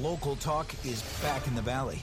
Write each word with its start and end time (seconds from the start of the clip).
Local 0.00 0.36
talk 0.36 0.74
is 0.84 1.00
back 1.22 1.46
in 1.46 1.54
the 1.54 1.62
Valley. 1.62 2.02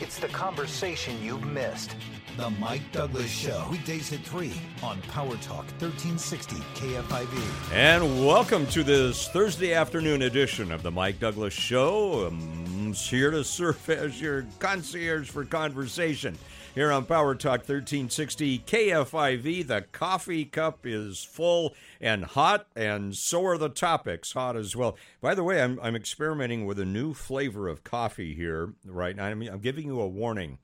It's 0.00 0.18
the 0.18 0.28
conversation 0.28 1.16
you've 1.22 1.44
missed. 1.44 1.96
The 2.36 2.50
Mike 2.50 2.82
Douglass 2.92 3.30
Show. 3.30 3.66
Weekdays 3.70 4.12
at 4.12 4.20
3 4.20 4.52
on 4.82 5.00
Power 5.02 5.36
Talk 5.36 5.64
1360 5.80 6.56
KFIV. 6.74 7.72
And 7.72 8.26
welcome 8.26 8.66
to 8.66 8.82
this 8.82 9.28
Thursday 9.28 9.72
afternoon 9.72 10.22
edition 10.22 10.70
of 10.70 10.82
the 10.82 10.90
Mike 10.90 11.20
Douglass 11.20 11.54
Show. 11.54 12.26
I'm 12.26 12.92
here 12.92 13.30
to 13.30 13.42
serve 13.44 13.88
as 13.88 14.20
your 14.20 14.44
concierge 14.58 15.30
for 15.30 15.46
conversation 15.46 16.36
here 16.74 16.90
on 16.90 17.04
Power 17.04 17.34
Talk 17.34 17.60
1360 17.60 18.60
KFIV. 18.60 19.66
The 19.66 19.82
coffee 19.92 20.44
cup 20.44 20.86
is 20.86 21.22
full 21.22 21.74
and 22.00 22.24
hot, 22.24 22.66
and 22.74 23.14
so 23.14 23.44
are 23.44 23.58
the 23.58 23.68
topics 23.68 24.32
hot 24.32 24.56
as 24.56 24.74
well. 24.74 24.96
By 25.20 25.34
the 25.34 25.44
way, 25.44 25.62
I'm, 25.62 25.78
I'm 25.82 25.96
experimenting 25.96 26.64
with 26.64 26.78
a 26.78 26.84
new 26.84 27.12
flavor 27.12 27.68
of 27.68 27.84
coffee 27.84 28.34
here 28.34 28.72
right 28.84 29.14
now. 29.14 29.26
I'm, 29.26 29.42
I'm 29.42 29.60
giving 29.60 29.86
you 29.86 30.00
a 30.00 30.08
warning. 30.08 30.58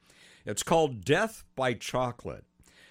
It's 0.47 0.63
called 0.63 1.05
Death 1.05 1.45
by 1.55 1.75
Chocolate. 1.75 2.45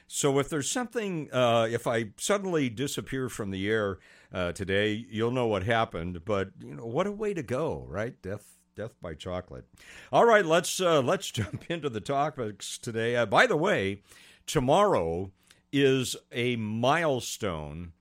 So 0.08 0.40
if 0.40 0.48
there's 0.48 0.70
something, 0.70 1.30
uh, 1.34 1.68
if 1.70 1.88
I 1.88 2.12
suddenly 2.18 2.70
disappear 2.70 3.30
from 3.30 3.52
the 3.52 3.68
air 3.68 3.98
uh, 4.32 4.52
today, 4.52 5.06
you'll 5.10 5.32
know 5.32 5.48
what 5.48 5.64
happened. 5.64 6.24
But 6.24 6.52
you 6.64 6.76
know, 6.76 6.86
what 6.86 7.08
a 7.08 7.12
way 7.12 7.34
to 7.34 7.44
go, 7.44 7.86
right? 7.90 8.22
Death 8.22 8.57
Death 8.78 8.94
by 9.02 9.16
Chocolate. 9.16 9.66
All 10.14 10.26
right, 10.26 10.46
let's 10.46 10.80
uh, 10.80 11.02
let's 11.06 11.32
jump 11.32 11.66
into 11.70 11.90
the 11.90 12.00
topics 12.00 12.78
today. 12.78 13.16
Uh, 13.16 13.26
by 13.26 13.48
the 13.48 13.58
way, 13.58 14.04
tomorrow 14.46 15.32
is 15.74 16.16
a 16.32 16.56
milestone 16.56 17.94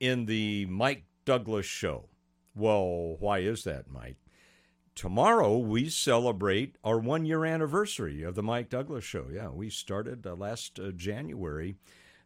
in 0.00 0.24
the 0.26 0.66
Mike 0.66 1.04
Douglass 1.26 1.66
show. 1.66 2.08
Well, 2.54 3.16
why 3.20 3.40
is 3.40 3.64
that, 3.64 3.90
Mike? 3.90 4.16
Tomorrow 4.94 5.58
we 5.58 5.90
celebrate 5.90 6.76
our 6.82 6.98
one 6.98 7.26
year 7.26 7.44
anniversary 7.44 8.22
of 8.22 8.34
the 8.34 8.42
Mike 8.42 8.70
Douglass 8.70 9.04
show. 9.04 9.26
Yeah, 9.30 9.50
we 9.50 9.68
started 9.68 10.26
uh, 10.26 10.34
last 10.34 10.80
uh, 10.80 10.92
January 10.92 11.76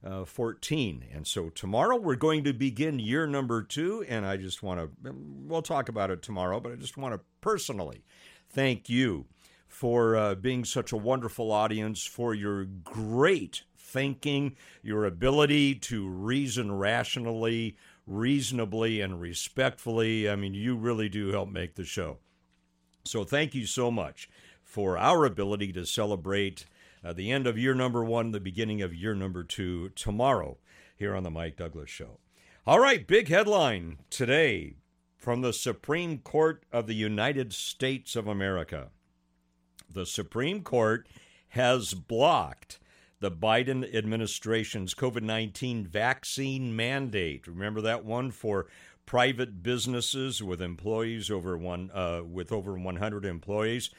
uh, 0.05 0.25
14. 0.25 1.05
And 1.12 1.27
so 1.27 1.51
tomorrow 1.51 1.97
we're 1.97 2.17
going 2.17 2.45
to 2.45 2.53
begin 2.53 2.98
year 2.98 3.27
number 3.27 3.62
two. 3.62 4.05
And 4.09 4.25
I 4.25 4.37
just 4.37 4.62
want 4.62 4.81
to, 4.81 5.12
we'll 5.47 5.62
talk 5.62 5.89
about 5.89 6.11
it 6.11 6.23
tomorrow, 6.23 6.61
but 6.61 6.73
I 6.73 6.77
just 6.77 6.97
want 6.97 7.15
to 7.15 7.20
personally 7.41 8.05
thank 8.48 8.89
you 8.89 9.27
for 9.69 10.17
uh, 10.17 10.34
being 10.34 10.65
such 10.65 10.93
a 10.93 10.97
wonderful 10.97 11.53
audience, 11.53 12.05
for 12.05 12.34
your 12.34 12.65
great 12.65 13.62
thinking, 13.78 14.56
your 14.83 15.05
ability 15.05 15.75
to 15.77 16.09
reason 16.09 16.73
rationally, 16.73 17.77
reasonably, 18.06 19.01
and 19.01 19.21
respectfully. 19.21 20.28
I 20.28 20.37
mean, 20.37 20.55
you 20.55 20.77
really 20.77 21.09
do 21.09 21.31
help 21.31 21.48
make 21.48 21.75
the 21.75 21.84
show. 21.84 22.19
So 23.05 23.25
thank 23.25 23.55
you 23.55 23.67
so 23.67 23.91
much 23.91 24.28
for 24.62 24.98
our 24.98 25.25
ability 25.25 25.73
to 25.73 25.87
celebrate 25.87 26.65
uh, 27.05 27.12
the 27.12 27.31
end 27.31 27.47
of 27.47 27.59
year 27.59 27.75
number 27.75 28.05
one, 28.05 28.33
the 28.33 28.41
beginning 28.41 28.83
of 28.83 28.95
year 28.95 29.15
number 29.15 29.45
two 29.45 29.91
tomorrow 29.91 30.59
here 30.97 31.15
on 31.15 31.23
the 31.23 31.31
Mike 31.31 31.56
Douglass 31.56 31.91
Show. 31.91 32.19
All 32.67 32.79
right, 32.79 33.06
big 33.06 33.29
headline 33.29 33.98
today 34.11 34.77
from 35.17 35.41
the 35.41 35.53
Supreme 35.53 36.19
Court 36.19 36.65
of 36.73 36.87
the 36.87 36.95
United 36.95 37.53
States 37.53 38.17
of 38.17 38.27
America. 38.27 38.91
The 39.93 40.06
Supreme 40.06 40.62
Court 40.62 41.09
has 41.48 41.95
blocked 41.95 42.78
the 43.21 43.31
Biden 43.31 43.95
administration's 43.95 44.95
COVID 44.95 45.23
19 45.23 45.87
vaccine 45.87 46.75
mandate. 46.75 47.47
Remember 47.47 47.81
that 47.83 48.05
one 48.05 48.31
for 48.31 48.67
private 49.05 49.62
businesses 49.62 50.43
with 50.43 50.62
employees 50.62 51.31
over 51.31 51.56
one 51.56 51.91
uh, 51.93 52.23
with 52.25 52.53
over 52.53 52.78
100 52.78 53.25
employees. 53.25 53.91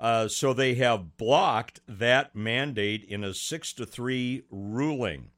Uh, 0.00 0.26
so 0.26 0.54
they 0.54 0.74
have 0.76 1.18
blocked 1.18 1.80
that 1.86 2.34
mandate 2.34 3.04
in 3.04 3.22
a 3.22 3.34
six 3.34 3.74
to 3.74 3.84
three 3.84 4.42
ruling. 4.50 5.30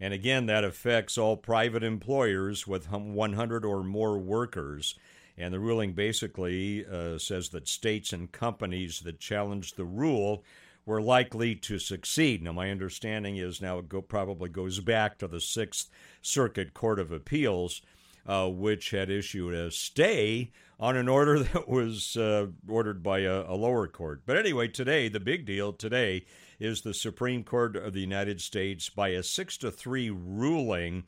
And 0.00 0.14
again, 0.14 0.46
that 0.46 0.62
affects 0.62 1.18
all 1.18 1.36
private 1.36 1.82
employers 1.82 2.64
with 2.66 2.90
100 2.90 3.64
or 3.64 3.82
more 3.82 4.16
workers. 4.16 4.96
And 5.36 5.52
the 5.52 5.58
ruling 5.58 5.94
basically 5.94 6.86
uh, 6.86 7.18
says 7.18 7.48
that 7.48 7.66
states 7.66 8.12
and 8.12 8.30
companies 8.30 9.00
that 9.00 9.18
challenge 9.18 9.74
the 9.74 9.84
rule 9.84 10.44
were 10.86 11.02
likely 11.02 11.56
to 11.56 11.80
succeed. 11.80 12.42
Now, 12.42 12.52
my 12.52 12.70
understanding 12.70 13.36
is 13.36 13.60
now 13.60 13.78
it 13.78 13.88
go, 13.88 14.00
probably 14.00 14.48
goes 14.48 14.78
back 14.78 15.18
to 15.18 15.26
the 15.26 15.40
Sixth 15.40 15.90
Circuit 16.22 16.72
Court 16.72 17.00
of 17.00 17.10
Appeals, 17.10 17.82
uh, 18.26 18.48
which 18.48 18.90
had 18.90 19.10
issued 19.10 19.54
a 19.54 19.70
stay 19.72 20.52
on 20.84 20.98
an 20.98 21.08
order 21.08 21.38
that 21.42 21.66
was 21.66 22.14
uh, 22.14 22.46
ordered 22.68 23.02
by 23.02 23.20
a, 23.20 23.44
a 23.48 23.56
lower 23.56 23.88
court. 23.88 24.20
But 24.26 24.36
anyway, 24.36 24.68
today, 24.68 25.08
the 25.08 25.18
big 25.18 25.46
deal 25.46 25.72
today 25.72 26.26
is 26.60 26.82
the 26.82 26.92
Supreme 26.92 27.42
Court 27.42 27.74
of 27.74 27.94
the 27.94 28.02
United 28.02 28.42
States, 28.42 28.90
by 28.90 29.08
a 29.08 29.22
six 29.22 29.56
to 29.58 29.70
three 29.70 30.10
ruling, 30.10 31.04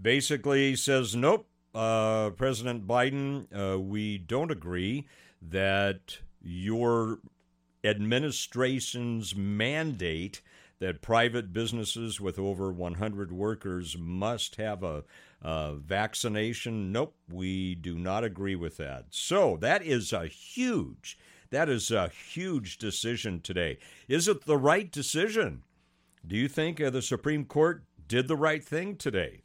basically 0.00 0.74
says, 0.74 1.14
nope, 1.14 1.46
uh, 1.74 2.30
President 2.30 2.86
Biden, 2.86 3.46
uh, 3.54 3.78
we 3.78 4.16
don't 4.16 4.50
agree 4.50 5.06
that 5.42 6.18
your 6.42 7.18
administration's 7.84 9.36
mandate 9.36 10.40
that 10.78 11.02
private 11.02 11.52
businesses 11.52 12.22
with 12.22 12.38
over 12.38 12.72
100 12.72 13.32
workers 13.32 13.98
must 13.98 14.56
have 14.56 14.82
a 14.82 15.04
uh, 15.42 15.74
vaccination, 15.74 16.92
nope, 16.92 17.14
we 17.30 17.74
do 17.74 17.96
not 17.96 18.24
agree 18.24 18.56
with 18.56 18.76
that. 18.76 19.06
So 19.10 19.56
that 19.60 19.82
is 19.82 20.12
a 20.12 20.26
huge, 20.26 21.18
that 21.50 21.68
is 21.68 21.90
a 21.90 22.08
huge 22.08 22.78
decision 22.78 23.40
today. 23.40 23.78
Is 24.08 24.28
it 24.28 24.44
the 24.44 24.58
right 24.58 24.90
decision? 24.90 25.62
Do 26.26 26.36
you 26.36 26.48
think 26.48 26.80
uh, 26.80 26.90
the 26.90 27.02
Supreme 27.02 27.44
Court 27.44 27.84
did 28.06 28.28
the 28.28 28.36
right 28.36 28.62
thing 28.62 28.96
today? 28.96 29.42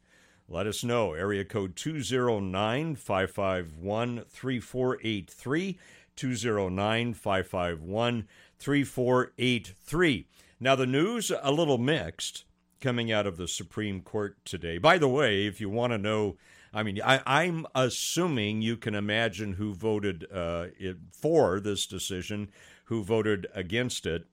Let 0.48 0.68
us 0.68 0.84
know. 0.84 1.14
Area 1.14 1.44
code 1.44 1.76
209 1.76 2.96
551 2.96 4.26
3483. 4.28 5.80
209 6.16 7.14
551 7.14 8.28
3483. 8.60 10.28
Now, 10.60 10.76
the 10.76 10.86
news 10.86 11.32
a 11.42 11.52
little 11.52 11.78
mixed 11.78 12.45
coming 12.82 13.12
out 13.12 13.28
of 13.28 13.38
the 13.38 13.48
Supreme 13.48 14.02
Court 14.02 14.38
today. 14.46 14.78
By 14.78 14.98
the 14.98 15.08
way, 15.08 15.46
if 15.46 15.62
you 15.62 15.70
want 15.70 15.94
to 15.94 15.98
know, 15.98 16.38
I 16.74 16.84
mean, 16.84 17.00
I, 17.04 17.44
am 17.44 17.66
assuming 17.74 18.62
you 18.62 18.78
can 18.78 18.96
imagine 18.96 19.54
who 19.54 19.74
voted 19.74 20.28
uh, 20.32 20.68
it, 20.78 20.98
for 21.12 21.60
this 21.60 21.86
decision, 21.86 22.50
who 22.86 23.04
voted 23.04 23.48
against 23.54 24.06
it. 24.06 24.26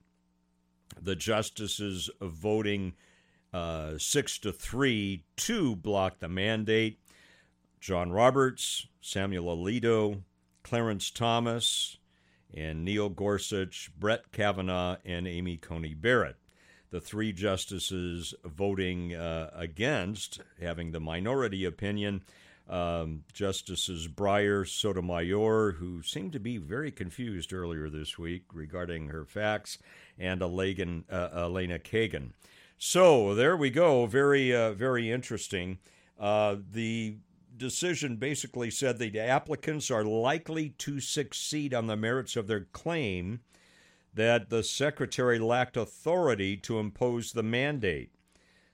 The 1.01 1.17
justices 1.17 2.11
voting 2.21 2.95
uh, 3.53 3.95
six 3.99 4.39
to 4.41 4.53
three 4.53 5.25
to 5.37 5.77
block 5.77 6.19
the 6.19 6.29
mandate. 6.29 6.99
John 7.81 8.13
Roberts, 8.13 8.87
Samuel 9.01 9.57
Alito, 9.57 10.23
Clarence 10.63 11.11
Thomas, 11.11 11.97
and 12.55 12.85
Neil 12.85 13.09
Gorsuch, 13.09 13.91
Brett 13.99 14.31
Kavanaugh, 14.31 14.97
and 15.05 15.27
Amy 15.27 15.57
Coney 15.57 15.95
Barrett 15.95 16.37
the 16.93 17.01
three 17.01 17.33
justices 17.33 18.35
voting 18.45 19.15
uh, 19.15 19.51
against, 19.55 20.41
having 20.61 20.93
the 20.93 21.01
minority 21.01 21.65
opinion. 21.65 22.23
Um, 22.69 23.25
Justices 23.33 24.07
Breyer, 24.07 24.69
Sotomayor, 24.69 25.73
who 25.73 26.03
seemed 26.03 26.33
to 26.33 26.39
be 26.39 26.59
very 26.59 26.93
confused 26.93 27.53
earlier 27.53 27.91
this 27.91 28.19
week 28.19 28.45
regarding 28.53 29.09
her 29.09 29.25
facts, 29.25 29.79
and 30.17 30.41
Elena, 30.43 31.03
uh, 31.11 31.29
Elena 31.35 31.81
Kagan. 31.81 32.31
So 32.79 33.35
there 33.35 33.57
we 33.57 33.71
go. 33.71 34.07
Very, 34.07 34.55
uh, 34.55 34.73
very 34.73 35.11
interesting. 35.11 35.79
Uh, 36.21 36.57
the 36.71 37.17
decision 37.57 38.17
basically 38.17 38.71
said 38.71 38.99
the 38.99 39.19
applicants 39.19 39.91
are 39.91 40.05
likely 40.05 40.71
to 40.79 41.01
succeed 41.01 41.75
on 41.75 41.89
the 41.89 41.97
merits 41.97 42.37
of 42.37 42.47
their 42.47 42.67
claim 42.73 43.41
that 44.15 44.51
the 44.51 44.63
secretary 44.63 45.39
lacked 45.39 45.77
authority 45.77 46.57
to 46.59 46.79
impose 46.79 47.33
the 47.33 47.43
mandate. 47.43 48.13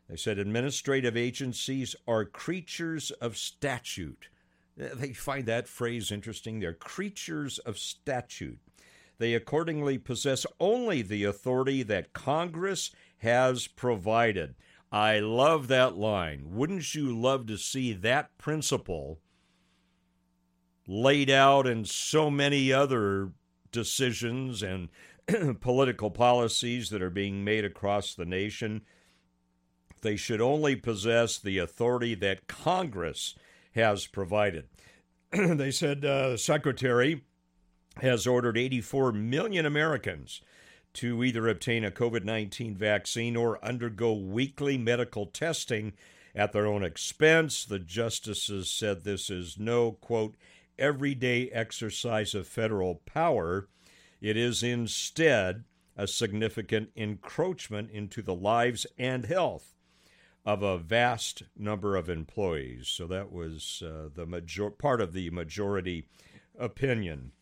They 0.08 0.16
said 0.16 0.38
administrative 0.38 1.16
agencies 1.16 1.94
are 2.06 2.24
creatures 2.24 3.10
of 3.10 3.36
statute. 3.36 4.28
Eh, 4.80 4.88
they 4.94 5.12
find 5.12 5.46
that 5.46 5.68
phrase 5.68 6.10
interesting. 6.10 6.60
They're 6.60 6.72
creatures 6.72 7.58
of 7.58 7.78
statute. 7.78 8.58
They 9.18 9.34
accordingly 9.34 9.98
possess 9.98 10.46
only 10.60 11.02
the 11.02 11.24
authority 11.24 11.82
that 11.82 12.12
Congress 12.12 12.90
has 13.18 13.66
provided. 13.66 14.54
I 14.90 15.18
love 15.18 15.68
that 15.68 15.96
line. 15.96 16.54
Wouldn't 16.54 16.94
you 16.94 17.18
love 17.18 17.46
to 17.46 17.58
see 17.58 17.92
that 17.92 18.36
principle 18.38 19.18
laid 20.86 21.28
out 21.28 21.66
in 21.66 21.84
so 21.84 22.30
many 22.30 22.72
other 22.72 23.32
decisions 23.70 24.62
and 24.62 24.88
political 25.60 26.10
policies 26.10 26.90
that 26.90 27.02
are 27.02 27.10
being 27.10 27.44
made 27.44 27.64
across 27.64 28.14
the 28.14 28.24
nation. 28.24 28.82
They 30.02 30.16
should 30.16 30.40
only 30.40 30.76
possess 30.76 31.38
the 31.38 31.58
authority 31.58 32.14
that 32.16 32.46
Congress 32.46 33.34
has 33.74 34.06
provided. 34.06 34.68
they 35.32 35.70
said 35.70 36.04
uh, 36.04 36.30
the 36.30 36.38
secretary 36.38 37.24
has 38.00 38.26
ordered 38.26 38.56
84 38.56 39.12
million 39.12 39.66
Americans 39.66 40.40
to 40.94 41.22
either 41.22 41.48
obtain 41.48 41.84
a 41.84 41.90
COVID 41.90 42.24
19 42.24 42.76
vaccine 42.76 43.36
or 43.36 43.62
undergo 43.64 44.12
weekly 44.14 44.78
medical 44.78 45.26
testing 45.26 45.92
at 46.34 46.52
their 46.52 46.66
own 46.66 46.82
expense. 46.82 47.64
The 47.64 47.78
justices 47.78 48.70
said 48.70 49.04
this 49.04 49.30
is 49.30 49.58
no, 49.58 49.92
quote, 49.92 50.36
everyday 50.78 51.48
exercise 51.50 52.34
of 52.34 52.46
federal 52.46 52.96
power. 53.04 53.68
It 54.20 54.36
is 54.36 54.62
instead 54.62 55.64
a 55.96 56.06
significant 56.06 56.90
encroachment 56.96 57.90
into 57.90 58.22
the 58.22 58.34
lives 58.34 58.86
and 58.96 59.26
health 59.26 59.74
of 60.44 60.62
a 60.62 60.78
vast 60.78 61.42
number 61.56 61.96
of 61.96 62.08
employees. 62.08 62.88
So 62.88 63.06
that 63.08 63.30
was 63.32 63.82
uh, 63.84 64.08
the 64.14 64.24
major- 64.26 64.70
part 64.70 65.00
of 65.00 65.12
the 65.12 65.30
majority 65.30 66.08
opinion. 66.58 67.32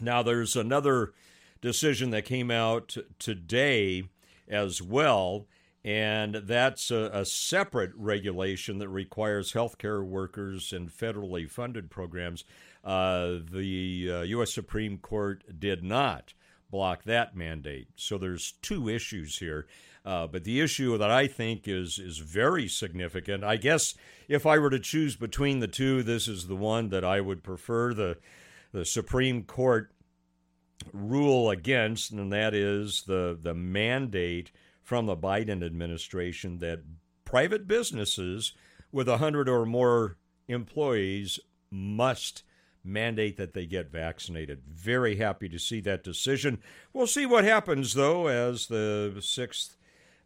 Now, 0.00 0.22
there's 0.22 0.56
another 0.56 1.12
decision 1.60 2.10
that 2.10 2.24
came 2.24 2.50
out 2.50 2.96
today 3.18 4.04
as 4.48 4.80
well, 4.80 5.46
and 5.84 6.36
that's 6.36 6.90
a, 6.90 7.10
a 7.12 7.24
separate 7.24 7.92
regulation 7.94 8.78
that 8.78 8.88
requires 8.88 9.52
healthcare 9.52 10.04
workers 10.04 10.72
and 10.72 10.88
federally 10.90 11.50
funded 11.50 11.90
programs. 11.90 12.44
Uh, 12.84 13.38
the 13.50 14.10
uh, 14.10 14.22
U.S. 14.22 14.52
Supreme 14.52 14.98
Court 14.98 15.44
did 15.58 15.84
not 15.84 16.34
block 16.70 17.04
that 17.04 17.36
mandate. 17.36 17.88
So 17.96 18.18
there's 18.18 18.54
two 18.62 18.88
issues 18.88 19.38
here. 19.38 19.66
Uh, 20.04 20.26
but 20.26 20.42
the 20.42 20.60
issue 20.60 20.98
that 20.98 21.10
I 21.10 21.28
think 21.28 21.68
is 21.68 22.00
is 22.00 22.18
very 22.18 22.66
significant. 22.66 23.44
I 23.44 23.56
guess 23.56 23.94
if 24.26 24.46
I 24.46 24.58
were 24.58 24.70
to 24.70 24.80
choose 24.80 25.14
between 25.14 25.60
the 25.60 25.68
two, 25.68 26.02
this 26.02 26.26
is 26.26 26.48
the 26.48 26.56
one 26.56 26.88
that 26.88 27.04
I 27.04 27.20
would 27.20 27.44
prefer. 27.44 27.94
The 27.94 28.18
the 28.72 28.84
Supreme 28.84 29.44
Court 29.44 29.92
rule 30.92 31.50
against, 31.50 32.10
and 32.10 32.32
that 32.32 32.52
is 32.52 33.04
the 33.06 33.38
the 33.40 33.54
mandate 33.54 34.50
from 34.82 35.06
the 35.06 35.16
Biden 35.16 35.64
administration 35.64 36.58
that 36.58 36.80
private 37.24 37.68
businesses 37.68 38.54
with 38.90 39.08
a 39.08 39.18
hundred 39.18 39.48
or 39.48 39.64
more 39.64 40.16
employees 40.48 41.38
must 41.70 42.42
mandate 42.84 43.36
that 43.36 43.54
they 43.54 43.66
get 43.66 43.90
vaccinated. 43.90 44.62
Very 44.68 45.16
happy 45.16 45.48
to 45.48 45.58
see 45.58 45.80
that 45.80 46.04
decision. 46.04 46.60
We'll 46.92 47.06
see 47.06 47.26
what 47.26 47.44
happens, 47.44 47.94
though, 47.94 48.26
as 48.26 48.66
the 48.66 49.16
Sixth 49.20 49.76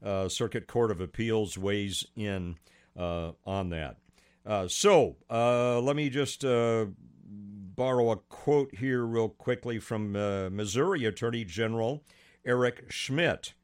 uh, 0.02 0.28
Circuit 0.28 0.66
Court 0.66 0.90
of 0.90 1.00
Appeals 1.00 1.58
weighs 1.58 2.04
in 2.16 2.56
uh, 2.96 3.32
on 3.44 3.70
that. 3.70 3.96
Uh, 4.44 4.68
so 4.68 5.16
uh, 5.28 5.80
let 5.80 5.96
me 5.96 6.08
just 6.08 6.44
uh, 6.44 6.86
borrow 7.24 8.10
a 8.10 8.16
quote 8.16 8.74
here, 8.76 9.04
real 9.04 9.28
quickly, 9.28 9.78
from 9.78 10.14
uh, 10.16 10.48
Missouri 10.50 11.04
Attorney 11.04 11.44
General 11.44 12.04
Eric 12.44 12.84
Schmitt. 12.90 13.54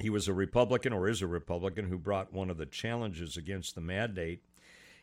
He 0.00 0.10
was 0.10 0.26
a 0.26 0.32
Republican, 0.32 0.92
or 0.92 1.08
is 1.08 1.22
a 1.22 1.26
Republican, 1.26 1.88
who 1.88 1.98
brought 1.98 2.32
one 2.32 2.50
of 2.50 2.56
the 2.56 2.66
challenges 2.66 3.36
against 3.36 3.74
the 3.74 3.80
mandate 3.80 4.42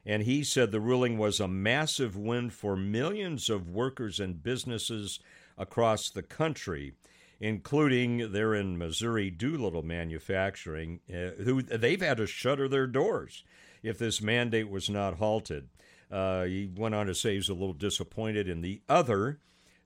and 0.05 0.23
he 0.23 0.43
said 0.43 0.71
the 0.71 0.79
ruling 0.79 1.17
was 1.17 1.39
a 1.39 1.47
massive 1.47 2.15
win 2.17 2.49
for 2.49 2.75
millions 2.75 3.49
of 3.49 3.69
workers 3.69 4.19
and 4.19 4.43
businesses 4.43 5.19
across 5.57 6.09
the 6.09 6.23
country, 6.23 6.93
including 7.39 8.31
there 8.31 8.55
in 8.55 8.77
Missouri 8.77 9.29
Doolittle 9.29 9.83
Manufacturing, 9.83 11.01
uh, 11.09 11.41
who 11.43 11.61
they've 11.61 12.01
had 12.01 12.17
to 12.17 12.25
shutter 12.25 12.67
their 12.67 12.87
doors 12.87 13.43
if 13.83 13.97
this 13.97 14.21
mandate 14.21 14.69
was 14.69 14.89
not 14.89 15.17
halted. 15.17 15.69
Uh, 16.11 16.43
he 16.43 16.69
went 16.75 16.95
on 16.95 17.07
to 17.07 17.15
say 17.15 17.35
he's 17.35 17.49
a 17.49 17.53
little 17.53 17.73
disappointed 17.73 18.47
in 18.47 18.61
the 18.61 18.81
other 18.89 19.39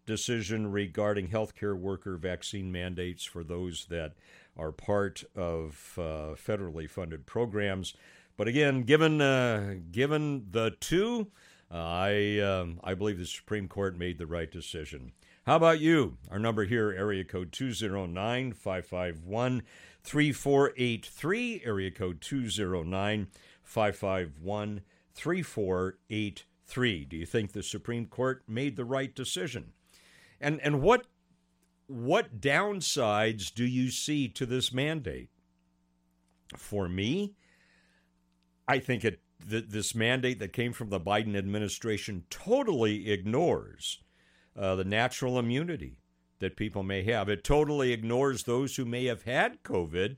decision 0.06 0.72
regarding 0.72 1.30
healthcare 1.30 1.78
worker 1.78 2.18
vaccine 2.18 2.72
mandates 2.72 3.24
for 3.24 3.44
those 3.44 3.86
that 3.90 4.14
are 4.58 4.72
part 4.72 5.24
of 5.36 5.94
uh, 5.98 6.36
federally 6.36 6.90
funded 6.90 7.26
programs. 7.26 7.94
But 8.38 8.48
again, 8.48 8.84
given 8.84 9.22
uh, 9.22 9.76
given 9.92 10.48
the 10.52 10.76
two, 10.80 11.28
uh, 11.72 11.78
I 11.78 12.40
um, 12.40 12.80
I 12.84 12.94
believe 12.94 13.18
the 13.18 13.26
Supreme 13.26 13.68
Court 13.68 13.98
made 13.98 14.18
the 14.18 14.28
right 14.28 14.52
decision. 14.52 15.14
How 15.46 15.56
about 15.56 15.80
you? 15.80 16.18
Our 16.32 16.40
number 16.40 16.66
here, 16.66 16.92
area 16.92 17.24
code 17.24 17.52
209 17.52 18.54
551 18.54 19.62
3483, 20.04 21.62
area 21.64 21.92
code 21.92 22.20
209 22.20 23.28
551 23.64 24.82
3483. 25.14 27.06
Do 27.06 27.16
you 27.16 27.26
think 27.26 27.52
the 27.52 27.64
Supreme 27.64 28.08
Court 28.08 28.44
made 28.48 28.76
the 28.76 28.86
right 28.86 29.16
decision? 29.16 29.74
And 30.42 30.60
and 30.62 30.82
what 30.82 31.06
what 31.88 32.42
downsides 32.42 33.54
do 33.54 33.64
you 33.66 33.92
see 33.92 34.28
to 34.30 34.46
this 34.46 34.74
mandate? 34.74 35.30
For 36.58 36.90
me, 36.90 37.36
I 38.68 38.80
think 38.80 39.06
it 39.06 39.22
th- 39.50 39.70
this 39.70 39.96
mandate 39.96 40.40
that 40.40 40.54
came 40.54 40.74
from 40.74 40.90
the 40.90 41.00
Biden 41.00 41.36
administration 41.36 42.26
totally 42.30 43.12
ignores 43.12 44.00
uh, 44.58 44.76
the 44.76 44.84
natural 44.84 45.38
immunity 45.38 45.98
that 46.40 46.56
people 46.56 46.84
may 46.84 47.04
have. 47.04 47.30
It 47.30 47.44
totally 47.44 47.92
ignores 47.92 48.44
those 48.44 48.76
who 48.76 48.86
may 48.86 49.06
have 49.06 49.24
had 49.24 49.64
COVID 49.64 50.18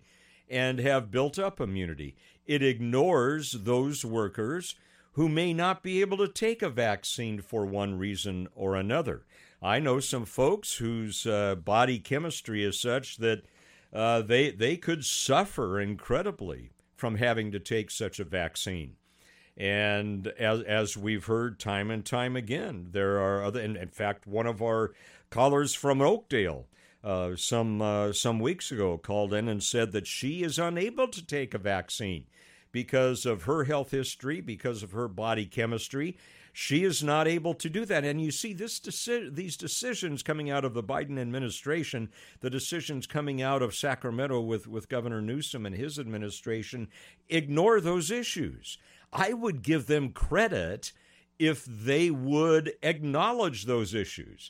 and 0.50 0.80
have 0.80 1.12
built 1.12 1.38
up 1.38 1.60
immunity. 1.60 2.16
It 2.46 2.64
ignores 2.64 3.52
those 3.52 4.06
workers 4.06 4.76
who 5.14 5.28
may 5.28 5.54
not 5.54 5.84
be 5.84 6.02
able 6.02 6.18
to 6.18 6.28
take 6.28 6.62
a 6.62 6.70
vaccine 6.70 7.42
for 7.42 7.66
one 7.66 7.98
reason 7.98 8.48
or 8.56 8.76
another. 8.76 9.26
I 9.62 9.80
know 9.80 10.00
some 10.00 10.26
folks 10.26 10.76
whose 10.76 11.26
uh, 11.26 11.56
body 11.56 12.00
chemistry 12.00 12.64
is 12.64 12.80
such 12.80 13.18
that 13.18 13.44
uh, 13.92 14.22
they 14.22 14.52
they 14.52 14.78
could 14.78 15.04
suffer 15.04 15.80
incredibly 15.80 16.70
from 16.98 17.16
having 17.16 17.52
to 17.52 17.60
take 17.60 17.90
such 17.92 18.20
a 18.20 18.26
vaccine. 18.26 18.96
And 19.56 20.28
as, 20.40 20.62
as 20.64 20.98
we've 20.98 21.26
heard 21.26 21.60
time 21.60 21.90
and 21.90 22.06
time 22.06 22.36
again, 22.36 22.90
there 22.92 23.20
are 23.20 23.44
other, 23.44 23.62
in, 23.62 23.78
in 23.78 23.90
fact, 23.90 24.28
one 24.28 24.46
of 24.46 24.62
our 24.62 24.94
callers 25.30 25.74
from 25.74 26.02
Oakdale 26.02 26.68
uh, 27.04 27.36
some, 27.36 27.82
uh, 27.82 28.12
some 28.12 28.40
weeks 28.40 28.72
ago 28.72 28.98
called 28.98 29.34
in 29.34 29.48
and 29.48 29.64
said 29.64 29.94
that 29.94 30.06
she 30.06 30.44
is 30.44 30.60
unable 30.60 31.08
to 31.08 31.26
take 31.26 31.54
a 31.54 31.60
vaccine 31.60 32.26
because 32.72 33.26
of 33.26 33.44
her 33.44 33.64
health 33.64 33.92
history, 33.92 34.42
because 34.42 34.84
of 34.84 34.92
her 34.92 35.08
body 35.08 35.46
chemistry, 35.46 36.18
she 36.60 36.84
is 36.84 37.04
not 37.04 37.28
able 37.28 37.54
to 37.54 37.70
do 37.70 37.86
that. 37.86 38.04
And 38.04 38.20
you 38.20 38.32
see 38.32 38.52
this 38.52 38.80
deci- 38.80 39.36
these 39.36 39.56
decisions 39.56 40.24
coming 40.24 40.50
out 40.50 40.66
of 40.66 40.74
the 40.74 40.82
Biden 40.82 41.20
administration, 41.20 42.10
the 42.40 42.50
decisions 42.50 43.06
coming 43.06 43.44
out 43.44 43.62
of 43.62 43.76
Sacramento 43.76 44.42
with, 44.42 44.66
with 44.66 44.90
Governor 44.90 45.22
Newsom 45.22 45.68
and 45.68 45.76
his 45.76 46.00
administration, 46.00 46.88
ignore 47.30 47.80
those 47.80 48.10
issues. 48.10 48.80
I 49.14 49.34
would 49.34 49.62
give 49.62 49.86
them 49.86 50.10
credit 50.10 50.94
if 51.38 51.64
they 51.64 52.10
would 52.10 52.74
acknowledge 52.82 53.66
those 53.66 53.94
issues 53.94 54.50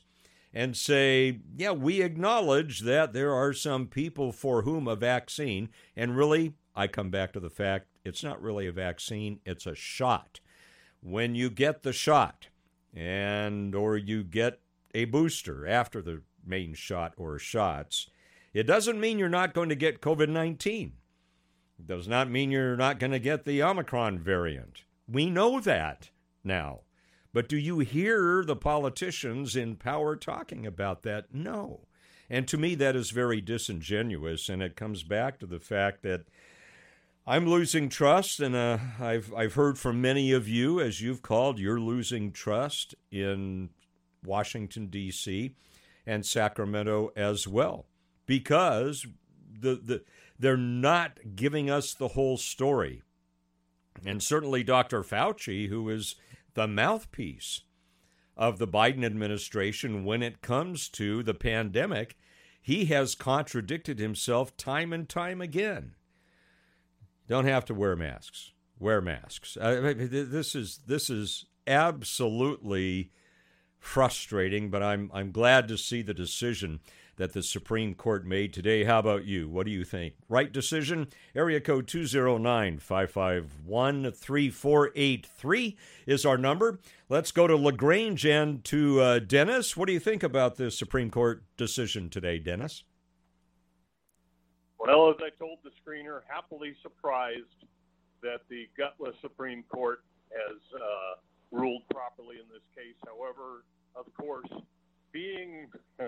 and 0.54 0.78
say, 0.78 1.42
yeah, 1.58 1.72
we 1.72 2.02
acknowledge 2.02 2.80
that 2.84 3.12
there 3.12 3.34
are 3.34 3.52
some 3.52 3.86
people 3.86 4.32
for 4.32 4.62
whom 4.62 4.88
a 4.88 4.96
vaccine, 4.96 5.68
and 5.94 6.16
really, 6.16 6.54
I 6.74 6.88
come 6.88 7.10
back 7.10 7.34
to 7.34 7.42
the 7.42 7.50
fact 7.50 7.88
it's 8.06 8.24
not 8.24 8.42
really 8.42 8.66
a 8.66 8.72
vaccine, 8.72 9.42
it's 9.44 9.66
a 9.66 9.76
shot 9.76 10.40
when 11.08 11.36
you 11.36 11.50
get 11.50 11.84
the 11.84 11.94
shot 11.94 12.48
and 12.94 13.74
or 13.74 13.96
you 13.96 14.24
get 14.24 14.60
a 14.94 15.06
booster 15.06 15.66
after 15.66 16.02
the 16.02 16.22
main 16.46 16.74
shot 16.74 17.14
or 17.18 17.40
shots, 17.40 18.10
it 18.54 18.64
doesn't 18.64 19.00
mean 19.00 19.18
you're 19.18 19.30
not 19.30 19.54
going 19.54 19.70
to 19.70 19.76
get 19.76 20.02
COVID-19. 20.02 20.92
It 21.80 21.88
does 21.88 22.08
not 22.08 22.30
mean 22.30 22.52
you're 22.52 22.76
not 22.76 23.00
going 23.00 23.12
to 23.12 23.20
get 23.20 23.46
the 23.46 23.64
Omicron 23.64 24.20
variant. 24.20 24.84
We 25.08 25.30
know 25.30 25.60
that 25.62 26.10
now. 26.44 26.82
But 27.34 27.48
do 27.48 27.58
you 27.58 27.80
hear 27.80 28.44
the 28.44 28.56
politicians 28.56 29.56
in 29.56 29.76
power 29.76 30.16
talking 30.16 30.66
about 30.66 31.04
that? 31.04 31.34
No. 31.34 31.88
And 32.30 32.48
to 32.48 32.58
me, 32.58 32.76
that 32.76 32.96
is 32.96 33.12
very 33.12 33.42
disingenuous. 33.42 34.50
And 34.50 34.62
it 34.62 34.76
comes 34.76 35.04
back 35.04 35.40
to 35.40 35.46
the 35.46 35.60
fact 35.60 36.02
that 36.04 36.26
I'm 37.29 37.46
losing 37.46 37.89
trust, 37.89 38.39
and 38.39 38.55
uh, 38.55 38.77
I've 39.01 39.34
I've 39.34 39.55
heard 39.55 39.77
from 39.77 40.00
many 40.00 40.31
of 40.31 40.48
you, 40.48 40.79
as 40.79 41.01
you've 41.01 41.22
called, 41.22 41.60
you're 41.60 41.79
losing 41.79 42.31
trust 42.31 42.96
in 43.12 43.72
Washington 44.24 44.88
D.C. 44.88 45.53
and 46.05 46.25
Sacramento 46.25 47.12
as 47.17 47.46
well, 47.46 47.86
because 48.25 49.05
the 49.60 49.75
the 49.75 50.03
they're 50.39 50.55
not 50.55 51.19
giving 51.36 51.69
us 51.69 51.93
the 51.93 52.10
whole 52.10 52.38
story, 52.38 53.03
and 54.05 54.24
certainly 54.24 54.63
Dr. 54.63 55.03
Fauci, 55.03 55.67
who 55.67 55.89
is 55.89 56.15
the 56.53 56.65
mouthpiece 56.65 57.63
of 58.38 58.57
the 58.57 58.67
Biden 58.67 59.03
administration 59.03 60.05
when 60.05 60.24
it 60.24 60.41
comes 60.41 60.88
to 60.89 61.24
the 61.24 61.34
pandemic, 61.34 62.15
he 62.62 62.86
has 62.86 63.15
contradicted 63.15 64.00
himself 64.00 64.55
time 64.55 64.93
and 64.93 65.10
time 65.10 65.41
again 65.41 65.96
don't 67.27 67.46
have 67.46 67.65
to 67.65 67.74
wear 67.74 67.96
masks. 67.96 68.51
Wear 68.79 69.01
masks. 69.01 69.57
This 69.60 70.55
is 70.55 70.79
this 70.86 71.10
is 71.10 71.46
absolutely 71.65 73.12
frustrating, 73.79 74.69
but 74.69 74.84
I'm 74.84 75.10
I'm 75.13 75.31
glad 75.31 75.67
to 75.69 75.77
see 75.77 76.01
the 76.01 76.13
decision 76.13 76.79
that 77.17 77.34
the 77.34 77.43
Supreme 77.43 77.96
Court 77.96 78.25
made 78.25 78.53
today. 78.53 78.84
How 78.84 79.00
about 79.00 79.25
you? 79.25 79.50
What 79.50 79.65
do 79.65 79.72
you 79.72 79.84
think? 79.84 80.13
Right 80.29 80.51
decision? 80.51 81.07
Area 81.36 81.60
code 81.60 81.88
209 81.88 82.79
551 82.79 84.12
3483 84.12 85.77
is 86.05 86.25
our 86.25 86.38
number. 86.38 86.79
Let's 87.10 87.31
go 87.31 87.48
to 87.48 87.55
LaGrange 87.55 88.25
and 88.25 88.63
to 88.65 89.01
uh, 89.01 89.19
Dennis. 89.19 89.75
What 89.75 89.88
do 89.88 89.93
you 89.93 90.00
think 90.00 90.24
about 90.24 90.55
the 90.55 90.72
Supreme 90.72 91.10
Court 91.10 91.43
decision 91.57 92.10
today, 92.10 92.38
Dennis? 92.38 92.84
Well, 94.88 95.10
as 95.10 95.17
I 95.20 95.36
told 95.38 95.60
the 95.65 95.72
screener, 95.84 96.22
happily 96.32 96.74
surprised 96.82 97.60
that 98.24 98.39
the 98.50 98.70
gutless 98.77 99.15
Supreme 99.22 99.63
Court 99.67 100.00
has 100.32 100.58
uh, 100.74 101.20
ruled 101.51 101.82
properly 101.91 102.38
in 102.38 102.48
this 102.48 102.63
case. 102.74 102.96
However, 103.06 103.65
of 103.98 104.06
course, 104.15 104.48
being 105.12 105.67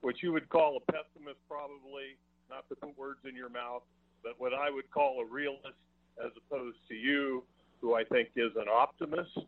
what 0.00 0.20
you 0.24 0.32
would 0.32 0.48
call 0.48 0.76
a 0.76 0.92
pessimist, 0.92 1.38
probably, 1.48 2.18
not 2.50 2.68
to 2.68 2.74
put 2.74 2.98
words 2.98 3.20
in 3.28 3.36
your 3.36 3.48
mouth, 3.48 3.82
but 4.24 4.32
what 4.38 4.54
I 4.54 4.70
would 4.70 4.90
call 4.90 5.20
a 5.20 5.24
realist, 5.24 5.78
as 6.18 6.32
opposed 6.36 6.78
to 6.88 6.94
you, 6.94 7.44
who 7.80 7.94
I 7.94 8.02
think 8.02 8.30
is 8.34 8.50
an 8.56 8.66
optimist, 8.68 9.38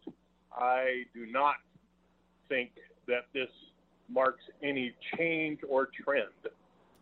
I 0.54 1.02
do 1.12 1.26
not 1.26 1.56
think 2.48 2.70
that 3.08 3.26
this 3.34 3.50
marks 4.08 4.44
any 4.62 4.94
change 5.16 5.58
or 5.68 5.88
trend. 6.04 6.28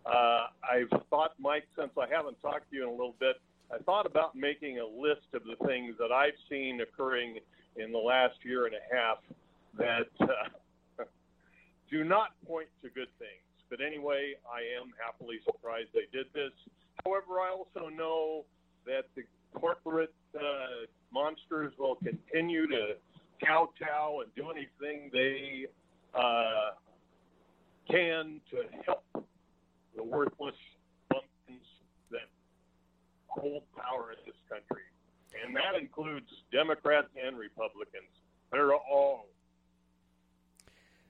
Uh, 0.06 0.46
I've 0.62 0.90
thought, 1.10 1.32
Mike, 1.38 1.66
since 1.78 1.90
I 1.98 2.06
haven't 2.12 2.40
talked 2.40 2.70
to 2.70 2.76
you 2.76 2.82
in 2.84 2.88
a 2.88 2.92
little 2.92 3.16
bit, 3.18 3.36
I 3.72 3.78
thought 3.78 4.06
about 4.06 4.34
making 4.34 4.80
a 4.80 4.86
list 4.86 5.28
of 5.34 5.42
the 5.44 5.56
things 5.66 5.94
that 5.98 6.10
I've 6.10 6.38
seen 6.48 6.80
occurring 6.80 7.38
in 7.76 7.92
the 7.92 7.98
last 7.98 8.34
year 8.42 8.66
and 8.66 8.74
a 8.74 8.94
half 8.94 9.18
that 9.78 10.08
uh, 10.20 11.04
do 11.90 12.02
not 12.02 12.30
point 12.46 12.68
to 12.82 12.88
good 12.88 13.08
things. 13.18 13.42
But 13.68 13.80
anyway, 13.80 14.34
I 14.52 14.60
am 14.80 14.92
happily 15.02 15.36
surprised 15.44 15.90
they 15.94 16.08
did 16.12 16.26
this. 16.34 16.50
However, 17.04 17.40
I 17.40 17.50
also 17.50 17.88
know 17.88 18.44
that 18.86 19.04
the 19.14 19.22
corporate 19.54 20.12
uh, 20.34 20.86
monsters 21.12 21.72
will 21.78 21.96
continue 21.96 22.66
to 22.66 22.96
kowtow 23.44 24.20
and 24.20 24.34
do 24.34 24.50
anything 24.50 25.10
they 25.12 25.66
uh, 26.14 26.70
can 27.88 28.40
to 28.50 28.64
help 28.84 29.04
the 29.96 30.02
worthless 30.02 30.54
bumpkins 31.08 31.66
that 32.10 32.28
hold 33.26 33.62
power 33.76 34.12
in 34.12 34.18
this 34.26 34.36
country. 34.48 34.82
And 35.44 35.54
that 35.56 35.74
includes 35.80 36.28
Democrats 36.52 37.08
and 37.22 37.38
Republicans. 37.38 38.08
They're 38.52 38.74
all. 38.74 39.26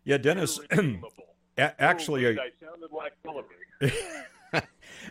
Yeah, 0.04 0.18
Dennis. 0.18 0.60
actually, 1.58 2.24
Ooh, 2.24 2.38
I 2.38 2.50
sounded 2.64 2.90
like 2.92 3.12
Hillary. 3.22 3.92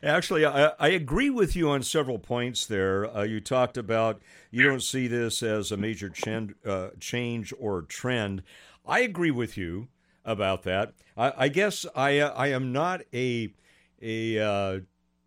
Actually, 0.04 0.46
I, 0.46 0.72
I, 0.80 0.90
agree 0.90 1.30
with 1.30 1.56
you 1.56 1.70
on 1.70 1.84
several 1.84 2.20
points 2.20 2.66
there. 2.66 3.06
Uh, 3.06 3.24
you 3.24 3.40
talked 3.40 3.78
about 3.78 4.22
you 4.52 4.64
don't 4.64 4.84
see 4.84 5.08
this 5.08 5.42
as 5.44 5.72
a 5.72 5.78
major 5.78 6.10
chen- 6.10 6.56
uh, 6.66 6.90
change 7.00 7.54
or 7.60 7.84
trend. 7.84 8.44
I 8.86 9.02
agree 9.02 9.32
with 9.32 9.58
you 9.58 9.88
about 10.30 10.64
that. 10.64 10.94
I, 11.18 11.34
I 11.38 11.48
guess 11.50 11.86
I 11.96 12.20
uh, 12.20 12.34
I 12.36 12.48
am 12.48 12.72
not 12.72 13.02
a 13.14 13.52
a 14.02 14.40
uh, 14.40 14.80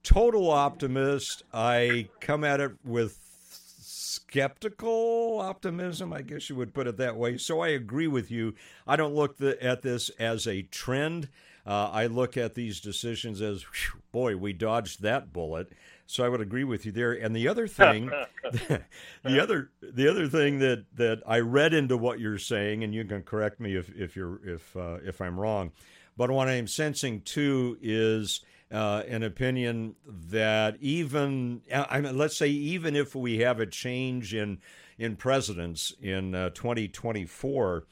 total 0.03 0.51
optimist. 0.51 1.43
I 1.53 2.09
come 2.21 2.45
at 2.45 2.61
it 2.61 2.73
with 2.85 3.19
skeptical 4.33 5.41
optimism, 5.41 6.13
I 6.13 6.23
guess 6.23 6.49
you 6.49 6.57
would 6.57 6.73
put 6.73 6.87
it 6.87 6.97
that 6.99 7.17
way. 7.17 7.37
So 7.37 7.61
I 7.61 7.69
agree 7.69 8.07
with 8.07 8.31
you. 8.31 8.55
I 8.87 8.97
don't 8.97 9.15
look 9.15 9.37
the, 9.37 9.63
at 9.63 9.83
this 9.83 10.11
as 10.19 10.47
a 10.47 10.63
trend. 10.63 11.29
Uh, 11.67 11.91
I 11.93 12.07
look 12.07 12.37
at 12.37 12.55
these 12.55 12.81
decisions 12.81 13.41
as, 13.41 13.63
whew, 13.63 14.01
boy, 14.11 14.37
we 14.37 14.53
dodged 14.53 15.03
that 15.03 15.33
bullet. 15.33 15.73
So 16.13 16.25
I 16.25 16.29
would 16.29 16.43
agree 16.43 16.65
with 16.65 16.85
you 16.85 16.93
there. 16.93 17.13
And 17.13 17.35
the 17.35 17.49
other 17.49 17.67
thing, 17.69 18.11
the 18.43 19.43
other 19.43 19.71
the 19.81 20.09
other 20.09 20.29
thing 20.29 20.59
that, 20.59 20.85
that 20.97 21.23
I 21.27 21.39
read 21.39 21.73
into 21.73 21.97
what 21.97 22.21
you're 22.21 22.39
saying, 22.39 22.85
and 22.85 22.95
you 22.95 23.05
can 23.05 23.23
correct 23.23 23.61
me 23.61 23.77
if 23.77 23.89
if 23.97 24.15
you're 24.15 24.41
if 24.47 24.77
uh, 24.77 24.99
if 25.05 25.21
I'm 25.21 25.41
wrong, 25.41 25.73
but 26.17 26.31
what 26.31 26.49
I'm 26.49 26.67
sensing 26.67 27.23
too 27.23 27.79
is 27.81 28.41
uh, 28.71 29.03
an 29.09 29.23
opinion 29.23 29.95
that 30.07 30.77
even 30.81 31.63
I 31.73 32.01
mean, 32.01 32.17
let's 32.17 32.37
say 32.37 32.49
even 32.49 32.95
if 32.95 33.15
we 33.15 33.39
have 33.39 33.59
a 33.59 33.67
change 33.67 34.35
in 34.35 34.59
in 34.99 35.17
presidents 35.17 35.95
in 36.01 36.35
uh, 36.35 36.51
2024, 36.51 37.85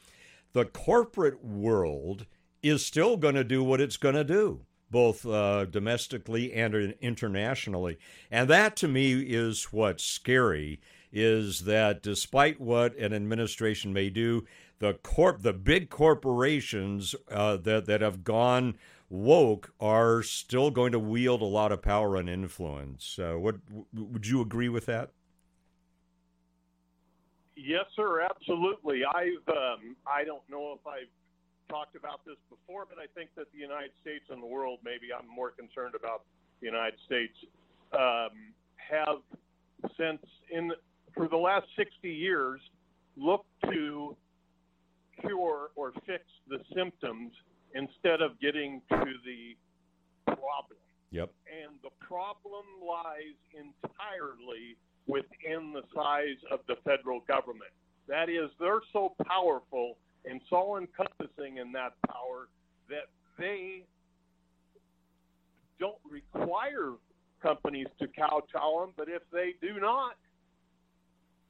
the 0.53 0.65
corporate 0.65 1.43
world 1.43 2.27
is 2.61 2.85
still 2.85 3.17
going 3.17 3.35
to 3.35 3.43
do 3.43 3.63
what 3.63 3.81
it's 3.81 3.97
going 3.97 4.13
to 4.13 4.23
do, 4.23 4.61
both 4.91 5.25
uh, 5.25 5.65
domestically 5.65 6.53
and 6.53 6.75
internationally, 7.01 7.97
and 8.29 8.49
that 8.49 8.75
to 8.77 8.87
me 8.87 9.21
is 9.21 9.65
what's 9.71 10.03
scary. 10.03 10.79
Is 11.13 11.61
that 11.61 12.01
despite 12.01 12.61
what 12.61 12.95
an 12.95 13.13
administration 13.13 13.91
may 13.91 14.09
do, 14.09 14.45
the 14.79 14.93
corp, 14.93 15.41
the 15.41 15.53
big 15.53 15.89
corporations 15.89 17.15
uh, 17.29 17.57
that 17.57 17.85
that 17.85 18.01
have 18.01 18.23
gone 18.23 18.75
woke 19.09 19.73
are 19.79 20.23
still 20.23 20.71
going 20.71 20.93
to 20.93 20.99
wield 20.99 21.41
a 21.41 21.45
lot 21.45 21.71
of 21.71 21.81
power 21.81 22.15
and 22.15 22.29
influence. 22.29 23.19
Uh, 23.19 23.33
what 23.33 23.57
would 23.93 24.25
you 24.25 24.41
agree 24.41 24.69
with 24.69 24.85
that? 24.85 25.11
Yes, 27.55 27.85
sir, 27.95 28.21
absolutely. 28.21 29.01
I've 29.05 29.47
um, 29.49 29.95
I 30.07 30.23
don't 30.23 30.47
know 30.49 30.73
if 30.79 30.87
I've 30.87 31.09
talked 31.71 31.95
about 31.95 32.25
this 32.25 32.35
before, 32.49 32.85
but 32.85 32.99
I 32.99 33.07
think 33.15 33.31
that 33.37 33.47
the 33.53 33.59
United 33.59 33.91
States 34.01 34.25
and 34.29 34.43
the 34.43 34.47
world, 34.47 34.79
maybe 34.83 35.07
I'm 35.15 35.27
more 35.27 35.51
concerned 35.51 35.95
about 35.95 36.27
the 36.59 36.67
United 36.67 36.99
States, 37.05 37.33
um, 37.93 38.51
have 38.75 39.23
since 39.97 40.21
in 40.51 40.71
for 41.15 41.27
the 41.27 41.37
last 41.37 41.65
60 41.77 42.09
years 42.09 42.59
looked 43.15 43.49
to 43.71 44.15
cure 45.21 45.71
or 45.75 45.91
fix 46.05 46.23
the 46.47 46.59
symptoms 46.75 47.31
instead 47.73 48.21
of 48.21 48.39
getting 48.39 48.81
to 48.89 49.13
the 49.25 49.55
problem. 50.25 50.79
Yep. 51.11 51.31
And 51.47 51.75
the 51.83 51.89
problem 51.99 52.63
lies 52.85 53.35
entirely 53.53 54.77
within 55.07 55.73
the 55.73 55.83
size 55.93 56.39
of 56.51 56.59
the 56.67 56.75
federal 56.83 57.21
government. 57.27 57.71
That 58.07 58.29
is, 58.29 58.49
they're 58.59 58.81
so 58.93 59.13
powerful 59.27 59.97
and 60.25 60.41
so 60.49 60.77
encompassing 60.77 61.57
in 61.57 61.71
that 61.73 61.93
power 62.07 62.47
that 62.89 63.07
they 63.37 63.83
don't 65.79 65.97
require 66.09 66.93
companies 67.41 67.87
to 67.99 68.07
kowtow 68.07 68.81
them, 68.81 68.93
but 68.95 69.07
if 69.09 69.23
they 69.33 69.55
do 69.61 69.79
not, 69.79 70.15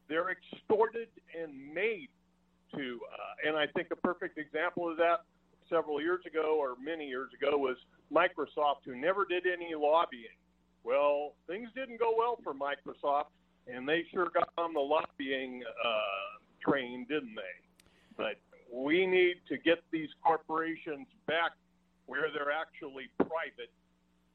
they're 0.08 0.30
extorted 0.32 1.10
and 1.40 1.74
made 1.74 2.10
to. 2.74 3.00
Uh, 3.12 3.50
and 3.50 3.58
I 3.58 3.68
think 3.68 3.90
a 3.92 3.96
perfect 3.96 4.38
example 4.38 4.90
of 4.90 4.98
that 4.98 5.24
several 5.70 6.02
years 6.02 6.26
ago 6.26 6.58
or 6.60 6.76
many 6.82 7.08
years 7.08 7.30
ago 7.34 7.58
was 7.58 7.78
Microsoft, 8.12 8.84
who 8.86 8.96
never 8.96 9.26
did 9.26 9.44
any 9.46 9.74
lobbying. 9.76 10.38
Well, 10.84 11.34
things 11.48 11.70
didn't 11.76 12.00
go 12.00 12.14
well 12.18 12.40
for 12.44 12.54
Microsoft, 12.54 13.32
and 13.68 13.88
they 13.88 14.06
sure 14.14 14.30
got 14.34 14.50
on 14.58 14.74
the 14.74 14.80
lobbying 14.80 15.64
uh, 15.64 16.70
train, 16.70 17.06
didn't 17.08 17.36
they? 17.36 17.86
But 18.18 18.40
we 18.72 19.06
need 19.06 19.36
to 19.50 19.58
get 19.58 19.84
these 19.92 20.10
corporations 20.24 21.08
back 21.28 21.52
where 22.06 22.32
they're 22.34 22.52
actually 22.52 23.10
private, 23.18 23.72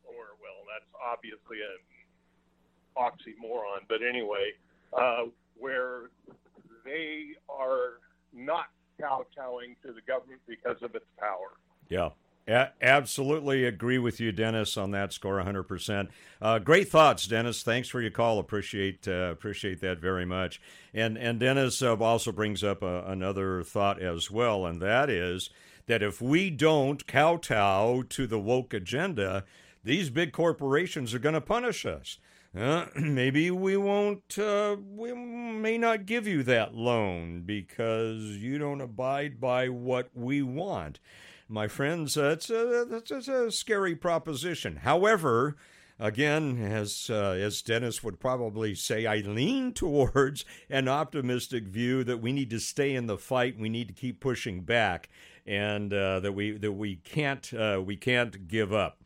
or, 0.05 0.37
well, 0.41 0.65
that's 0.69 0.91
obviously 1.05 1.59
an 1.61 1.79
oxymoron, 2.97 3.81
but 3.89 4.03
anyway, 4.03 4.53
uh, 4.97 5.25
where 5.59 6.11
they 6.85 7.29
are 7.49 8.01
not 8.33 8.67
kowtowing 9.01 9.77
to 9.85 9.93
the 9.93 10.01
government 10.07 10.41
because 10.47 10.77
of 10.83 10.95
its 10.95 11.07
power. 11.19 11.59
Yeah. 11.89 12.11
A- 12.49 12.71
absolutely 12.81 13.65
agree 13.65 13.99
with 13.99 14.21
you, 14.21 14.31
Dennis, 14.31 14.77
on 14.77 14.93
that 14.93 15.13
score, 15.13 15.43
100%. 15.43 16.09
Uh, 16.41 16.59
great 16.59 16.89
thoughts, 16.89 17.27
Dennis. 17.27 17.63
Thanks 17.63 17.89
for 17.89 18.01
your 18.01 18.11
call. 18.11 18.39
Appreciate 18.39 19.09
uh, 19.09 19.31
appreciate 19.33 19.81
that 19.81 19.99
very 19.99 20.25
much. 20.25 20.61
And 20.95 21.19
and 21.19 21.41
Dennis 21.41 21.83
uh, 21.83 21.97
also 21.97 22.31
brings 22.33 22.63
up 22.63 22.83
uh, 22.83 23.03
another 23.07 23.63
thought 23.63 24.01
as 24.01 24.31
well, 24.31 24.65
and 24.65 24.81
that 24.81 25.11
is 25.11 25.51
that 25.87 26.03
if 26.03 26.21
we 26.21 26.51
don't 26.51 27.07
kowtow 27.07 28.03
to 28.03 28.27
the 28.27 28.39
woke 28.39 28.75
agenda, 28.75 29.45
these 29.83 30.11
big 30.11 30.33
corporations 30.33 31.15
are 31.15 31.19
going 31.21 31.35
to 31.35 31.41
punish 31.41 31.87
us 31.87 32.19
uh, 32.57 32.87
maybe 32.97 33.51
we 33.51 33.77
won't, 33.77 34.39
uh, 34.39 34.77
we 34.95 35.13
may 35.13 35.79
not 35.79 36.07
give 36.07 36.27
you 36.27 36.43
that 36.45 36.75
loan 36.75 37.43
because 37.43 38.23
you 38.23 38.59
don't 38.59 38.81
abide 38.81 39.41
by 39.41 39.69
what 39.69 40.11
we 40.15 40.43
want. 40.43 40.99
My 41.49 41.69
friends, 41.69 42.17
uh, 42.17 42.31
it's, 42.31 42.51
a, 42.51 42.87
it's 42.91 43.29
a 43.29 43.53
scary 43.53 43.95
proposition. 43.95 44.77
However, 44.77 45.57
again, 45.99 46.63
as 46.63 47.09
uh, 47.11 47.31
as 47.39 47.63
Dennis 47.63 48.03
would 48.03 48.21
probably 48.21 48.75
say, 48.75 49.07
I 49.07 49.19
lean 49.19 49.73
towards 49.75 50.45
an 50.69 50.89
optimistic 50.89 51.65
view 51.65 52.05
that 52.05 52.21
we 52.21 52.33
need 52.33 52.51
to 52.51 52.61
stay 52.61 52.95
in 52.95 53.07
the 53.07 53.19
fight. 53.19 53.59
We 53.59 53.69
need 53.69 53.89
to 53.89 53.95
keep 53.95 54.21
pushing 54.21 54.63
back, 54.63 55.09
and 55.47 55.93
uh, 55.93 56.21
that 56.21 56.33
we 56.33 56.53
that 56.53 56.73
we 56.73 56.97
can't 56.97 57.53
uh, 57.55 57.83
we 57.85 57.97
can't 57.97 58.49
give 58.49 58.73
up. 58.73 58.99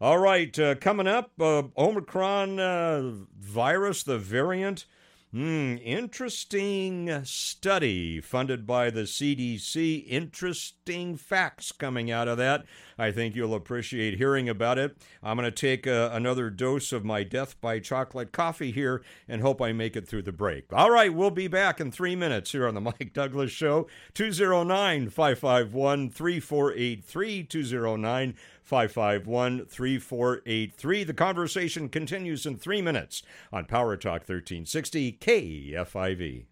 All 0.00 0.18
right, 0.18 0.58
uh, 0.58 0.74
coming 0.74 1.06
up, 1.06 1.30
uh, 1.40 1.62
Omicron 1.78 2.58
uh, 2.58 3.12
virus, 3.38 4.02
the 4.02 4.18
variant. 4.18 4.86
Hmm, 5.30 5.76
interesting 5.82 7.24
study 7.24 8.20
funded 8.20 8.66
by 8.66 8.90
the 8.90 9.02
CDC. 9.02 10.04
Interesting 10.08 11.16
facts 11.16 11.70
coming 11.70 12.10
out 12.10 12.26
of 12.26 12.38
that. 12.38 12.64
I 12.98 13.10
think 13.10 13.34
you'll 13.34 13.54
appreciate 13.54 14.18
hearing 14.18 14.48
about 14.48 14.78
it. 14.78 14.96
I'm 15.22 15.36
going 15.36 15.50
to 15.50 15.50
take 15.50 15.86
uh, 15.86 16.10
another 16.12 16.50
dose 16.50 16.92
of 16.92 17.04
my 17.04 17.22
Death 17.22 17.60
by 17.60 17.78
Chocolate 17.78 18.32
coffee 18.32 18.70
here 18.70 19.02
and 19.28 19.42
hope 19.42 19.60
I 19.60 19.72
make 19.72 19.96
it 19.96 20.06
through 20.06 20.22
the 20.22 20.32
break. 20.32 20.72
All 20.72 20.90
right, 20.90 21.12
we'll 21.12 21.30
be 21.30 21.48
back 21.48 21.80
in 21.80 21.90
three 21.90 22.16
minutes 22.16 22.52
here 22.52 22.66
on 22.66 22.74
The 22.74 22.80
Mike 22.84 23.12
Douglass 23.12 23.50
Show. 23.50 23.86
209 24.14 25.10
551 25.10 26.10
3483. 26.10 27.42
209 27.44 28.34
551 28.62 29.66
3483. 29.66 31.04
The 31.04 31.14
conversation 31.14 31.88
continues 31.88 32.46
in 32.46 32.56
three 32.56 32.80
minutes 32.80 33.22
on 33.52 33.66
Power 33.66 33.96
Talk 33.96 34.22
1360 34.22 35.18
KFIV. 35.20 36.46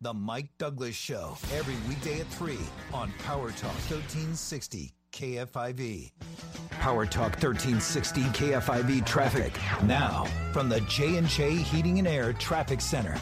The 0.00 0.12
Mike 0.12 0.50
Douglass 0.58 0.94
Show, 0.94 1.36
every 1.54 1.76
weekday 1.88 2.20
at 2.20 2.26
3 2.26 2.58
on 2.92 3.12
Power 3.24 3.50
Talk 3.52 3.72
1360 3.88 4.94
KFIV. 5.12 6.12
Power 6.70 7.06
Talk 7.06 7.32
1360 7.42 8.22
KFIV 8.22 9.06
traffic. 9.06 9.52
Now, 9.84 10.24
from 10.52 10.68
the 10.68 10.80
J&J 10.82 11.56
Heating 11.56 11.98
and 11.98 12.08
Air 12.08 12.32
Traffic 12.34 12.80
Center. 12.80 13.16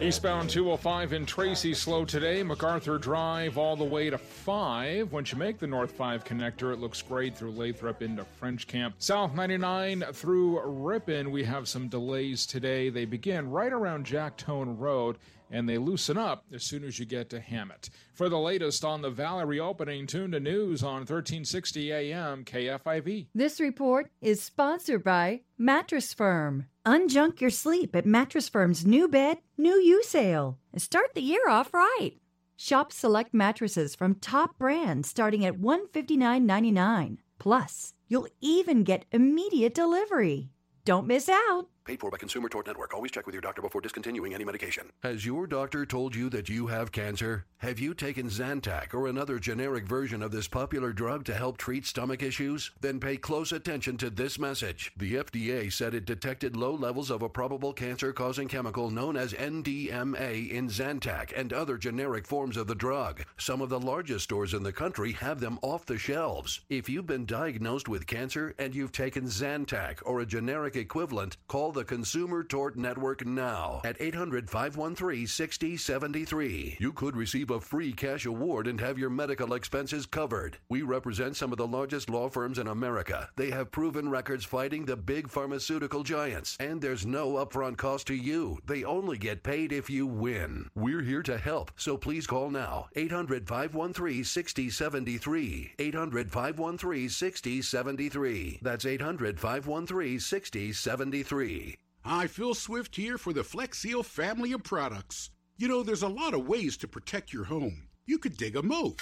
Eastbound 0.00 0.50
205 0.50 1.12
in 1.12 1.24
Tracy 1.24 1.72
slow 1.72 2.04
today. 2.04 2.42
MacArthur 2.42 2.98
Drive 2.98 3.56
all 3.56 3.76
the 3.76 3.84
way 3.84 4.10
to 4.10 4.18
5. 4.18 5.12
Once 5.12 5.30
you 5.30 5.38
make 5.38 5.60
the 5.60 5.68
North 5.68 5.92
5 5.92 6.24
connector, 6.24 6.72
it 6.72 6.80
looks 6.80 7.00
great 7.00 7.36
through 7.36 7.52
Lathrop 7.52 8.02
into 8.02 8.24
French 8.24 8.66
Camp. 8.66 8.96
South 8.98 9.34
99 9.34 10.02
through 10.12 10.60
Ripon, 10.62 11.30
we 11.30 11.44
have 11.44 11.68
some 11.68 11.86
delays 11.86 12.44
today. 12.44 12.88
They 12.88 13.04
begin 13.04 13.48
right 13.48 13.72
around 13.72 14.04
Jack 14.04 14.36
Tone 14.36 14.76
Road 14.76 15.18
and 15.50 15.68
they 15.68 15.78
loosen 15.78 16.16
up 16.18 16.44
as 16.52 16.62
soon 16.62 16.84
as 16.84 16.98
you 16.98 17.06
get 17.06 17.30
to 17.30 17.40
Hammett. 17.40 17.90
For 18.12 18.28
the 18.28 18.38
latest 18.38 18.84
on 18.84 19.02
the 19.02 19.10
Valley 19.10 19.44
reopening, 19.44 20.06
tune 20.06 20.32
to 20.32 20.40
news 20.40 20.82
on 20.82 21.00
1360 21.00 21.92
AM 21.92 22.44
KFIV. 22.44 23.26
This 23.34 23.60
report 23.60 24.10
is 24.20 24.42
sponsored 24.42 25.04
by 25.04 25.42
Mattress 25.58 26.14
Firm. 26.14 26.66
Unjunk 26.86 27.40
your 27.40 27.50
sleep 27.50 27.96
at 27.96 28.06
Mattress 28.06 28.48
Firm's 28.48 28.84
new 28.84 29.08
bed, 29.08 29.38
new 29.56 29.76
you 29.76 30.02
sale, 30.02 30.58
and 30.72 30.82
start 30.82 31.14
the 31.14 31.22
year 31.22 31.48
off 31.48 31.72
right. 31.72 32.12
Shop 32.56 32.92
select 32.92 33.34
mattresses 33.34 33.94
from 33.94 34.14
top 34.14 34.58
brands 34.58 35.08
starting 35.08 35.44
at 35.44 35.60
$159.99. 35.60 37.18
Plus, 37.38 37.94
you'll 38.08 38.28
even 38.40 38.84
get 38.84 39.06
immediate 39.12 39.74
delivery. 39.74 40.50
Don't 40.84 41.06
miss 41.06 41.28
out. 41.28 41.68
Paid 41.84 42.00
for 42.00 42.10
by 42.10 42.16
Consumer 42.16 42.48
Tort 42.48 42.66
Network. 42.66 42.94
Always 42.94 43.10
check 43.10 43.26
with 43.26 43.34
your 43.34 43.42
doctor 43.42 43.60
before 43.60 43.82
discontinuing 43.82 44.32
any 44.32 44.42
medication. 44.42 44.90
Has 45.02 45.26
your 45.26 45.46
doctor 45.46 45.84
told 45.84 46.14
you 46.14 46.30
that 46.30 46.48
you 46.48 46.66
have 46.68 46.90
cancer? 46.90 47.44
Have 47.58 47.78
you 47.78 47.92
taken 47.92 48.30
Zantac 48.30 48.94
or 48.94 49.06
another 49.06 49.38
generic 49.38 49.86
version 49.86 50.22
of 50.22 50.30
this 50.30 50.48
popular 50.48 50.94
drug 50.94 51.26
to 51.26 51.34
help 51.34 51.58
treat 51.58 51.84
stomach 51.84 52.22
issues? 52.22 52.70
Then 52.80 53.00
pay 53.00 53.18
close 53.18 53.52
attention 53.52 53.98
to 53.98 54.08
this 54.08 54.38
message. 54.38 54.92
The 54.96 55.16
FDA 55.16 55.70
said 55.70 55.94
it 55.94 56.06
detected 56.06 56.56
low 56.56 56.74
levels 56.74 57.10
of 57.10 57.20
a 57.20 57.28
probable 57.28 57.74
cancer 57.74 58.14
causing 58.14 58.48
chemical 58.48 58.88
known 58.88 59.14
as 59.14 59.34
NDMA 59.34 60.50
in 60.50 60.68
Zantac 60.68 61.38
and 61.38 61.52
other 61.52 61.76
generic 61.76 62.26
forms 62.26 62.56
of 62.56 62.66
the 62.66 62.74
drug. 62.74 63.22
Some 63.36 63.60
of 63.60 63.68
the 63.68 63.80
largest 63.80 64.24
stores 64.24 64.54
in 64.54 64.62
the 64.62 64.72
country 64.72 65.12
have 65.12 65.38
them 65.38 65.58
off 65.60 65.84
the 65.84 65.98
shelves. 65.98 66.62
If 66.70 66.88
you've 66.88 67.06
been 67.06 67.26
diagnosed 67.26 67.90
with 67.90 68.06
cancer 68.06 68.54
and 68.58 68.74
you've 68.74 68.92
taken 68.92 69.24
Zantac 69.24 69.98
or 70.06 70.20
a 70.20 70.26
generic 70.26 70.76
equivalent, 70.76 71.36
call 71.46 71.73
the 71.74 71.84
Consumer 71.84 72.44
Tort 72.44 72.76
Network 72.76 73.26
now 73.26 73.80
at 73.84 74.00
800 74.00 74.48
513 74.48 75.26
6073. 75.26 76.76
You 76.78 76.92
could 76.92 77.16
receive 77.16 77.50
a 77.50 77.60
free 77.60 77.92
cash 77.92 78.26
award 78.26 78.68
and 78.68 78.80
have 78.80 78.96
your 78.96 79.10
medical 79.10 79.54
expenses 79.54 80.06
covered. 80.06 80.56
We 80.68 80.82
represent 80.82 81.36
some 81.36 81.50
of 81.50 81.58
the 81.58 81.66
largest 81.66 82.08
law 82.08 82.28
firms 82.28 82.60
in 82.60 82.68
America. 82.68 83.28
They 83.34 83.50
have 83.50 83.72
proven 83.72 84.08
records 84.08 84.44
fighting 84.44 84.84
the 84.84 84.96
big 84.96 85.28
pharmaceutical 85.28 86.04
giants, 86.04 86.56
and 86.60 86.80
there's 86.80 87.04
no 87.04 87.32
upfront 87.44 87.76
cost 87.76 88.06
to 88.06 88.14
you. 88.14 88.58
They 88.64 88.84
only 88.84 89.18
get 89.18 89.42
paid 89.42 89.72
if 89.72 89.90
you 89.90 90.06
win. 90.06 90.70
We're 90.76 91.02
here 91.02 91.24
to 91.24 91.36
help, 91.36 91.72
so 91.76 91.96
please 91.96 92.26
call 92.26 92.50
now 92.50 92.86
800 92.94 93.48
513 93.48 94.22
6073. 94.22 95.72
800 95.80 96.30
513 96.30 97.08
6073. 97.08 98.60
That's 98.62 98.86
800 98.86 99.40
513 99.40 100.20
6073. 100.20 101.63
Hi, 102.06 102.26
Phil 102.26 102.52
Swift 102.52 102.96
here 102.96 103.16
for 103.16 103.32
the 103.32 103.42
Flex 103.42 103.78
Seal 103.78 104.02
family 104.02 104.52
of 104.52 104.62
products. 104.62 105.30
You 105.56 105.68
know, 105.68 105.82
there's 105.82 106.02
a 106.02 106.08
lot 106.08 106.34
of 106.34 106.46
ways 106.46 106.76
to 106.78 106.86
protect 106.86 107.32
your 107.32 107.44
home. 107.44 107.88
You 108.04 108.18
could 108.18 108.36
dig 108.36 108.56
a 108.56 108.62
moat. 108.62 109.00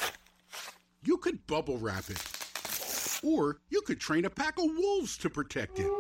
You 1.04 1.16
could 1.16 1.44
bubble 1.48 1.78
wrap 1.78 2.08
it. 2.10 2.22
Or 3.24 3.58
you 3.70 3.80
could 3.80 3.98
train 3.98 4.24
a 4.24 4.30
pack 4.30 4.56
of 4.56 4.66
wolves 4.66 5.18
to 5.18 5.28
protect 5.28 5.80
it. 5.80 5.90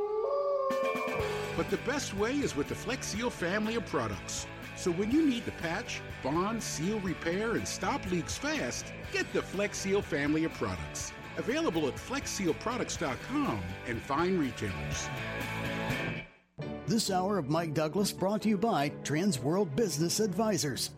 But 1.56 1.68
the 1.70 1.78
best 1.78 2.14
way 2.14 2.36
is 2.36 2.54
with 2.54 2.68
the 2.68 2.76
Flex 2.76 3.08
Seal 3.08 3.30
family 3.30 3.74
of 3.74 3.84
products. 3.86 4.46
So 4.76 4.92
when 4.92 5.10
you 5.10 5.26
need 5.26 5.44
to 5.46 5.52
patch, 5.52 6.00
bond, 6.22 6.62
seal, 6.62 7.00
repair, 7.00 7.56
and 7.56 7.66
stop 7.66 8.08
leaks 8.12 8.38
fast, 8.38 8.92
get 9.12 9.26
the 9.32 9.42
Flex 9.42 9.78
Seal 9.78 10.02
family 10.02 10.44
of 10.44 10.54
products. 10.54 11.12
Available 11.36 11.88
at 11.88 11.96
flexsealproducts.com 11.96 13.60
and 13.88 14.00
fine 14.00 14.38
retailers. 14.38 15.08
This 16.92 17.10
hour 17.10 17.38
of 17.38 17.48
Mike 17.48 17.72
Douglass 17.72 18.12
brought 18.12 18.42
to 18.42 18.50
you 18.50 18.58
by 18.58 18.90
Trans 19.02 19.38
World 19.38 19.74
Business 19.74 20.20
Advisors. 20.20 20.90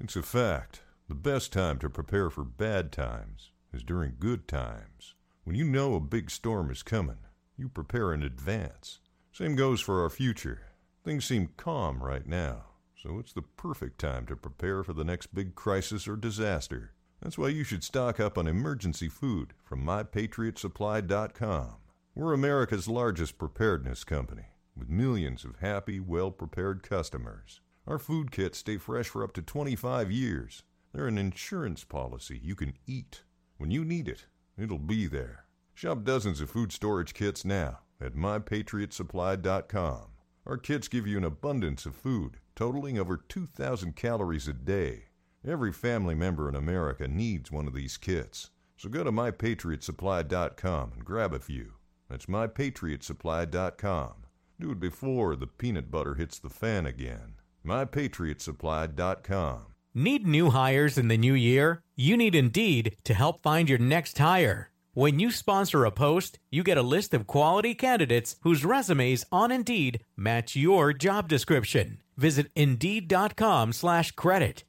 It's 0.00 0.16
a 0.16 0.22
fact. 0.22 0.80
The 1.10 1.14
best 1.14 1.52
time 1.52 1.78
to 1.80 1.90
prepare 1.90 2.30
for 2.30 2.42
bad 2.42 2.90
times 2.90 3.50
is 3.70 3.82
during 3.82 4.14
good 4.18 4.48
times. 4.48 5.14
When 5.44 5.54
you 5.54 5.66
know 5.66 5.94
a 5.94 6.00
big 6.00 6.30
storm 6.30 6.70
is 6.70 6.82
coming, 6.82 7.18
you 7.58 7.68
prepare 7.68 8.14
in 8.14 8.22
advance. 8.22 9.00
Same 9.30 9.54
goes 9.54 9.82
for 9.82 10.02
our 10.02 10.08
future. 10.08 10.62
Things 11.04 11.26
seem 11.26 11.50
calm 11.58 12.02
right 12.02 12.26
now, 12.26 12.62
so 12.96 13.18
it's 13.18 13.34
the 13.34 13.42
perfect 13.42 13.98
time 13.98 14.24
to 14.28 14.36
prepare 14.36 14.82
for 14.82 14.94
the 14.94 15.04
next 15.04 15.34
big 15.34 15.54
crisis 15.54 16.08
or 16.08 16.16
disaster. 16.16 16.94
That's 17.20 17.36
why 17.36 17.48
you 17.48 17.62
should 17.62 17.84
stock 17.84 18.18
up 18.18 18.38
on 18.38 18.46
emergency 18.46 19.10
food 19.10 19.52
from 19.62 19.84
MyPatriotSupply.com. 19.84 21.74
We're 22.14 22.32
America's 22.32 22.88
largest 22.88 23.36
preparedness 23.36 24.04
company 24.04 24.46
with 24.76 24.88
millions 24.88 25.44
of 25.44 25.56
happy, 25.60 26.00
well 26.00 26.30
prepared 26.30 26.82
customers. 26.82 27.60
Our 27.86 27.98
food 27.98 28.30
kits 28.30 28.58
stay 28.58 28.76
fresh 28.76 29.08
for 29.08 29.24
up 29.24 29.32
to 29.34 29.42
25 29.42 30.10
years. 30.10 30.62
They're 30.92 31.08
an 31.08 31.18
insurance 31.18 31.84
policy 31.84 32.38
you 32.42 32.54
can 32.54 32.74
eat. 32.86 33.22
When 33.58 33.70
you 33.70 33.84
need 33.84 34.08
it, 34.08 34.26
it'll 34.56 34.78
be 34.78 35.06
there. 35.06 35.46
Shop 35.74 36.04
dozens 36.04 36.40
of 36.40 36.50
food 36.50 36.72
storage 36.72 37.14
kits 37.14 37.44
now 37.44 37.80
at 38.00 38.14
mypatriotsupply.com. 38.14 40.06
Our 40.46 40.56
kits 40.56 40.88
give 40.88 41.06
you 41.06 41.18
an 41.18 41.24
abundance 41.24 41.86
of 41.86 41.94
food, 41.94 42.38
totaling 42.54 42.98
over 42.98 43.16
2,000 43.16 43.94
calories 43.96 44.48
a 44.48 44.52
day. 44.52 45.04
Every 45.46 45.72
family 45.72 46.14
member 46.14 46.48
in 46.48 46.54
America 46.54 47.08
needs 47.08 47.50
one 47.50 47.66
of 47.66 47.74
these 47.74 47.96
kits. 47.96 48.50
So 48.76 48.88
go 48.88 49.04
to 49.04 49.12
mypatriotsupply.com 49.12 50.92
and 50.92 51.04
grab 51.04 51.32
a 51.32 51.38
few. 51.38 51.74
That's 52.08 52.26
mypatriotsupply.com. 52.26 54.21
Do 54.62 54.70
it 54.70 54.78
before 54.78 55.34
the 55.34 55.48
peanut 55.48 55.90
butter 55.90 56.14
hits 56.14 56.38
the 56.38 56.48
fan 56.48 56.86
again. 56.86 57.34
MyPatriotSupply.com. 57.66 59.62
Need 59.92 60.24
new 60.24 60.50
hires 60.50 60.96
in 60.96 61.08
the 61.08 61.18
new 61.18 61.34
year? 61.34 61.82
You 61.96 62.16
need 62.16 62.36
Indeed 62.36 62.96
to 63.02 63.12
help 63.12 63.40
find 63.40 63.68
your 63.68 63.80
next 63.80 64.18
hire. 64.18 64.70
When 64.94 65.18
you 65.18 65.32
sponsor 65.32 65.84
a 65.84 65.90
post, 65.90 66.38
you 66.48 66.62
get 66.62 66.78
a 66.78 66.82
list 66.82 67.12
of 67.12 67.26
quality 67.26 67.74
candidates 67.74 68.36
whose 68.42 68.64
resumes 68.64 69.24
on 69.32 69.50
Indeed 69.50 70.04
match 70.16 70.54
your 70.54 70.92
job 70.92 71.28
description. 71.28 72.00
Visit 72.16 72.48
Indeed.com 72.54 73.72
slash 73.72 74.12
credit. 74.12 74.62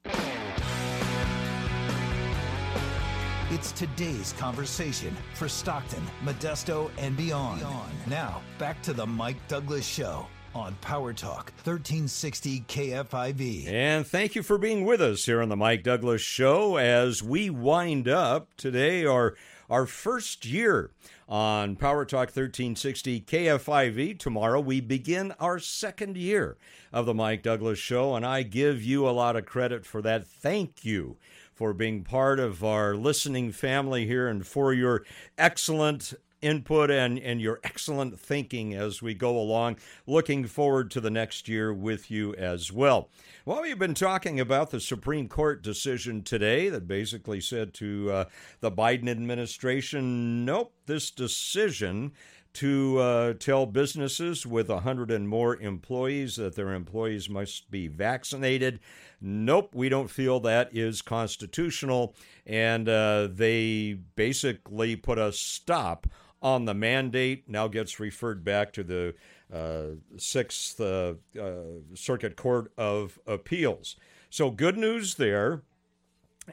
It's 3.49 3.73
today's 3.73 4.34
conversation 4.34 5.15
for 5.34 5.49
Stockton, 5.49 6.01
Modesto, 6.23 6.89
and 6.97 7.15
beyond. 7.17 7.62
Now, 8.08 8.41
back 8.58 8.82
to 8.84 8.93
the 8.93 9.06
Mike 9.06 9.36
Douglass 9.47 9.86
Show. 9.86 10.25
on 10.56 10.75
Power 10.82 11.13
Talk 11.13 11.51
1360 11.63 12.62
KFIV. 12.67 13.67
And 13.67 14.06
thank 14.06 14.36
you 14.36 14.43
for 14.43 14.60
being 14.60 14.86
with 14.86 15.01
us 15.01 15.25
here 15.25 15.41
on 15.41 15.49
the 15.49 15.56
Mike 15.56 15.82
Douglass 15.84 16.21
Show 16.21 16.77
as 16.77 17.23
we 17.23 17.49
wind 17.49 18.08
up 18.08 18.49
today 18.56 19.03
our 19.06 19.36
our 19.69 19.88
first 19.88 20.45
year 20.45 20.91
on 21.27 21.75
Power 21.75 22.06
Talk 22.06 22.27
1360 22.27 23.21
KFIV. 23.21 24.19
Tomorrow 24.19 24.60
we 24.60 24.79
begin 24.79 25.34
our 25.39 25.58
second 25.58 26.17
year 26.17 26.58
of 26.91 27.08
the 27.08 27.13
Mike 27.13 27.41
Douglass 27.41 27.79
Show, 27.79 28.13
and 28.15 28.23
I 28.25 28.43
give 28.43 28.84
you 28.84 29.10
a 29.10 29.12
lot 29.12 29.36
of 29.36 29.45
credit 29.45 29.86
for 29.86 30.01
that. 30.03 30.27
Thank 30.27 30.86
you 30.86 31.17
for 31.54 31.74
being 31.74 32.04
part 32.04 32.39
of 32.39 32.63
our 32.63 32.96
listening 32.96 33.52
family 33.52 34.06
here 34.06 34.28
and 34.28 34.46
for 34.46 34.74
your 34.74 35.04
excellent 35.38 36.13
input 36.44 36.92
and, 36.92 37.18
and 37.18 37.42
your 37.42 37.60
excellent 37.63 38.20
thinking 38.20 38.74
as 38.74 39.02
we 39.02 39.13
go 39.13 39.38
along. 39.38 39.78
Looking 40.06 40.46
forward 40.46 40.92
to 40.92 41.02
the 41.02 41.10
next 41.10 41.48
year 41.48 41.74
with 41.74 42.12
you 42.12 42.36
as 42.36 42.72
well. 42.72 43.10
Well, 43.46 43.62
we've 43.62 43.80
been 43.80 43.94
talking 43.94 44.39
about 44.39 44.70
the 44.70 44.80
Supreme 44.80 45.28
Court 45.28 45.63
decision 45.63 46.22
today 46.22 46.70
that 46.70 46.88
basically 46.88 47.42
said 47.42 47.74
to 47.76 48.12
uh, 48.12 48.26
the 48.60 48.72
Biden 48.72 49.10
administration, 49.10 50.46
nope, 50.46 50.74
this 50.86 51.10
decision 51.10 52.12
to 52.54 53.00
uh, 53.00 53.34
tell 53.34 53.66
businesses 53.66 54.46
with 54.46 54.70
100 54.70 55.10
and 55.10 55.28
more 55.28 55.56
employees 55.58 56.36
that 56.36 56.56
their 56.56 56.74
employees 56.74 57.30
must 57.30 57.72
be 57.72 57.88
vaccinated. 57.88 58.80
Nope, 59.20 59.74
we 59.74 59.89
don't 59.89 60.10
feel 60.10 60.39
that 60.42 60.70
is 60.72 61.02
constitutional. 61.02 62.16
And 62.46 62.88
uh, 62.88 63.30
they 63.32 63.98
basically 64.16 64.96
put 64.96 65.18
a 65.18 65.32
stop 65.32 66.08
on 66.42 66.66
the 66.66 66.74
mandate, 66.74 67.48
now 67.48 67.68
gets 67.68 68.00
referred 68.00 68.44
back 68.44 68.74
to 68.74 68.84
the 68.84 69.16
uh, 69.52 69.96
Sixth 70.18 70.80
uh, 70.80 71.13
uh, 71.39 71.54
Circuit 71.96 72.36
Court 72.36 72.72
of 72.78 73.18
Appeals. 73.26 73.96
So, 74.30 74.52
good 74.52 74.78
news 74.78 75.16
there. 75.16 75.62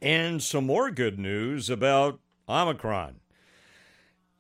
And 0.01 0.41
some 0.41 0.67
more 0.67 0.93
good 0.93 1.19
news 1.19 1.69
about 1.69 2.21
Omicron. 2.49 3.17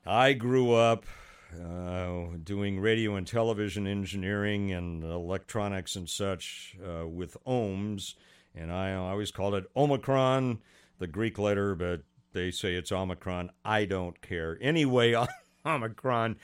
I 0.06 0.32
grew 0.32 0.72
up 0.72 1.04
uh, 1.54 2.36
doing 2.42 2.80
radio 2.80 3.16
and 3.16 3.26
television 3.26 3.86
engineering 3.86 4.72
and 4.72 5.02
electronics 5.04 5.96
and 5.96 6.08
such 6.08 6.76
uh, 6.84 7.06
with 7.06 7.36
ohms, 7.46 8.14
and 8.54 8.72
I 8.72 8.94
always 8.94 9.30
called 9.30 9.54
it 9.54 9.70
Omicron, 9.76 10.60
the 10.98 11.06
Greek 11.06 11.38
letter, 11.38 11.74
but 11.74 12.02
they 12.32 12.50
say 12.50 12.74
it's 12.74 12.92
Omicron. 12.92 13.50
I 13.64 13.84
don't 13.84 14.20
care. 14.20 14.58
Anyway, 14.60 15.14
Omicron, 15.66 16.36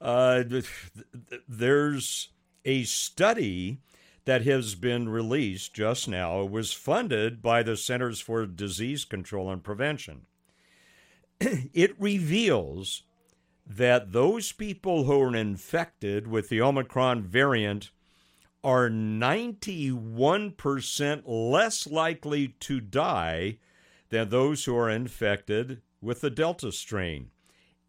uh, 0.00 0.44
there's 1.48 2.28
a 2.64 2.84
study 2.84 3.78
that 4.24 4.42
has 4.42 4.74
been 4.74 5.08
released 5.08 5.74
just 5.74 6.08
now. 6.08 6.42
It 6.42 6.50
was 6.50 6.72
funded 6.72 7.42
by 7.42 7.62
the 7.62 7.76
Centers 7.76 8.20
for 8.20 8.46
Disease 8.46 9.04
Control 9.04 9.50
and 9.50 9.62
Prevention. 9.62 10.26
it 11.40 11.94
reveals 11.98 13.02
that 13.66 14.12
those 14.12 14.52
people 14.52 15.04
who 15.04 15.20
are 15.20 15.36
infected 15.36 16.26
with 16.26 16.48
the 16.48 16.60
Omicron 16.60 17.22
variant 17.22 17.90
are 18.64 18.88
91% 18.88 21.22
less 21.26 21.86
likely 21.86 22.48
to 22.60 22.80
die 22.80 23.58
than 24.10 24.28
those 24.28 24.64
who 24.64 24.76
are 24.76 24.90
infected 24.90 25.80
with 26.00 26.20
the 26.20 26.30
Delta 26.30 26.70
strain. 26.70 27.30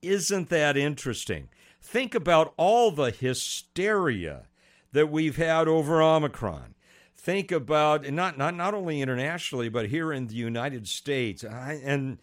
Isn't 0.02 0.50
that 0.50 0.76
interesting? 0.78 1.50
Think 1.82 2.16
about 2.16 2.54
all 2.58 2.92
the 2.92 3.12
hysteria 3.12 4.48
that 4.94 5.12
we've 5.12 5.38
had 5.38 5.68
over 5.68 6.02
Omicron. 6.02 6.76
Think 7.16 7.52
about 7.52 8.10
not 8.12 8.38
not 8.38 8.56
not 8.56 8.74
only 8.74 9.02
internationally 9.02 9.70
but 9.70 9.90
here 9.90 10.12
in 10.12 10.28
the 10.28 10.36
United 10.36 10.88
States. 10.88 11.44
I, 11.44 11.80
and 11.84 12.20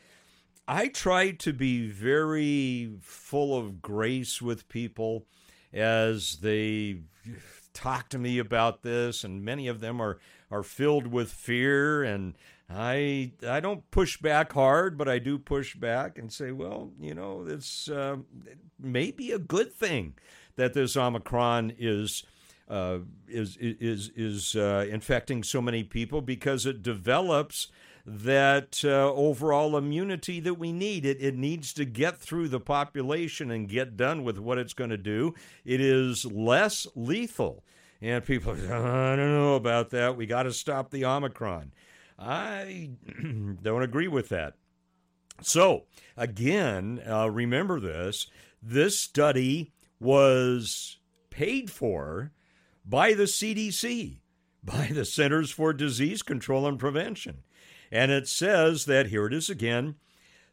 I 0.71 0.87
try 0.87 1.33
to 1.33 1.53
be 1.53 1.89
very 1.89 2.93
full 3.01 3.59
of 3.59 3.83
grace 3.83 4.41
with 4.41 4.69
people 4.69 5.27
as 5.73 6.37
they 6.43 7.01
talk 7.75 8.09
to 8.11 8.19
me 8.19 8.39
about 8.39 8.83
this, 8.83 9.25
and 9.25 9.45
many 9.45 9.67
of 9.67 9.81
them 9.81 10.01
are 10.01 10.19
are 10.49 10.63
filled 10.63 11.09
with 11.09 11.33
fear 11.33 12.05
and 12.05 12.37
I 12.69 13.33
I 13.45 13.59
don't 13.59 13.91
push 13.91 14.19
back 14.19 14.53
hard, 14.53 14.97
but 14.97 15.09
I 15.09 15.19
do 15.19 15.41
push 15.41 15.75
back 15.75 16.17
and 16.19 16.33
say, 16.33 16.53
well, 16.53 16.93
you 17.01 17.15
know, 17.15 17.45
it's 17.49 17.89
uh, 17.89 18.19
maybe 18.79 19.33
a 19.33 19.41
good 19.41 19.75
thing 19.75 20.15
that 20.55 20.73
this 20.73 20.97
Omicron 20.97 21.73
is. 21.79 22.23
Uh, 22.69 23.01
is 23.27 23.57
is 23.61 24.13
is 24.15 24.55
uh, 24.55 24.87
infecting 24.89 25.43
so 25.43 25.61
many 25.61 25.83
people 25.83 26.21
because 26.21 26.67
it 26.67 26.85
develops 26.85 27.67
that 28.07 28.83
uh, 28.85 29.13
overall 29.13 29.77
immunity 29.77 30.41
that 30.41 30.55
we 30.55 30.73
need. 30.73 31.05
It, 31.05 31.19
it 31.21 31.37
needs 31.37 31.73
to 31.75 31.85
get 31.85 32.19
through 32.19 32.49
the 32.49 32.61
population 32.61 33.51
and 33.51 33.69
get 33.69 33.97
done 33.97 34.25
with 34.25 34.39
what 34.39 34.59
it's 34.59 34.75
going 34.75 34.91
to 34.91 34.99
do. 34.99 35.35
It 35.65 35.81
is 35.81 36.25
less 36.25 36.87
lethal. 36.95 37.65
And 38.01 38.25
people, 38.25 38.53
I 38.53 39.17
don't 39.17 39.35
know 39.35 39.55
about 39.55 39.91
that. 39.91 40.17
We 40.17 40.27
got 40.27 40.45
to 40.45 40.53
stop 40.53 40.91
the 40.91 41.05
Omicron. 41.05 41.73
I 42.19 42.91
don't 43.63 43.83
agree 43.83 44.09
with 44.09 44.31
that. 44.31 44.55
So, 45.43 45.85
again, 46.17 47.03
uh, 47.09 47.31
remember 47.31 47.81
this 47.81 48.27
this 48.63 48.99
study 48.99 49.73
was 49.99 50.99
paid 51.31 51.71
for 51.71 52.33
by 52.85 53.15
the 53.15 53.25
CDC, 53.25 54.21
by 54.63 54.91
the 54.93 55.05
Centers 55.05 55.51
for 55.51 55.73
Disease 55.73 56.23
Control 56.23 56.67
and 56.67 56.79
Prevention. 56.79 57.39
And 57.93 58.11
it 58.11 58.29
says 58.29 58.85
that, 58.85 59.07
here 59.07 59.27
it 59.27 59.35
is 59.35 59.51
again, 59.51 59.97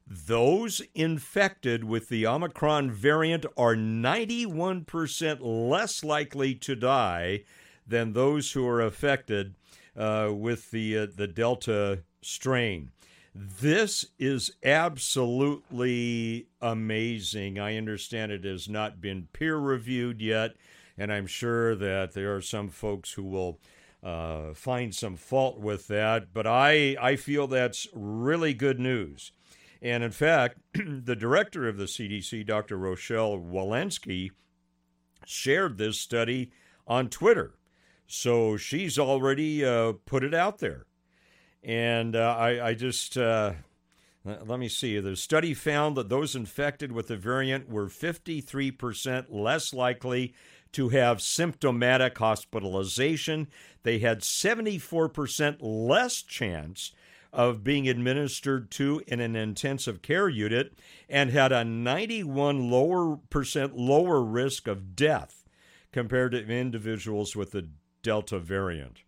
those 0.07 0.81
infected 0.95 1.83
with 1.83 2.09
the 2.09 2.25
Omicron 2.25 2.91
variant 2.91 3.45
are 3.57 3.75
91% 3.75 5.37
less 5.41 6.03
likely 6.03 6.55
to 6.55 6.75
die 6.75 7.43
than 7.85 8.13
those 8.13 8.51
who 8.53 8.67
are 8.67 8.81
affected 8.81 9.55
uh, 9.95 10.29
with 10.33 10.71
the, 10.71 10.97
uh, 10.97 11.07
the 11.13 11.27
Delta 11.27 11.99
strain. 12.21 12.91
This 13.35 14.05
is 14.17 14.51
absolutely 14.63 16.47
amazing. 16.61 17.59
I 17.59 17.77
understand 17.77 18.31
it 18.31 18.45
has 18.45 18.67
not 18.67 18.99
been 18.99 19.27
peer 19.31 19.57
reviewed 19.57 20.21
yet, 20.21 20.55
and 20.97 21.13
I'm 21.13 21.27
sure 21.27 21.75
that 21.75 22.13
there 22.13 22.35
are 22.35 22.41
some 22.41 22.69
folks 22.69 23.11
who 23.11 23.23
will 23.23 23.59
uh, 24.07 24.53
find 24.53 24.95
some 24.95 25.17
fault 25.17 25.59
with 25.59 25.87
that, 25.87 26.33
but 26.33 26.47
I, 26.47 26.95
I 27.01 27.17
feel 27.17 27.45
that's 27.45 27.89
really 27.93 28.53
good 28.53 28.79
news. 28.79 29.33
And 29.81 30.01
in 30.01 30.11
fact, 30.11 30.59
the 30.73 31.15
director 31.15 31.67
of 31.67 31.75
the 31.75 31.85
CDC, 31.85 32.45
Dr. 32.45 32.77
Rochelle 32.77 33.37
Walensky, 33.37 34.31
shared 35.25 35.77
this 35.77 35.99
study 35.99 36.51
on 36.87 37.09
Twitter. 37.09 37.55
So 38.07 38.55
she's 38.55 38.97
already 38.97 39.65
uh, 39.65 39.93
put 40.05 40.23
it 40.23 40.33
out 40.33 40.59
there. 40.59 40.85
And 41.61 42.15
uh, 42.15 42.33
I, 42.39 42.67
I, 42.69 42.73
just, 42.75 43.17
uh, 43.17 43.55
let 44.23 44.57
me 44.57 44.69
see. 44.69 45.01
The 45.01 45.17
study 45.17 45.53
found 45.53 45.97
that 45.97 46.07
those 46.07 46.33
infected 46.33 46.93
with 46.93 47.09
the 47.09 47.17
variant 47.17 47.67
were 47.69 47.87
53% 47.87 49.25
less 49.29 49.73
likely 49.73 50.33
to 50.73 50.89
have 50.89 51.21
symptomatic 51.21 52.17
hospitalization. 52.17 53.47
They 53.83 53.99
had 53.99 54.21
74% 54.21 55.57
less 55.59 56.21
chance 56.21 56.91
of 57.33 57.63
being 57.63 57.87
administered 57.87 58.71
to 58.71 59.01
in 59.07 59.19
an 59.19 59.35
intensive 59.35 60.01
care 60.01 60.29
unit 60.29 60.73
and 61.09 61.29
had 61.29 61.51
a 61.51 61.63
91 61.63 62.71
lower 62.71 63.17
percent 63.29 63.77
lower 63.77 64.23
risk 64.23 64.67
of 64.67 64.95
death 64.95 65.43
compared 65.91 66.31
to 66.31 66.47
individuals 66.47 67.35
with 67.35 67.51
the 67.51 67.67
Delta 68.01 68.39
variant. 68.39 69.01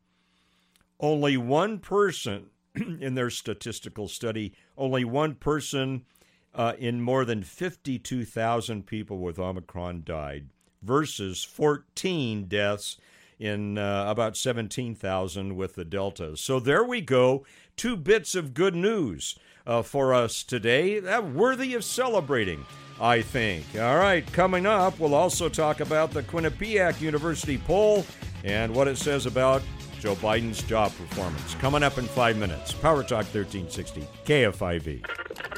Only 0.99 1.37
one 1.37 1.79
person 1.79 2.49
in 2.75 3.15
their 3.15 3.29
statistical 3.29 4.07
study, 4.07 4.53
only 4.77 5.05
one 5.05 5.35
person 5.35 6.05
uh, 6.53 6.73
in 6.77 7.01
more 7.01 7.25
than 7.25 7.43
52,000 7.43 8.85
people 8.85 9.19
with 9.19 9.39
Omicron 9.39 10.03
died 10.05 10.49
versus 10.81 11.43
14 11.43 12.45
deaths 12.45 12.97
in 13.39 13.77
uh, 13.77 14.05
about 14.07 14.35
17,000 14.35 15.55
with 15.55 15.75
the 15.75 15.85
Delta. 15.85 16.35
So 16.35 16.59
there 16.59 16.83
we 16.83 17.01
go. 17.01 17.45
Two 17.77 17.95
bits 17.95 18.35
of 18.35 18.53
good 18.53 18.75
news 18.75 19.39
uh, 19.65 19.81
for 19.81 20.13
us 20.13 20.43
today, 20.43 20.99
that 20.99 21.31
worthy 21.31 21.73
of 21.73 21.83
celebrating, 21.83 22.65
I 22.99 23.21
think. 23.21 23.65
All 23.75 23.97
right, 23.97 24.25
coming 24.33 24.65
up, 24.65 24.99
we'll 24.99 25.15
also 25.15 25.47
talk 25.47 25.79
about 25.79 26.11
the 26.11 26.23
Quinnipiac 26.23 26.99
University 26.99 27.57
poll 27.57 28.05
and 28.43 28.73
what 28.73 28.87
it 28.87 28.97
says 28.97 29.25
about 29.25 29.61
Joe 29.99 30.15
Biden's 30.15 30.63
job 30.63 30.91
performance. 30.95 31.55
Coming 31.55 31.83
up 31.83 31.97
in 31.97 32.05
five 32.05 32.37
minutes. 32.37 32.73
Power 32.73 33.03
Talk 33.03 33.25
1360, 33.33 34.07
KFIV. 34.25 35.48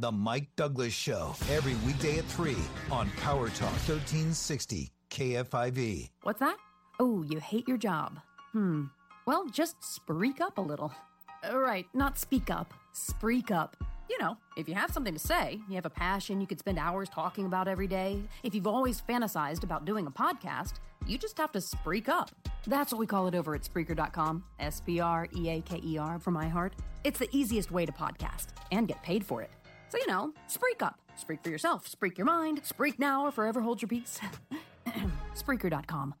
The 0.00 0.12
Mike 0.12 0.46
Douglass 0.54 0.92
Show, 0.92 1.34
every 1.50 1.74
weekday 1.84 2.18
at 2.18 2.24
3 2.26 2.54
on 2.92 3.10
Power 3.20 3.48
Talk 3.48 3.72
1360, 3.88 4.92
KFIV. 5.10 6.10
What's 6.22 6.38
that? 6.38 6.56
Oh, 7.00 7.24
you 7.24 7.40
hate 7.40 7.66
your 7.66 7.78
job. 7.78 8.20
Hmm. 8.52 8.84
Well, 9.26 9.48
just 9.48 9.82
spreak 9.82 10.40
up 10.40 10.56
a 10.58 10.60
little. 10.60 10.92
Uh, 11.42 11.58
right, 11.58 11.84
not 11.94 12.16
speak 12.16 12.48
up, 12.48 12.72
spreak 12.94 13.50
up. 13.50 13.76
You 14.08 14.18
know, 14.18 14.36
if 14.56 14.68
you 14.68 14.76
have 14.76 14.92
something 14.92 15.14
to 15.14 15.18
say, 15.18 15.58
you 15.68 15.74
have 15.74 15.84
a 15.84 15.90
passion 15.90 16.40
you 16.40 16.46
could 16.46 16.60
spend 16.60 16.78
hours 16.78 17.08
talking 17.08 17.46
about 17.46 17.66
every 17.66 17.88
day, 17.88 18.22
if 18.44 18.54
you've 18.54 18.68
always 18.68 19.00
fantasized 19.00 19.64
about 19.64 19.84
doing 19.84 20.06
a 20.06 20.12
podcast, 20.12 20.74
you 21.08 21.18
just 21.18 21.36
have 21.38 21.50
to 21.52 21.60
spreak 21.60 22.08
up. 22.08 22.30
That's 22.68 22.92
what 22.92 23.00
we 23.00 23.06
call 23.06 23.26
it 23.26 23.34
over 23.34 23.56
at 23.56 23.62
Spreaker.com. 23.62 24.44
S 24.60 24.80
P 24.80 25.00
R 25.00 25.26
E 25.36 25.48
A 25.48 25.60
K 25.60 25.80
E 25.84 25.98
R 25.98 26.20
for 26.20 26.30
my 26.30 26.48
heart. 26.48 26.74
It's 27.02 27.18
the 27.18 27.28
easiest 27.32 27.72
way 27.72 27.84
to 27.84 27.92
podcast 27.92 28.48
and 28.70 28.86
get 28.86 29.02
paid 29.02 29.26
for 29.26 29.42
it. 29.42 29.50
So, 29.88 29.98
you 29.98 30.06
know, 30.06 30.32
spreak 30.48 30.82
up. 30.82 31.00
Spreak 31.18 31.42
for 31.42 31.50
yourself, 31.50 31.88
spreak 31.88 32.16
your 32.16 32.26
mind, 32.26 32.62
spreak 32.62 32.98
now 32.98 33.26
or 33.26 33.32
forever 33.32 33.60
hold 33.60 33.82
your 33.82 33.88
peace. 33.88 34.20
Spreaker.com. 35.34 36.14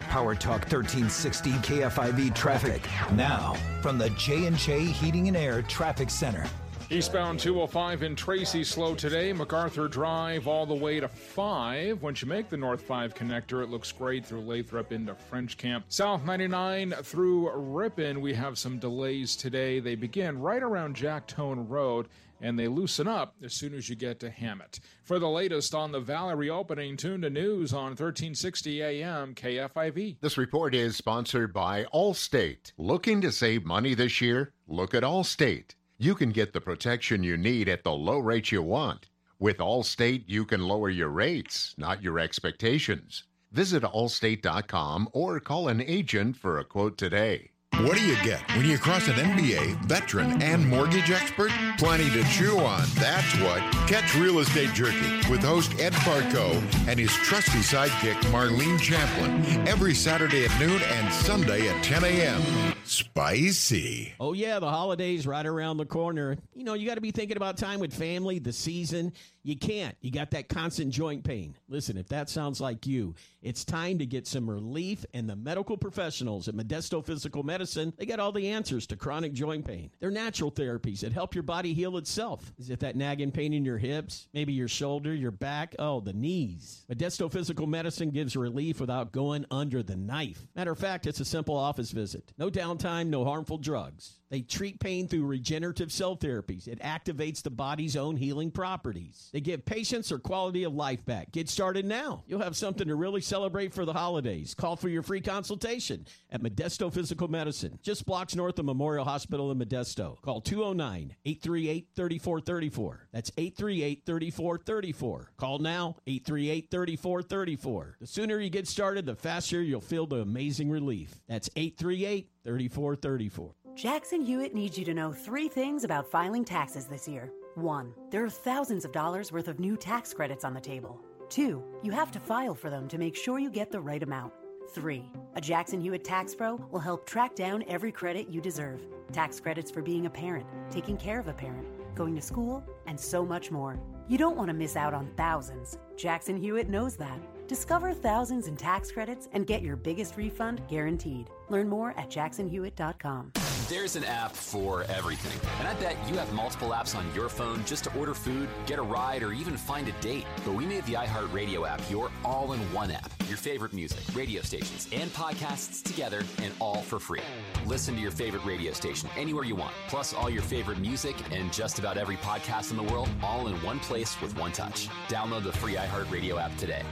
Power 0.00 0.34
Talk 0.34 0.60
1360 0.60 1.50
KFIV 1.50 2.34
traffic. 2.34 2.82
Now, 3.14 3.54
from 3.82 3.98
the 3.98 4.10
J&J 4.10 4.84
Heating 4.84 5.28
and 5.28 5.36
Air 5.36 5.62
Traffic 5.62 6.08
Center. 6.08 6.46
Eastbound 6.88 7.40
205 7.40 8.04
in 8.04 8.14
Tracy 8.14 8.62
slow 8.62 8.94
today. 8.94 9.32
MacArthur 9.32 9.88
Drive 9.88 10.46
all 10.46 10.64
the 10.64 10.74
way 10.74 11.00
to 11.00 11.08
5. 11.08 12.00
Once 12.00 12.22
you 12.22 12.28
make 12.28 12.48
the 12.48 12.56
North 12.56 12.80
5 12.80 13.12
connector, 13.12 13.64
it 13.64 13.70
looks 13.70 13.90
great 13.90 14.24
through 14.24 14.42
Lathrop 14.42 14.92
into 14.92 15.12
French 15.12 15.56
Camp. 15.56 15.84
South 15.88 16.24
99 16.24 16.92
through 17.02 17.50
Ripon, 17.50 18.20
we 18.20 18.32
have 18.34 18.56
some 18.56 18.78
delays 18.78 19.34
today. 19.34 19.80
They 19.80 19.96
begin 19.96 20.38
right 20.38 20.62
around 20.62 20.94
Jack 20.94 21.26
Tone 21.26 21.66
Road 21.66 22.06
and 22.40 22.58
they 22.58 22.68
loosen 22.68 23.08
up 23.08 23.34
as 23.42 23.54
soon 23.54 23.74
as 23.74 23.88
you 23.88 23.96
get 23.96 24.20
to 24.20 24.30
Hammett. 24.30 24.80
For 25.04 25.18
the 25.18 25.28
latest 25.28 25.74
on 25.74 25.92
the 25.92 26.00
Valley 26.00 26.34
reopening, 26.34 26.96
tune 26.96 27.22
to 27.22 27.30
news 27.30 27.72
on 27.72 27.90
1360 27.90 28.82
AM 28.82 29.34
KFIV. 29.34 30.16
This 30.20 30.38
report 30.38 30.74
is 30.74 30.96
sponsored 30.96 31.52
by 31.52 31.84
Allstate. 31.94 32.72
Looking 32.78 33.20
to 33.20 33.32
save 33.32 33.64
money 33.64 33.94
this 33.94 34.20
year? 34.20 34.52
Look 34.66 34.94
at 34.94 35.02
Allstate. 35.02 35.74
You 35.98 36.14
can 36.14 36.30
get 36.30 36.52
the 36.52 36.60
protection 36.60 37.22
you 37.22 37.36
need 37.36 37.68
at 37.68 37.84
the 37.84 37.92
low 37.92 38.18
rate 38.18 38.52
you 38.52 38.62
want. 38.62 39.08
With 39.38 39.58
Allstate, 39.58 40.24
you 40.26 40.44
can 40.44 40.62
lower 40.62 40.90
your 40.90 41.08
rates, 41.08 41.74
not 41.78 42.02
your 42.02 42.18
expectations. 42.18 43.24
Visit 43.52 43.82
allstate.com 43.82 45.08
or 45.12 45.40
call 45.40 45.68
an 45.68 45.80
agent 45.80 46.36
for 46.36 46.58
a 46.58 46.64
quote 46.64 46.98
today. 46.98 47.52
What 47.80 47.98
do 47.98 48.02
you 48.02 48.16
get 48.24 48.40
when 48.56 48.64
you 48.64 48.78
cross 48.78 49.06
an 49.06 49.14
MBA, 49.16 49.84
veteran, 49.84 50.40
and 50.40 50.66
mortgage 50.66 51.10
expert? 51.10 51.50
Plenty 51.76 52.08
to 52.10 52.24
chew 52.30 52.58
on. 52.58 52.82
That's 52.94 53.38
what. 53.40 53.60
Catch 53.86 54.14
Real 54.14 54.38
Estate 54.38 54.72
Jerky 54.72 55.16
with 55.30 55.42
host 55.42 55.78
Ed 55.78 55.92
Barco 55.92 56.54
and 56.88 56.98
his 56.98 57.12
trusty 57.12 57.58
sidekick 57.58 58.18
Marlene 58.32 58.80
Champlin 58.80 59.68
every 59.68 59.94
Saturday 59.94 60.46
at 60.46 60.58
noon 60.58 60.80
and 60.80 61.12
Sunday 61.12 61.68
at 61.68 61.84
10 61.84 62.04
a.m. 62.04 62.75
Spicy. 62.86 64.14
Oh, 64.20 64.32
yeah, 64.32 64.58
the 64.58 64.70
holidays 64.70 65.26
right 65.26 65.44
around 65.44 65.76
the 65.76 65.86
corner. 65.86 66.36
You 66.54 66.64
know, 66.64 66.74
you 66.74 66.86
got 66.86 66.94
to 66.94 67.00
be 67.00 67.10
thinking 67.10 67.36
about 67.36 67.56
time 67.56 67.80
with 67.80 67.92
family, 67.92 68.38
the 68.38 68.52
season. 68.52 69.12
You 69.42 69.56
can't. 69.56 69.96
You 70.00 70.10
got 70.10 70.32
that 70.32 70.48
constant 70.48 70.90
joint 70.90 71.22
pain. 71.22 71.56
Listen, 71.68 71.96
if 71.96 72.08
that 72.08 72.28
sounds 72.28 72.60
like 72.60 72.84
you, 72.84 73.14
it's 73.42 73.64
time 73.64 73.98
to 73.98 74.06
get 74.06 74.26
some 74.26 74.50
relief, 74.50 75.04
and 75.14 75.30
the 75.30 75.36
medical 75.36 75.76
professionals 75.76 76.48
at 76.48 76.56
Modesto 76.56 77.04
Physical 77.04 77.44
Medicine, 77.44 77.92
they 77.96 78.06
got 78.06 78.18
all 78.18 78.32
the 78.32 78.48
answers 78.48 78.88
to 78.88 78.96
chronic 78.96 79.32
joint 79.32 79.64
pain. 79.64 79.92
They're 80.00 80.10
natural 80.10 80.50
therapies 80.50 81.00
that 81.00 81.12
help 81.12 81.34
your 81.34 81.44
body 81.44 81.74
heal 81.74 81.96
itself. 81.96 82.52
Is 82.58 82.70
it 82.70 82.80
that 82.80 82.96
nagging 82.96 83.30
pain 83.30 83.52
in 83.52 83.64
your 83.64 83.78
hips, 83.78 84.26
maybe 84.34 84.52
your 84.52 84.66
shoulder, 84.66 85.14
your 85.14 85.30
back? 85.30 85.76
Oh, 85.78 86.00
the 86.00 86.12
knees. 86.12 86.84
Modesto 86.92 87.30
Physical 87.30 87.68
Medicine 87.68 88.10
gives 88.10 88.36
relief 88.36 88.80
without 88.80 89.12
going 89.12 89.46
under 89.52 89.80
the 89.84 89.96
knife. 89.96 90.44
Matter 90.56 90.72
of 90.72 90.78
fact, 90.78 91.06
it's 91.06 91.20
a 91.20 91.24
simple 91.24 91.56
office 91.56 91.92
visit. 91.92 92.32
No 92.36 92.50
downtime, 92.76 93.08
no 93.08 93.24
harmful 93.24 93.58
drugs. 93.58 94.16
They 94.28 94.40
treat 94.40 94.80
pain 94.80 95.06
through 95.06 95.24
regenerative 95.26 95.92
cell 95.92 96.16
therapies. 96.16 96.66
It 96.66 96.80
activates 96.80 97.42
the 97.42 97.50
body's 97.50 97.96
own 97.96 98.16
healing 98.16 98.50
properties. 98.50 99.30
They 99.32 99.40
give 99.40 99.64
patients 99.64 100.08
their 100.08 100.18
quality 100.18 100.64
of 100.64 100.74
life 100.74 101.04
back. 101.04 101.30
Get 101.30 101.48
started 101.48 101.84
now. 101.84 102.24
You'll 102.26 102.42
have 102.42 102.56
something 102.56 102.88
to 102.88 102.96
really 102.96 103.20
celebrate 103.20 103.72
for 103.72 103.84
the 103.84 103.92
holidays. 103.92 104.52
Call 104.54 104.74
for 104.74 104.88
your 104.88 105.02
free 105.02 105.20
consultation 105.20 106.06
at 106.30 106.42
Modesto 106.42 106.92
Physical 106.92 107.28
Medicine, 107.28 107.78
just 107.82 108.04
blocks 108.04 108.34
north 108.34 108.58
of 108.58 108.64
Memorial 108.64 109.04
Hospital 109.04 109.52
in 109.52 109.58
Modesto. 109.58 110.20
Call 110.22 110.40
209 110.40 111.14
838 111.24 111.88
3434. 111.94 113.08
That's 113.12 113.30
838 113.36 114.02
3434. 114.04 115.30
Call 115.36 115.58
now 115.60 115.96
838 116.06 116.70
3434. 116.70 117.96
The 118.00 118.06
sooner 118.08 118.40
you 118.40 118.50
get 118.50 118.66
started, 118.66 119.06
the 119.06 119.14
faster 119.14 119.62
you'll 119.62 119.80
feel 119.80 120.06
the 120.06 120.16
amazing 120.16 120.68
relief. 120.68 121.14
That's 121.28 121.48
838 121.54 122.28
3434. 122.46 123.54
Jackson 123.74 124.22
Hewitt 124.22 124.54
needs 124.54 124.78
you 124.78 124.84
to 124.86 124.94
know 124.94 125.12
three 125.12 125.48
things 125.48 125.84
about 125.84 126.10
filing 126.10 126.44
taxes 126.44 126.86
this 126.86 127.06
year. 127.06 127.30
One, 127.56 127.92
there 128.10 128.24
are 128.24 128.30
thousands 128.30 128.84
of 128.84 128.92
dollars 128.92 129.32
worth 129.32 129.48
of 129.48 129.60
new 129.60 129.76
tax 129.76 130.14
credits 130.14 130.44
on 130.44 130.54
the 130.54 130.60
table. 130.60 131.00
Two, 131.28 131.62
you 131.82 131.90
have 131.90 132.10
to 132.12 132.20
file 132.20 132.54
for 132.54 132.70
them 132.70 132.88
to 132.88 132.98
make 132.98 133.16
sure 133.16 133.38
you 133.38 133.50
get 133.50 133.70
the 133.70 133.80
right 133.80 134.02
amount. 134.02 134.32
Three, 134.70 135.04
a 135.34 135.40
Jackson 135.40 135.80
Hewitt 135.80 136.04
Tax 136.04 136.34
Pro 136.34 136.56
will 136.70 136.80
help 136.80 137.06
track 137.06 137.34
down 137.34 137.64
every 137.68 137.92
credit 137.92 138.28
you 138.28 138.40
deserve. 138.40 138.80
Tax 139.12 139.40
credits 139.40 139.70
for 139.70 139.82
being 139.82 140.06
a 140.06 140.10
parent, 140.10 140.46
taking 140.70 140.96
care 140.96 141.20
of 141.20 141.28
a 141.28 141.32
parent, 141.32 141.66
going 141.94 142.14
to 142.14 142.22
school, 142.22 142.64
and 142.86 142.98
so 142.98 143.24
much 143.24 143.50
more. 143.50 143.78
You 144.08 144.18
don't 144.18 144.36
want 144.36 144.48
to 144.48 144.54
miss 144.54 144.76
out 144.76 144.94
on 144.94 145.10
thousands. 145.16 145.78
Jackson 145.96 146.36
Hewitt 146.36 146.68
knows 146.68 146.96
that. 146.96 147.18
Discover 147.48 147.94
thousands 147.94 148.48
in 148.48 148.56
tax 148.56 148.90
credits 148.90 149.28
and 149.32 149.46
get 149.46 149.62
your 149.62 149.76
biggest 149.76 150.16
refund 150.16 150.60
guaranteed. 150.68 151.30
Learn 151.48 151.68
more 151.68 151.90
at 151.96 152.10
jacksonhewitt.com. 152.10 153.32
There's 153.68 153.96
an 153.96 154.04
app 154.04 154.30
for 154.30 154.84
everything. 154.84 155.40
And 155.58 155.66
I 155.66 155.74
bet 155.80 155.96
you 156.08 156.14
have 156.18 156.32
multiple 156.32 156.68
apps 156.68 156.94
on 156.94 157.04
your 157.16 157.28
phone 157.28 157.64
just 157.64 157.82
to 157.84 157.98
order 157.98 158.14
food, 158.14 158.48
get 158.64 158.78
a 158.78 158.82
ride, 158.82 159.24
or 159.24 159.32
even 159.32 159.56
find 159.56 159.88
a 159.88 159.92
date. 160.00 160.24
But 160.44 160.54
we 160.54 160.64
made 160.64 160.84
the 160.84 160.92
iHeartRadio 160.92 161.68
app 161.68 161.80
your 161.90 162.12
all 162.24 162.52
in 162.52 162.60
one 162.72 162.92
app. 162.92 163.10
Your 163.26 163.36
favorite 163.36 163.72
music, 163.72 163.98
radio 164.14 164.40
stations, 164.42 164.88
and 164.92 165.10
podcasts 165.10 165.82
together, 165.82 166.22
and 166.44 166.54
all 166.60 166.80
for 166.80 167.00
free. 167.00 167.22
Listen 167.66 167.96
to 167.96 168.00
your 168.00 168.12
favorite 168.12 168.44
radio 168.44 168.72
station 168.72 169.08
anywhere 169.16 169.42
you 169.42 169.56
want, 169.56 169.74
plus 169.88 170.14
all 170.14 170.30
your 170.30 170.42
favorite 170.42 170.78
music 170.78 171.16
and 171.32 171.52
just 171.52 171.80
about 171.80 171.96
every 171.96 172.18
podcast 172.18 172.70
in 172.70 172.76
the 172.76 172.84
world, 172.84 173.08
all 173.20 173.48
in 173.48 173.56
one 173.64 173.80
place 173.80 174.20
with 174.22 174.38
one 174.38 174.52
touch. 174.52 174.88
Download 175.08 175.42
the 175.42 175.52
free 175.52 175.74
iHeartRadio 175.74 176.40
app 176.40 176.56
today. 176.56 176.82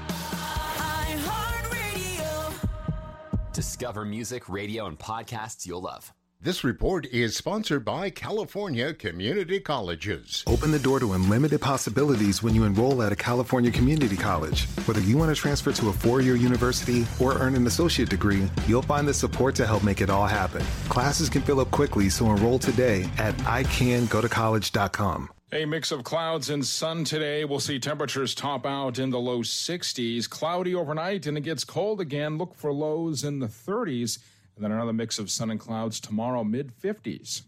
iHeartRadio. 0.98 2.52
Discover 3.52 4.06
music, 4.06 4.48
radio, 4.48 4.86
and 4.86 4.98
podcasts 4.98 5.66
you'll 5.66 5.82
love. 5.82 6.12
This 6.44 6.62
report 6.62 7.06
is 7.06 7.34
sponsored 7.34 7.86
by 7.86 8.10
California 8.10 8.92
Community 8.92 9.58
Colleges. 9.60 10.44
Open 10.46 10.70
the 10.72 10.78
door 10.78 11.00
to 11.00 11.14
unlimited 11.14 11.62
possibilities 11.62 12.42
when 12.42 12.54
you 12.54 12.64
enroll 12.64 13.02
at 13.02 13.10
a 13.10 13.16
California 13.16 13.70
community 13.70 14.14
college. 14.14 14.66
Whether 14.84 15.00
you 15.00 15.16
want 15.16 15.34
to 15.34 15.40
transfer 15.40 15.72
to 15.72 15.88
a 15.88 15.92
four 15.94 16.20
year 16.20 16.36
university 16.36 17.06
or 17.18 17.38
earn 17.38 17.54
an 17.54 17.66
associate 17.66 18.10
degree, 18.10 18.50
you'll 18.66 18.82
find 18.82 19.08
the 19.08 19.14
support 19.14 19.54
to 19.54 19.66
help 19.66 19.82
make 19.84 20.02
it 20.02 20.10
all 20.10 20.26
happen. 20.26 20.60
Classes 20.90 21.30
can 21.30 21.40
fill 21.40 21.60
up 21.60 21.70
quickly, 21.70 22.10
so 22.10 22.30
enroll 22.30 22.58
today 22.58 23.08
at 23.16 23.34
icangotocollege.com. 23.38 25.30
A 25.52 25.64
mix 25.64 25.92
of 25.92 26.04
clouds 26.04 26.50
and 26.50 26.62
sun 26.62 27.04
today. 27.04 27.46
We'll 27.46 27.58
see 27.58 27.78
temperatures 27.78 28.34
top 28.34 28.66
out 28.66 28.98
in 28.98 29.08
the 29.08 29.18
low 29.18 29.40
60s. 29.40 30.28
Cloudy 30.28 30.74
overnight, 30.74 31.24
and 31.26 31.38
it 31.38 31.42
gets 31.42 31.64
cold 31.64 32.02
again. 32.02 32.36
Look 32.36 32.54
for 32.54 32.70
lows 32.70 33.24
in 33.24 33.38
the 33.38 33.46
30s. 33.46 34.18
And 34.56 34.64
then 34.64 34.72
another 34.72 34.92
mix 34.92 35.18
of 35.18 35.30
sun 35.30 35.50
and 35.50 35.58
clouds 35.58 35.98
tomorrow, 36.00 36.44
mid 36.44 36.72
50s. 36.80 37.42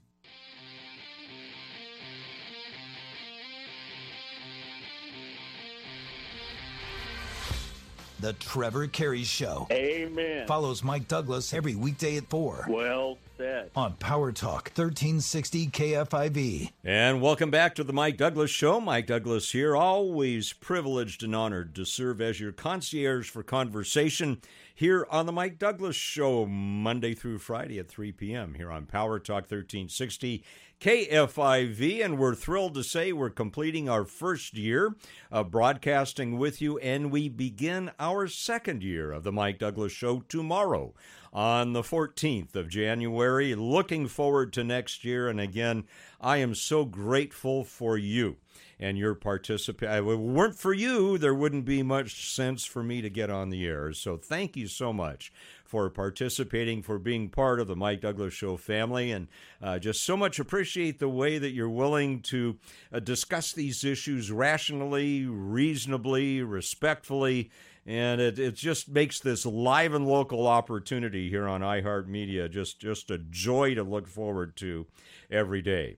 The 8.18 8.32
Trevor 8.32 8.86
Carey 8.86 9.24
Show. 9.24 9.68
Amen. 9.70 10.46
Follows 10.46 10.82
Mike 10.82 11.06
Douglass 11.06 11.52
every 11.52 11.74
weekday 11.74 12.16
at 12.16 12.26
4 12.30 12.64
Well 12.66 13.18
said. 13.36 13.70
on 13.76 13.92
Power 13.96 14.32
Talk 14.32 14.70
1360 14.74 15.66
KFIV. 15.66 16.70
And 16.82 17.20
welcome 17.20 17.50
back 17.50 17.74
to 17.74 17.84
the 17.84 17.92
Mike 17.92 18.16
Douglass 18.16 18.50
Show. 18.50 18.80
Mike 18.80 19.06
Douglass 19.06 19.52
here, 19.52 19.76
always 19.76 20.54
privileged 20.54 21.22
and 21.24 21.36
honored 21.36 21.74
to 21.74 21.84
serve 21.84 22.22
as 22.22 22.40
your 22.40 22.52
concierge 22.52 23.28
for 23.28 23.42
conversation 23.42 24.40
here 24.76 25.06
on 25.10 25.24
the 25.24 25.32
Mike 25.32 25.58
Douglass 25.58 25.96
Show, 25.96 26.44
Monday 26.44 27.14
through 27.14 27.38
Friday 27.38 27.78
at 27.78 27.88
3 27.88 28.12
p.m. 28.12 28.52
here 28.54 28.70
on 28.70 28.84
Power 28.84 29.18
Talk 29.18 29.44
1360 29.44 30.44
KFIV. 30.78 32.04
And 32.04 32.18
we're 32.18 32.34
thrilled 32.34 32.74
to 32.74 32.84
say 32.84 33.10
we're 33.10 33.30
completing 33.30 33.88
our 33.88 34.04
first 34.04 34.54
year 34.54 34.94
of 35.32 35.50
broadcasting 35.50 36.36
with 36.36 36.60
you, 36.60 36.76
and 36.78 37.10
we 37.10 37.30
begin 37.30 37.90
our 37.98 38.28
second 38.28 38.82
year 38.82 39.12
of 39.12 39.24
the 39.24 39.32
Mike 39.32 39.58
Douglass 39.58 39.92
Show 39.92 40.20
tomorrow 40.28 40.92
on 41.32 41.72
the 41.72 41.82
14th 41.82 42.54
of 42.54 42.68
January. 42.68 43.54
Looking 43.54 44.06
forward 44.06 44.52
to 44.52 44.62
next 44.62 45.06
year. 45.06 45.26
And 45.28 45.40
again, 45.40 45.84
I 46.20 46.36
am 46.36 46.54
so 46.54 46.84
grateful 46.84 47.64
for 47.64 47.96
you. 47.96 48.36
And 48.78 48.98
your 48.98 49.14
participation. 49.14 49.94
If 49.94 50.06
it 50.06 50.16
weren't 50.16 50.58
for 50.58 50.74
you, 50.74 51.16
there 51.16 51.32
wouldn't 51.32 51.64
be 51.64 51.82
much 51.82 52.30
sense 52.30 52.66
for 52.66 52.82
me 52.82 53.00
to 53.00 53.08
get 53.08 53.30
on 53.30 53.48
the 53.48 53.64
air. 53.64 53.92
So 53.94 54.18
thank 54.18 54.54
you 54.54 54.68
so 54.68 54.92
much 54.92 55.32
for 55.64 55.88
participating, 55.88 56.82
for 56.82 56.98
being 56.98 57.30
part 57.30 57.58
of 57.58 57.68
the 57.68 57.74
Mike 57.74 58.02
Douglass 58.02 58.34
Show 58.34 58.58
family, 58.58 59.10
and 59.12 59.28
uh, 59.62 59.78
just 59.78 60.02
so 60.02 60.14
much 60.14 60.38
appreciate 60.38 60.98
the 60.98 61.08
way 61.08 61.38
that 61.38 61.52
you're 61.52 61.70
willing 61.70 62.20
to 62.24 62.58
uh, 62.92 63.00
discuss 63.00 63.52
these 63.52 63.82
issues 63.82 64.30
rationally, 64.30 65.24
reasonably, 65.24 66.42
respectfully. 66.42 67.50
And 67.86 68.20
it, 68.20 68.38
it 68.38 68.56
just 68.56 68.88
makes 68.88 69.20
this 69.20 69.46
live 69.46 69.94
and 69.94 70.06
local 70.06 70.46
opportunity 70.46 71.30
here 71.30 71.48
on 71.48 71.62
iHeartMedia 71.62 72.50
just, 72.50 72.78
just 72.78 73.10
a 73.10 73.18
joy 73.18 73.74
to 73.74 73.82
look 73.82 74.06
forward 74.06 74.56
to 74.56 74.86
every 75.30 75.62
day. 75.62 75.96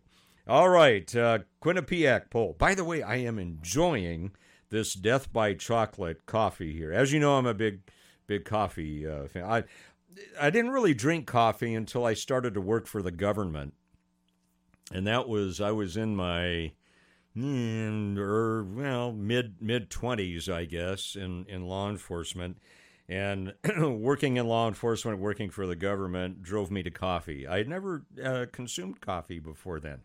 All 0.49 0.71
right, 0.71 1.15
uh, 1.15 1.41
Quinnipiac 1.63 2.31
poll. 2.31 2.57
By 2.59 2.75
the 2.75 2.83
way, 2.83 3.03
I 3.03 3.17
am 3.17 3.39
enjoying 3.39 4.33
this 4.71 4.95
Death 4.95 5.31
by 5.31 5.53
Chocolate 5.53 6.25
coffee 6.25 6.73
here. 6.73 6.91
As 6.91 7.13
you 7.13 7.21
know, 7.21 7.37
I'm 7.37 7.45
a 7.45 7.53
big, 7.53 7.81
big 8.27 8.47
coffee 8.47 9.07
uh, 9.07 9.29
fan. 9.29 9.45
I, 9.45 9.65
I 10.41 10.49
didn't 10.49 10.71
really 10.71 10.95
drink 10.95 11.27
coffee 11.27 11.75
until 11.75 12.07
I 12.07 12.15
started 12.15 12.55
to 12.55 12.63
work 12.63 12.87
for 12.87 13.03
the 13.03 13.11
government, 13.11 13.75
and 14.91 15.07
that 15.07 15.29
was 15.29 15.61
I 15.61 15.71
was 15.73 15.99
in 15.99 16.17
my, 16.17 16.73
mm, 17.37 18.17
or 18.17 18.65
well, 18.65 19.13
mid 19.13 19.61
mid 19.61 19.91
twenties, 19.91 20.49
I 20.49 20.65
guess, 20.65 21.15
in 21.15 21.45
in 21.47 21.67
law 21.67 21.91
enforcement. 21.91 22.57
And 23.07 23.53
working 23.79 24.39
in 24.39 24.47
law 24.47 24.67
enforcement, 24.67 25.19
working 25.19 25.51
for 25.51 25.67
the 25.67 25.77
government, 25.77 26.43
drove 26.43 26.71
me 26.71 26.83
to 26.83 26.91
coffee. 26.91 27.47
I 27.47 27.59
had 27.59 27.69
never 27.69 28.05
uh, 28.23 28.47
consumed 28.51 29.03
coffee 29.03 29.39
before 29.39 29.79
then. 29.81 30.01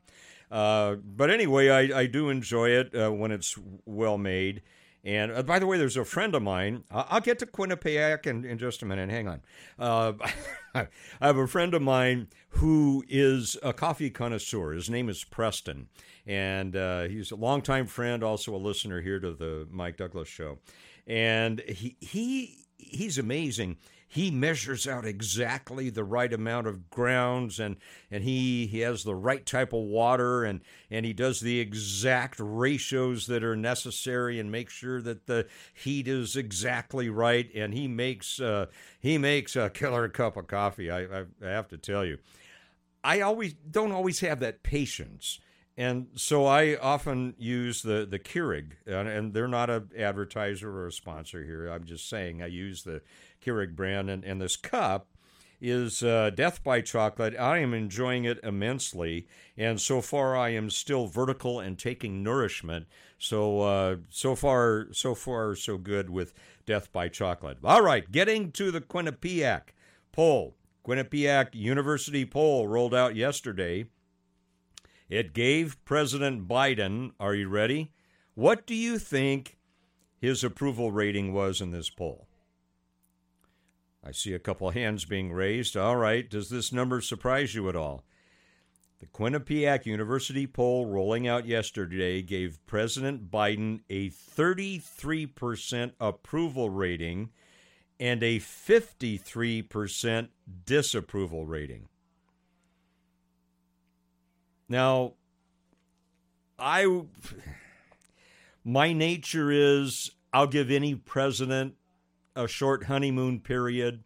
Uh, 0.54 0.98
but 1.04 1.32
anyway, 1.32 1.70
I, 1.70 2.02
I 2.02 2.06
do 2.06 2.30
enjoy 2.30 2.70
it 2.70 2.94
uh, 2.96 3.12
when 3.12 3.32
it's 3.32 3.58
well 3.86 4.20
made. 4.20 4.62
And 5.04 5.32
uh, 5.32 5.42
by 5.42 5.58
the 5.58 5.66
way, 5.66 5.80
there's 5.80 5.98
a 5.98 6.06
friend 6.06 6.36
of 6.36 6.44
mine. 6.44 6.84
I'll 6.92 7.22
get 7.22 7.40
to 7.40 7.48
Quinnipiac 7.48 8.28
in, 8.28 8.46
in 8.46 8.60
just 8.60 8.84
a 8.84 8.86
minute. 8.86 9.10
Hang 9.10 9.28
on. 9.28 9.42
Uh, 9.80 10.14
I 10.76 10.88
have 11.20 11.38
a 11.38 11.48
friend 11.48 11.74
of 11.74 11.82
mine 11.82 12.28
who 12.50 13.04
is 13.10 13.58
a 13.64 13.74
coffee 13.74 14.12
connoisseur. 14.12 14.74
His 14.74 14.92
name 14.92 15.10
is 15.10 15.24
Preston. 15.24 15.88
And 16.28 16.76
uh, 16.76 17.06
he's 17.06 17.32
a 17.32 17.36
longtime 17.36 17.88
friend, 17.88 18.24
also 18.24 18.56
a 18.56 18.58
listener 18.58 19.02
here 19.02 19.20
to 19.20 19.34
the 19.34 19.68
Mike 19.72 19.98
Douglass 19.98 20.30
show. 20.30 20.60
And 21.08 21.62
he, 21.62 21.98
he 22.00 22.64
he's 22.78 23.18
amazing 23.18 23.78
he 24.14 24.30
measures 24.30 24.88
out 24.88 25.06
exactly 25.06 25.90
the 25.90 26.04
right 26.04 26.32
amount 26.32 26.68
of 26.68 26.92
grounds 26.92 27.60
and 27.60 27.78
and 28.12 28.24
he 28.24 28.68
he 28.68 28.82
has 28.82 29.04
the 29.04 29.16
right 29.16 29.44
type 29.44 29.74
of 29.74 29.82
water 29.82 30.44
and 30.44 30.62
and 30.92 31.04
he 31.04 31.14
does 31.14 31.40
the 31.40 31.60
exact 31.60 32.36
ratios 32.40 33.26
that 33.26 33.44
are 33.44 33.56
necessary 33.56 34.40
and 34.40 34.52
make 34.52 34.70
sure 34.70 35.02
that 35.02 35.26
the 35.26 35.48
heat 35.74 36.08
is 36.08 36.36
exactly 36.36 37.10
right. 37.10 37.50
And 37.56 37.74
he 37.74 37.88
makes 37.88 38.40
uh, 38.40 38.68
he 39.00 39.18
makes 39.18 39.56
a 39.56 39.72
killer 39.72 40.08
cup 40.10 40.38
of 40.38 40.46
coffee 40.46 40.92
I, 40.92 41.02
I, 41.02 41.26
I 41.44 41.50
have 41.50 41.68
to 41.70 41.78
tell 41.78 42.06
you. 42.06 42.20
I 43.04 43.22
always 43.22 43.54
don't 43.54 43.92
always 43.92 44.20
have 44.20 44.40
that 44.42 44.62
patience. 44.62 45.40
And 45.76 46.10
so 46.14 46.46
I 46.46 46.78
often 46.78 47.34
use 47.40 47.82
the 47.82 48.06
the 48.08 48.20
Keurig, 48.20 48.74
and, 48.86 49.08
and 49.08 49.34
they're 49.34 49.48
not 49.48 49.72
an 49.72 49.90
advertiser 49.98 50.70
or 50.70 50.86
a 50.86 50.92
sponsor 50.92 51.44
here. 51.44 51.68
I'm 51.68 51.84
just 51.84 52.08
saying 52.08 52.44
I 52.44 52.48
use 52.48 52.84
the 52.84 53.02
Keurig 53.44 53.76
brand, 53.76 54.10
and, 54.10 54.24
and 54.24 54.40
this 54.40 54.56
cup 54.56 55.08
is 55.66 56.04
uh, 56.04 56.30
Death 56.30 56.64
by 56.64 56.82
Chocolate. 56.82 57.40
I 57.40 57.60
am 57.60 57.74
enjoying 57.74 58.26
it 58.26 58.40
immensely, 58.44 59.28
and 59.58 59.80
so 59.80 60.02
far 60.02 60.36
I 60.36 60.50
am 60.50 60.70
still 60.70 61.08
vertical 61.08 61.60
and 61.60 61.80
taking 61.80 62.22
nourishment. 62.22 62.86
So 63.18 63.62
uh, 63.62 63.96
so 64.10 64.36
far, 64.36 64.88
so 64.92 65.16
far, 65.16 65.56
so 65.56 65.78
good 65.78 66.10
with 66.10 66.34
Death 66.66 66.92
by 66.92 67.08
Chocolate. 67.08 67.60
All 67.64 67.82
right, 67.82 68.12
getting 68.12 68.52
to 68.54 68.72
the 68.72 68.82
Quinnipiac 68.82 69.74
poll. 70.12 70.56
Quinnipiac 70.86 71.50
University 71.54 72.26
poll 72.26 72.68
rolled 72.68 72.94
out 72.94 73.16
yesterday. 73.16 73.86
It 75.10 75.34
gave 75.34 75.84
President 75.86 76.48
Biden, 76.48 77.12
are 77.20 77.36
you 77.36 77.48
ready? 77.48 77.94
What 78.36 78.66
do 78.66 78.76
you 78.76 79.00
think 79.00 79.58
his 80.20 80.44
approval 80.44 80.92
rating 80.92 81.32
was 81.32 81.62
in 81.62 81.72
this 81.72 81.90
poll? 81.90 82.28
I 84.04 84.12
see 84.12 84.34
a 84.34 84.40
couple 84.40 84.70
hands 84.72 85.06
being 85.06 85.32
raised. 85.32 85.78
All 85.78 85.96
right, 85.96 86.30
does 86.30 86.50
this 86.50 86.74
number 86.74 87.00
surprise 87.00 87.56
you 87.56 87.70
at 87.70 87.76
all? 87.76 88.04
The 89.00 89.06
Quinnipiac 89.08 89.86
University 89.86 90.48
poll 90.48 90.86
rolling 90.86 91.28
out 91.28 91.46
yesterday 91.46 92.22
gave 92.22 92.66
President 92.66 93.30
Biden 93.30 93.82
a 93.90 94.10
33% 94.10 95.92
approval 96.00 96.70
rating 96.70 97.30
and 98.00 98.24
a 98.24 98.40
53% 98.40 100.30
disapproval 100.66 101.46
rating. 101.46 101.88
Now, 104.70 105.14
I 106.58 107.02
my 108.64 108.94
nature 108.94 109.52
is 109.52 110.12
I'll 110.32 110.48
give 110.48 110.72
any 110.72 110.96
president 110.96 111.76
a 112.36 112.48
short 112.48 112.86
honeymoon 112.86 113.40
period, 113.40 114.04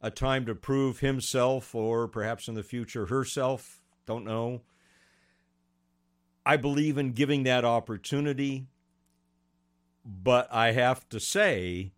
a 0.00 0.10
time 0.10 0.46
to 0.46 0.54
prove 0.54 1.00
himself 1.00 1.74
or 1.74 2.08
perhaps 2.08 2.48
in 2.48 2.54
the 2.54 2.62
future 2.62 3.06
herself, 3.06 3.80
don't 4.06 4.24
know. 4.24 4.62
I 6.46 6.56
believe 6.56 6.96
in 6.96 7.12
giving 7.12 7.42
that 7.42 7.64
opportunity, 7.64 8.66
but 10.04 10.48
I 10.50 10.72
have 10.72 11.08
to 11.10 11.20
say 11.20 11.92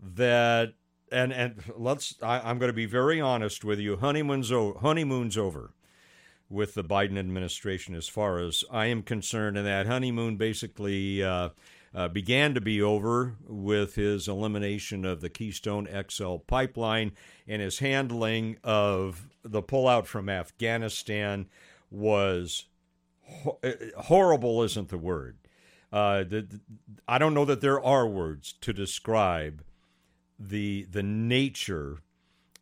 that 0.00 0.74
and 1.10 1.32
and 1.32 1.62
let's 1.76 2.16
I, 2.22 2.50
am 2.50 2.58
going 2.58 2.70
to 2.70 2.74
be 2.74 2.86
very 2.86 3.20
honest 3.20 3.64
with 3.64 3.78
you. 3.78 3.96
Honeymoon's 3.96 4.52
o- 4.52 4.78
honeymoon's 4.80 5.38
over 5.38 5.72
with 6.50 6.74
the 6.74 6.84
Biden 6.84 7.18
administration 7.18 7.94
as 7.94 8.08
far 8.08 8.38
as 8.38 8.64
I 8.70 8.86
am 8.86 9.02
concerned, 9.02 9.56
and 9.56 9.66
that 9.66 9.86
honeymoon 9.86 10.36
basically 10.36 11.22
uh, 11.22 11.50
uh, 11.94 12.08
began 12.08 12.54
to 12.54 12.60
be 12.60 12.82
over 12.82 13.36
with 13.46 13.94
his 13.94 14.28
elimination 14.28 15.04
of 15.04 15.20
the 15.20 15.30
Keystone 15.30 15.88
XL 16.08 16.36
pipeline 16.36 17.12
and 17.46 17.62
his 17.62 17.78
handling 17.78 18.58
of 18.62 19.28
the 19.42 19.62
pullout 19.62 20.06
from 20.06 20.28
Afghanistan 20.28 21.46
was 21.90 22.66
ho- 23.26 23.58
uh, 23.62 24.02
horrible, 24.02 24.62
isn't 24.62 24.88
the 24.88 24.98
word. 24.98 25.38
Uh, 25.90 26.18
the, 26.18 26.42
the, 26.42 26.60
I 27.06 27.18
don't 27.18 27.34
know 27.34 27.46
that 27.46 27.62
there 27.62 27.82
are 27.82 28.06
words 28.06 28.52
to 28.60 28.72
describe 28.72 29.64
the 30.38 30.86
the 30.90 31.02
nature 31.02 31.98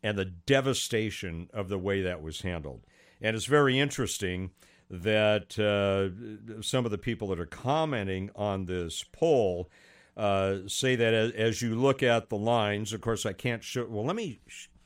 and 0.03 0.17
the 0.17 0.25
devastation 0.25 1.51
of 1.53 1.69
the 1.69 1.79
way 1.79 2.01
that 2.03 2.23
was 2.23 2.43
handled. 2.43 2.83
And 3.21 3.35
it's 3.35 3.47
very 3.47 3.79
interesting 3.79 4.51
that 4.91 5.59
uh, 5.59 6.63
some 6.63 6.85
of 6.85 6.91
the 6.91 6.99
people 6.99 7.29
that 7.29 7.41
are 7.41 7.47
commenting 7.47 8.31
on 8.37 8.67
this 8.67 9.05
poll 9.13 9.69
uh, 10.17 10.59
say 10.67 10.97
that 10.97 11.13
as, 11.13 11.61
you 11.61 11.75
look 11.75 12.03
at 12.03 12.31
the 12.31 12.37
lines, 12.37 12.93
of 12.93 13.01
course, 13.01 13.27
I 13.27 13.33
can't 13.33 13.63
show. 13.63 13.87
Well, 13.89 14.05
let 14.05 14.17
me. 14.17 14.41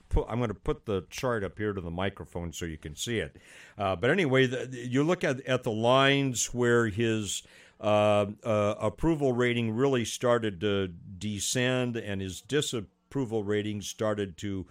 Put, 0.09 0.27
I'm 0.29 0.39
going 0.39 0.49
to 0.49 0.55
put 0.55 0.87
the 0.87 1.05
chart 1.09 1.45
up 1.45 1.57
here 1.57 1.73
to 1.73 1.81
the 1.81 1.91
microphone 1.91 2.53
so 2.53 2.65
you 2.65 2.79
can 2.79 2.97
see 2.97 3.21
it. 3.21 3.37
Uh, 3.79 3.95
but 3.95 4.11
anyway, 4.11 4.47
the, 4.47 4.69
you 4.73 5.05
look 5.05 5.23
at, 5.23 5.41
at 5.47 5.63
the 5.63 5.71
lines 5.71 6.47
where 6.47 6.89
his 6.89 7.45
uh, 7.81 8.27
uh, 8.43 8.75
approval 8.81 9.33
rating 9.33 9.71
really 9.71 10.05
started 10.05 10.61
to 10.63 10.89
descend 10.89 11.97
and 11.97 12.21
his 12.21 12.41
disapproval 12.41 13.45
rating 13.45 13.81
started 13.83 14.37
to 14.39 14.67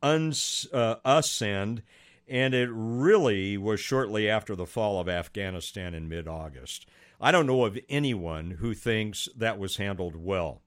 uns, 0.00 0.68
uh, 0.72 0.94
ascend 1.04 1.82
and 2.28 2.54
it 2.54 2.70
really 2.72 3.56
was 3.56 3.80
shortly 3.80 4.28
after 4.28 4.56
the 4.56 4.66
fall 4.66 5.00
of 5.00 5.08
Afghanistan 5.08 5.94
in 5.94 6.08
mid 6.08 6.26
August. 6.26 6.86
I 7.20 7.30
don't 7.30 7.46
know 7.46 7.64
of 7.64 7.78
anyone 7.88 8.52
who 8.52 8.74
thinks 8.74 9.28
that 9.36 9.58
was 9.58 9.76
handled 9.76 10.16
well. 10.16 10.62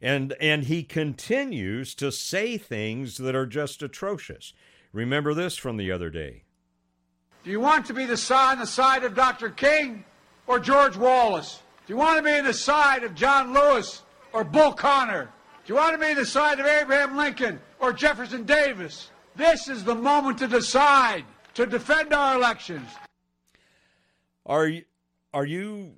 And, 0.00 0.34
and 0.40 0.64
he 0.64 0.84
continues 0.84 1.94
to 1.96 2.12
say 2.12 2.56
things 2.56 3.16
that 3.16 3.34
are 3.34 3.46
just 3.46 3.82
atrocious. 3.82 4.52
Remember 4.92 5.34
this 5.34 5.56
from 5.56 5.76
the 5.76 5.90
other 5.90 6.10
day. 6.10 6.44
Do 7.44 7.50
you 7.50 7.60
want 7.60 7.86
to 7.86 7.94
be 7.94 8.04
the 8.04 8.34
on 8.34 8.58
the 8.58 8.66
side 8.66 9.04
of 9.04 9.14
Dr. 9.14 9.50
King 9.50 10.04
or 10.46 10.58
George 10.58 10.96
Wallace? 10.96 11.62
Do 11.86 11.92
you 11.92 11.96
want 11.96 12.18
to 12.18 12.22
be 12.22 12.38
on 12.38 12.44
the 12.44 12.52
side 12.52 13.04
of 13.04 13.14
John 13.14 13.52
Lewis 13.52 14.02
or 14.32 14.44
Bull 14.44 14.72
Connor? 14.72 15.30
Do 15.64 15.72
you 15.72 15.76
want 15.76 15.94
to 15.94 15.98
be 15.98 16.10
on 16.10 16.16
the 16.16 16.26
side 16.26 16.60
of 16.60 16.66
Abraham 16.66 17.16
Lincoln 17.16 17.60
or 17.80 17.92
Jefferson 17.92 18.44
Davis? 18.44 19.10
This 19.38 19.68
is 19.68 19.84
the 19.84 19.94
moment 19.94 20.38
to 20.38 20.48
decide 20.48 21.24
to 21.54 21.64
defend 21.64 22.12
our 22.12 22.34
elections. 22.34 22.88
Are 24.44 24.66
you 24.66 24.82
are 25.32 25.46
you 25.46 25.94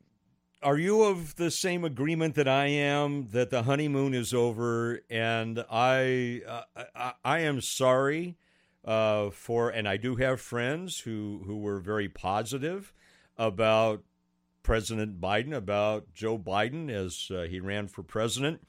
are 0.62 0.76
you 0.76 1.04
of 1.04 1.36
the 1.36 1.50
same 1.50 1.82
agreement 1.82 2.34
that 2.34 2.46
I 2.46 2.66
am 2.66 3.28
that 3.28 3.48
the 3.48 3.62
honeymoon 3.62 4.12
is 4.12 4.34
over 4.34 5.00
and 5.08 5.64
I 5.70 6.42
uh, 6.46 6.82
I, 6.94 7.12
I, 7.24 7.38
am 7.40 7.62
sorry 7.62 8.36
uh, 8.84 9.30
for 9.30 9.70
and 9.70 9.88
I 9.88 9.96
do 9.96 10.16
have 10.16 10.38
friends 10.38 10.98
who 10.98 11.42
who 11.46 11.60
were 11.60 11.80
very 11.80 12.10
positive 12.10 12.92
about 13.38 14.02
President 14.62 15.18
Biden 15.18 15.54
about 15.54 16.12
Joe 16.12 16.36
Biden 16.38 16.90
as 16.90 17.30
uh, 17.34 17.46
he 17.48 17.58
ran 17.58 17.88
for 17.88 18.02
president. 18.02 18.60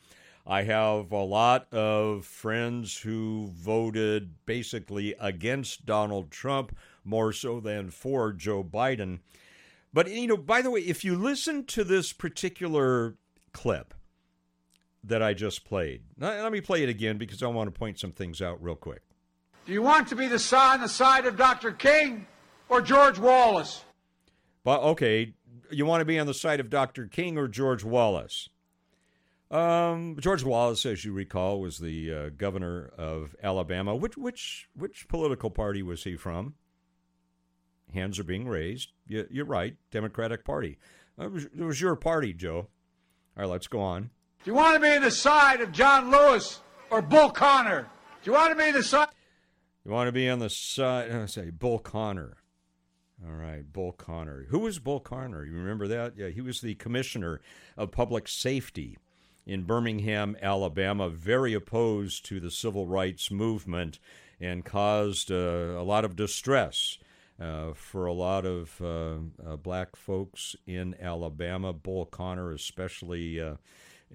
I 0.46 0.64
have 0.64 1.12
a 1.12 1.24
lot 1.24 1.72
of 1.74 2.26
friends 2.26 2.98
who 2.98 3.52
voted 3.54 4.46
basically 4.46 5.16
against 5.20 5.86
Donald 5.86 6.32
Trump 6.32 6.76
more 7.04 7.32
so 7.32 7.60
than 7.60 7.90
for 7.90 8.34
Joe 8.34 8.64
Biden. 8.64 9.20
But, 9.94 10.10
you 10.10 10.28
know, 10.28 10.38
by 10.38 10.62
the 10.62 10.72
way, 10.72 10.82
if 10.82 11.04
you 11.04 11.16
listen 11.16 11.66
to 11.66 11.84
this 11.84 12.14
particular 12.14 13.16
clip 13.54 13.94
that 15.04 15.22
I 15.22 15.34
just 15.34 15.66
played, 15.66 16.02
let 16.18 16.52
me 16.52 16.62
play 16.62 16.84
it 16.84 16.90
again 16.90 17.18
because 17.18 17.44
I 17.44 17.48
want 17.48 17.74
to 17.74 17.78
point 17.78 18.00
some 18.00 18.12
things 18.12 18.42
out 18.42 18.62
real 18.64 18.76
quick. 18.76 19.02
Do 19.66 19.74
you 19.74 19.82
want 19.82 20.08
to 20.08 20.16
be 20.16 20.28
the 20.28 20.56
on 20.56 20.82
the 20.82 20.88
side 20.90 21.26
of 21.26 21.38
Dr. 21.38 21.72
King 21.72 22.26
or 22.68 22.82
George 22.82 23.20
Wallace? 23.20 23.84
But 24.64 24.82
okay, 24.82 25.34
you 25.70 25.86
want 25.86 26.02
to 26.02 26.06
be 26.06 26.18
on 26.18 26.28
the 26.28 26.34
side 26.34 26.60
of 26.60 26.70
Dr. 26.70 27.06
King 27.06 27.38
or 27.38 27.48
George 27.48 27.84
Wallace? 27.84 28.50
Um, 29.52 30.16
George 30.18 30.46
Wallace, 30.46 30.86
as 30.86 31.04
you 31.04 31.12
recall, 31.12 31.60
was 31.60 31.78
the 31.78 32.14
uh, 32.14 32.30
governor 32.30 32.90
of 32.98 33.36
Alabama. 33.44 33.94
Which 33.94 34.18
which 34.18 34.70
which 34.74 35.08
political 35.10 35.50
party 35.50 35.84
was 35.84 36.06
he 36.06 36.16
from? 36.16 36.56
Hands 37.94 38.18
are 38.18 38.24
being 38.24 38.48
raised. 38.48 38.94
You, 39.06 39.28
are 39.42 39.46
right, 39.46 39.76
Democratic 39.92 40.46
Party. 40.46 40.80
It 41.20 41.30
was, 41.30 41.46
it 41.46 41.62
was 41.62 41.82
your 41.82 41.98
party, 41.98 42.34
Joe. 42.34 42.70
All 43.36 43.44
right, 43.44 43.50
let's 43.50 43.68
go 43.68 43.82
on. 43.82 44.04
Do 44.44 44.52
you 44.52 44.54
want 44.54 44.76
to 44.76 44.80
be 44.80 44.96
on 44.96 45.02
the 45.02 45.12
side 45.12 45.60
of 45.60 45.74
John 45.74 46.10
Lewis 46.10 46.62
or 46.90 47.02
Bull 47.02 47.30
Connor? 47.30 47.90
Do 48.24 48.32
you 48.32 48.34
want 48.34 48.58
to 48.58 48.64
be 48.64 48.72
the 48.72 48.82
side? 48.82 49.10
You 49.84 49.92
want 49.92 50.08
to 50.08 50.14
be 50.14 50.30
on 50.30 50.40
the 50.40 50.50
side? 50.50 51.12
I 51.12 51.26
say 51.26 51.50
Bull 51.50 51.80
Connor. 51.80 52.38
All 53.26 53.34
right, 53.34 53.70
Bull 53.72 53.92
Connor. 53.92 54.46
Who 54.50 54.60
was 54.60 54.80
Bull 54.80 55.02
Connor? 55.02 55.44
You 55.44 55.52
remember 55.52 55.90
that? 55.90 56.14
Yeah, 56.16 56.30
he 56.30 56.40
was 56.40 56.62
the 56.62 56.76
commissioner 56.76 57.42
of 57.76 57.92
public 57.92 58.30
safety 58.30 58.98
in 59.46 59.64
Birmingham, 59.64 60.38
Alabama, 60.42 61.10
very 61.10 61.54
opposed 61.54 62.26
to 62.26 62.40
the 62.40 62.52
civil 62.52 62.86
rights 62.86 63.32
movement 63.32 64.00
and 64.40 64.66
caused 64.66 65.32
uh, 65.32 65.36
a 65.36 65.84
lot 65.84 66.06
of 66.06 66.16
distress 66.16 66.98
uh, 67.40 67.74
for 67.74 68.06
a 68.06 68.14
lot 68.14 68.46
of 68.46 68.80
uh, 68.82 69.16
uh 69.46 69.56
black 69.56 69.96
folks 69.96 70.56
in 70.68 70.96
Alabama. 71.02 71.74
Bull 71.74 72.06
Connor, 72.06 72.52
especially 72.52 73.42
uh, 73.42 73.56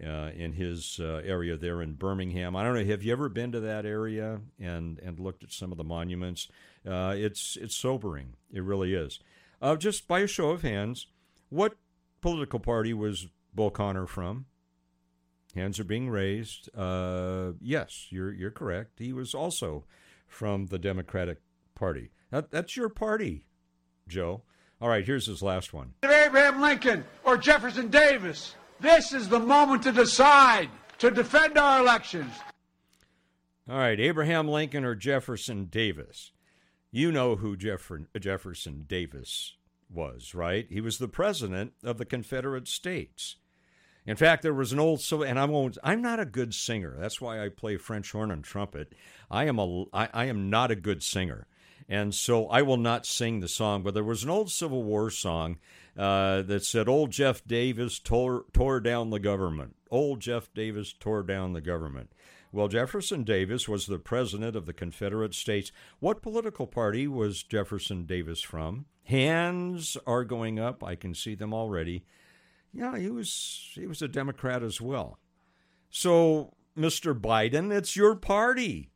uh, 0.05 0.31
in 0.37 0.53
his 0.53 1.01
area 1.01 1.57
there 1.57 1.81
in 1.81 1.95
Birmingham. 1.95 2.55
I 2.55 2.63
don't 2.63 2.75
know. 2.75 2.85
Have 2.85 3.03
you 3.03 3.13
ever 3.13 3.29
been 3.29 3.53
to 3.53 3.61
that 3.61 3.87
area 3.87 4.41
and 4.61 4.99
and 4.99 5.19
looked 5.19 5.43
at 5.43 5.53
some 5.53 5.73
of 5.73 5.79
the 5.79 5.85
monuments? 5.85 6.49
it's 6.85 7.57
it's 7.61 7.75
sobering. 7.75 8.35
It 8.53 8.63
really 8.63 8.95
is. 8.95 9.19
just 9.79 10.07
by 10.07 10.21
a 10.21 10.27
show 10.27 10.51
of 10.51 10.63
hands, 10.63 11.07
what 11.49 11.75
political 12.21 12.61
party 12.61 12.93
was 12.93 13.29
Bull 13.55 13.71
Connor 13.71 14.07
from? 14.07 14.47
Hands 15.57 15.81
are 15.81 15.85
being 15.85 16.11
raised. 16.11 16.69
Uh, 16.77 17.53
yes, 17.61 18.07
you're 18.11 18.33
you're 18.33 18.51
correct. 18.51 18.99
He 18.99 19.13
was 19.13 19.35
also 19.35 19.85
from 20.29 20.67
the 20.67 20.79
Democratic 20.79 21.39
Party. 21.75 22.11
That, 22.31 22.51
that's 22.51 22.77
your 22.77 22.89
party, 22.89 23.47
Joe. 24.07 24.43
All 24.81 24.89
right, 24.91 25.05
here's 25.07 25.27
his 25.27 25.43
last 25.43 25.73
one. 25.73 25.95
Abraham 26.05 26.61
Lincoln 26.61 27.05
or 27.25 27.39
Jefferson 27.39 27.89
Davis. 27.89 28.55
This 28.81 29.15
is 29.15 29.29
the 29.29 29.39
moment 29.41 29.83
to 29.85 29.93
decide 29.93 30.69
to 30.99 31.11
defend 31.11 31.57
our 31.57 31.81
elections. 31.81 32.33
All 33.69 33.79
right, 33.79 33.99
Abraham 33.99 34.49
Lincoln 34.49 34.85
or 34.85 34.95
Jefferson 34.95 35.65
Davis. 35.65 36.33
You 36.93 37.11
know 37.11 37.37
who 37.37 37.57
Jeff- 37.57 37.91
Jefferson 38.21 38.85
Davis 38.87 39.57
was, 39.89 40.35
right? 40.35 40.67
He 40.69 40.81
was 40.81 40.99
the 40.99 41.09
president 41.09 41.73
of 41.83 41.99
the 41.99 42.05
Confederate 42.05 42.69
States. 42.69 43.37
In 44.07 44.17
fact, 44.17 44.43
there 44.43 44.55
was 44.55 44.73
an 44.73 44.79
old 44.79 45.01
so, 45.01 45.23
and 45.23 45.39
I 45.39 45.45
won't. 45.47 45.79
I'm 45.83 46.01
not 46.01 46.21
a 46.21 46.25
good 46.25 46.55
singer. 46.55 46.95
That's 46.99 47.21
why 47.21 47.45
I 47.45 47.49
play 47.49 47.77
French 47.77 48.13
horn 48.13 48.31
and 48.31 48.45
trumpet. 48.45 48.95
I 49.31 49.45
am 49.47 49.59
a. 49.59 49.85
I, 49.93 50.09
I 50.15 50.25
am 50.27 50.49
not 50.49 50.71
a 50.71 50.77
good 50.77 51.03
singer, 51.03 51.47
and 51.89 52.15
so 52.15 52.47
I 52.49 52.63
will 52.63 52.77
not 52.77 53.05
sing 53.05 53.41
the 53.41 53.49
song. 53.49 53.83
But 53.83 53.95
there 53.95 54.05
was 54.05 54.23
an 54.23 54.31
old 54.31 54.51
Civil 54.51 54.85
War 54.85 55.11
song 55.11 55.59
uh, 55.99 56.43
that 56.43 56.65
said, 56.65 56.89
"Old 56.89 57.11
Jeff 57.11 57.45
Davis 57.45 57.99
tore 57.99 58.45
tore 58.53 58.79
down 58.79 59.11
the 59.11 59.19
government. 59.19 59.75
Old 59.91 60.21
Jeff 60.21 60.55
Davis 60.55 60.93
tore 60.93 61.25
down 61.25 61.53
the 61.53 61.61
government." 61.61 62.13
Well, 62.53 62.69
Jefferson 62.69 63.25
Davis 63.25 63.69
was 63.69 63.87
the 63.87 63.99
president 63.99 64.55
of 64.55 64.67
the 64.67 64.73
Confederate 64.73 65.35
States. 65.35 65.73
What 65.99 66.23
political 66.23 66.67
party 66.67 67.09
was 67.09 67.43
Jefferson 67.43 68.07
Davis 68.07 68.41
from? 68.41 68.87
Hands 69.05 69.97
are 70.07 70.25
going 70.25 70.59
up. 70.59 70.83
I 70.83 70.95
can 70.95 71.13
see 71.13 71.35
them 71.35 71.53
already. 71.53 72.05
Yeah, 72.77 72.99
he 72.99 73.09
was 73.09 73.71
he 73.73 73.87
was 73.87 74.03
a 74.03 74.09
Democrat 74.09 74.63
as 74.63 74.81
well. 74.81 75.19
So, 75.89 76.53
Mr. 76.77 77.19
Biden, 77.19 77.75
it's 77.75 77.97
your 77.97 78.15
party. 78.15 78.91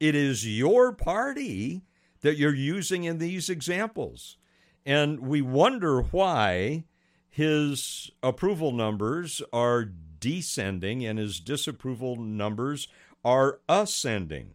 It 0.00 0.14
is 0.14 0.46
your 0.46 0.92
party 0.92 1.82
that 2.22 2.38
you're 2.38 2.54
using 2.54 3.04
in 3.04 3.18
these 3.18 3.50
examples. 3.50 4.38
And 4.86 5.20
we 5.20 5.42
wonder 5.42 6.00
why 6.00 6.84
his 7.28 8.10
approval 8.22 8.72
numbers 8.72 9.42
are 9.52 9.84
descending 9.84 11.04
and 11.04 11.18
his 11.18 11.38
disapproval 11.38 12.16
numbers 12.16 12.88
are 13.24 13.60
ascending. 13.68 14.54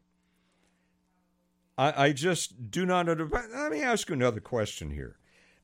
I, 1.77 2.05
I 2.05 2.11
just 2.13 2.71
do 2.71 2.87
not. 2.87 3.05
Let 3.05 3.71
me 3.71 3.83
ask 3.83 4.09
you 4.09 4.13
another 4.13 4.39
question 4.39 4.89
here. 4.89 5.17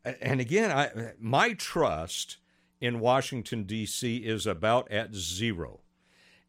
And 0.05 0.39
again, 0.39 0.71
I, 0.71 1.13
my 1.19 1.53
trust 1.53 2.37
in 2.81 2.99
Washington, 2.99 3.63
D.C. 3.63 4.17
is 4.17 4.45
about 4.45 4.91
at 4.91 5.13
zero. 5.13 5.81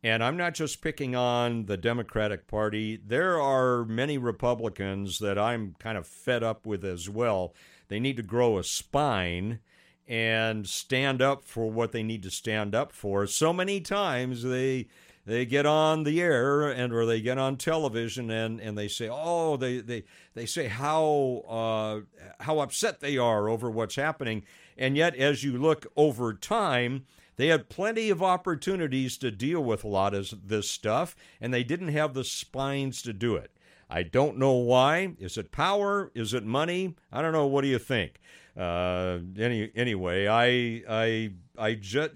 And 0.02 0.24
I'm 0.24 0.36
not 0.36 0.54
just 0.54 0.80
picking 0.80 1.14
on 1.14 1.66
the 1.66 1.76
Democratic 1.76 2.46
Party. 2.46 2.98
There 3.04 3.40
are 3.40 3.84
many 3.84 4.16
Republicans 4.16 5.18
that 5.18 5.38
I'm 5.38 5.74
kind 5.78 5.98
of 5.98 6.06
fed 6.06 6.42
up 6.42 6.66
with 6.66 6.84
as 6.84 7.10
well. 7.10 7.54
They 7.88 8.00
need 8.00 8.16
to 8.16 8.22
grow 8.22 8.56
a 8.56 8.64
spine 8.64 9.60
and 10.08 10.66
stand 10.66 11.20
up 11.20 11.44
for 11.44 11.70
what 11.70 11.92
they 11.92 12.02
need 12.02 12.22
to 12.22 12.30
stand 12.30 12.74
up 12.74 12.92
for. 12.92 13.26
So 13.26 13.52
many 13.52 13.80
times 13.80 14.42
they 14.42 14.88
they 15.26 15.44
get 15.44 15.66
on 15.66 16.04
the 16.04 16.20
air 16.20 16.68
and 16.68 16.92
or 16.92 17.04
they 17.04 17.20
get 17.20 17.38
on 17.38 17.56
television 17.56 18.30
and, 18.30 18.58
and 18.58 18.76
they 18.76 18.88
say, 18.88 19.08
oh, 19.10 19.56
they, 19.56 19.78
they, 19.78 20.04
they 20.34 20.46
say 20.46 20.66
how 20.66 21.44
uh, 21.48 22.42
how 22.42 22.60
upset 22.60 23.00
they 23.00 23.18
are 23.18 23.48
over 23.48 23.70
what's 23.70 23.96
happening. 23.96 24.44
And 24.80 24.96
yet, 24.96 25.14
as 25.14 25.44
you 25.44 25.58
look 25.58 25.86
over 25.94 26.32
time, 26.32 27.04
they 27.36 27.48
had 27.48 27.68
plenty 27.68 28.08
of 28.08 28.22
opportunities 28.22 29.18
to 29.18 29.30
deal 29.30 29.62
with 29.62 29.84
a 29.84 29.88
lot 29.88 30.14
of 30.14 30.48
this 30.48 30.70
stuff, 30.70 31.14
and 31.38 31.52
they 31.52 31.62
didn't 31.62 31.88
have 31.88 32.14
the 32.14 32.24
spines 32.24 33.02
to 33.02 33.12
do 33.12 33.36
it. 33.36 33.52
I 33.90 34.02
don't 34.04 34.38
know 34.38 34.54
why. 34.54 35.16
Is 35.18 35.36
it 35.36 35.52
power? 35.52 36.10
Is 36.14 36.32
it 36.32 36.44
money? 36.44 36.96
I 37.12 37.20
don't 37.20 37.32
know. 37.32 37.46
What 37.46 37.60
do 37.60 37.68
you 37.68 37.78
think? 37.78 38.20
Uh, 38.56 39.18
any 39.38 39.70
anyway, 39.74 40.26
I 40.26 40.82
I 40.88 41.32
I 41.58 41.74
just 41.74 42.12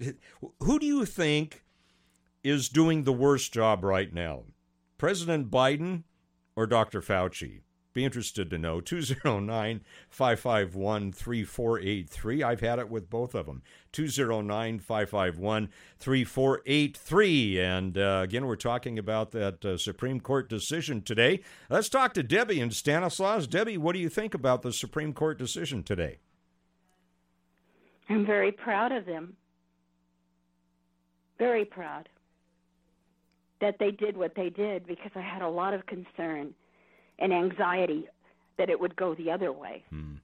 who 0.61 0.79
do 0.79 0.85
you 0.85 1.05
think 1.05 1.63
is 2.43 2.67
doing 2.69 3.03
the 3.03 3.13
worst 3.13 3.53
job 3.53 3.83
right 3.83 4.11
now? 4.11 4.43
President 4.97 5.51
Biden 5.51 6.03
or 6.55 6.65
Dr. 6.65 7.01
Fauci? 7.01 7.61
Be 7.95 8.03
interested 8.03 8.49
to 8.49 8.57
know. 8.57 8.81
209 8.81 9.81
551 10.09 11.13
3483. 11.13 12.43
I've 12.43 12.59
had 12.59 12.77
it 12.77 12.89
with 12.89 13.09
both 13.09 13.33
of 13.33 13.45
them. 13.45 13.63
209 13.93 14.79
551 14.79 15.69
3483. 15.97 17.59
And 17.61 17.97
uh, 17.97 18.19
again, 18.21 18.45
we're 18.45 18.57
talking 18.57 18.99
about 18.99 19.31
that 19.31 19.63
uh, 19.63 19.77
Supreme 19.77 20.19
Court 20.19 20.49
decision 20.49 21.03
today. 21.03 21.39
Let's 21.69 21.87
talk 21.87 22.13
to 22.15 22.21
Debbie 22.21 22.59
and 22.59 22.73
Stanislaus. 22.73 23.47
Debbie, 23.47 23.77
what 23.77 23.93
do 23.93 23.99
you 23.99 24.09
think 24.09 24.33
about 24.33 24.61
the 24.61 24.73
Supreme 24.73 25.13
Court 25.13 25.39
decision 25.39 25.81
today? 25.81 26.17
I'm 28.09 28.25
very 28.25 28.51
proud 28.51 28.91
of 28.91 29.05
them. 29.05 29.37
Very 31.39 31.63
proud 31.63 32.09
that 33.61 33.79
they 33.79 33.91
did 33.91 34.17
what 34.17 34.35
they 34.35 34.49
did 34.49 34.85
because 34.85 35.11
I 35.15 35.21
had 35.21 35.41
a 35.41 35.47
lot 35.47 35.73
of 35.73 35.85
concern 35.85 36.53
and 37.19 37.33
anxiety 37.33 38.07
that 38.57 38.69
it 38.69 38.79
would 38.79 38.95
go 38.95 39.15
the 39.15 39.31
other 39.31 39.51
way. 39.51 39.83
Hmm. 39.89 40.15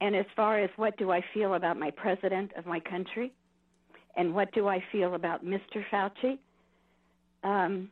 And 0.00 0.16
as 0.16 0.26
far 0.34 0.58
as 0.58 0.70
what 0.76 0.96
do 0.96 1.10
I 1.10 1.22
feel 1.34 1.54
about 1.54 1.78
my 1.78 1.90
president 1.90 2.52
of 2.56 2.66
my 2.66 2.80
country, 2.80 3.32
and 4.16 4.34
what 4.34 4.52
do 4.52 4.66
I 4.68 4.82
feel 4.90 5.14
about 5.14 5.44
Mr. 5.44 5.84
Fauci, 5.92 6.38
um, 7.44 7.90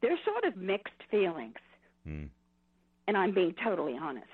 there's 0.00 0.18
sort 0.24 0.44
of 0.44 0.56
mixed 0.56 1.02
feelings. 1.10 1.54
Hmm. 2.04 2.24
And 3.08 3.16
I'm 3.16 3.32
being 3.32 3.54
totally 3.62 3.96
honest. 4.00 4.26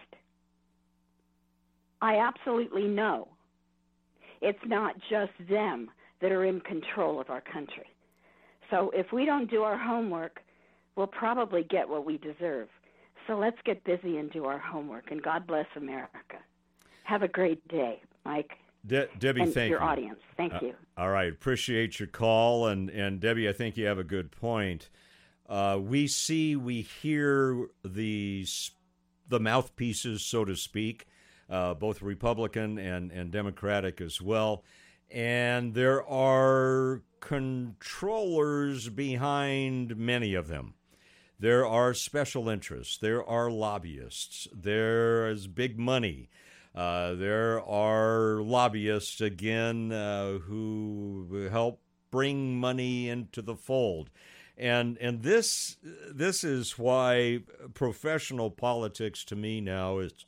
I 2.01 2.17
absolutely 2.17 2.89
know 2.89 3.29
it's 4.41 4.59
not 4.67 4.95
just 5.11 5.33
them 5.49 5.91
that 6.21 6.33
are 6.33 6.45
in 6.45 6.61
control 6.61 7.21
of 7.21 7.31
our 7.31 7.41
country. 7.41 7.87
So 8.71 8.91
if 8.95 9.13
we 9.13 9.25
don't 9.25 9.51
do 9.51 9.63
our 9.63 9.77
homework, 9.77 10.41
we'll 10.97 11.07
probably 11.07 11.65
get 11.65 11.89
what 11.89 12.05
we 12.07 12.19
deserve. 12.19 12.69
So 13.27 13.37
let's 13.37 13.59
get 13.65 13.85
busy 13.85 14.17
and 14.19 14.31
do 14.31 14.45
our 14.47 14.59
homework. 14.59 15.11
And 15.11 15.23
God 15.23 15.47
bless 15.47 15.67
America. 15.77 16.39
Have 17.05 17.23
a 17.23 17.29
great 17.29 17.67
day, 17.69 18.01
Mike. 18.25 18.53
De- 18.87 19.09
Debbie, 19.19 19.43
and 19.43 19.55
thank 19.55 19.71
your 19.71 19.81
you. 19.81 19.87
audience. 19.87 20.19
Thank 20.37 20.55
Uh, 20.55 20.59
you. 20.63 20.75
all 20.97 21.11
right, 21.11 21.33
appreciate 21.33 22.01
your 22.01 22.09
call, 22.09 22.67
and 22.67 22.91
and 22.91 23.21
Debbie, 23.21 23.49
I 23.49 23.53
think 23.53 23.77
you 23.77 23.87
have 23.87 23.99
a 23.99 24.05
good 24.05 24.33
point. 24.33 24.89
Uh, 25.49 25.79
we 25.81 26.09
see, 26.09 26.57
we 26.57 26.83
hear 26.83 27.69
the 27.85 28.45
the 29.29 29.39
mouthpieces, 29.39 30.25
so 30.27 30.45
to 30.45 30.57
speak, 30.57 31.07
uh, 31.49 31.75
both 31.75 32.03
Republican 32.03 32.77
and 32.77 33.13
and 33.13 33.31
Democratic 33.31 34.01
as 34.01 34.21
well, 34.21 34.65
and 35.11 35.75
there 35.75 36.05
are 36.05 37.03
controllers 37.21 38.89
behind 38.89 39.97
many 39.97 40.35
of 40.35 40.49
them. 40.49 40.75
There 41.43 41.67
are 41.67 41.93
special 41.93 42.49
interests. 42.49 42.97
There 42.97 43.29
are 43.29 43.51
lobbyists. 43.51 44.47
There 44.55 45.29
is 45.29 45.49
big 45.49 45.77
money. 45.77 46.29
Uh, 46.73 47.15
there 47.15 47.61
are 47.61 48.41
lobbyists 48.41 49.21
again 49.21 49.91
uh, 49.91 50.39
who 50.39 51.49
help 51.51 51.81
bring 52.13 52.61
money 52.61 53.09
into 53.09 53.43
the 53.43 53.57
fold, 53.57 54.09
and 54.57 54.97
and 54.99 55.25
this 55.25 55.79
this 56.09 56.45
is 56.45 56.79
why 56.79 57.41
professional 57.75 58.53
politics 58.53 59.25
to 59.25 59.35
me 59.35 59.61
now 59.61 59.99
is 59.99 60.25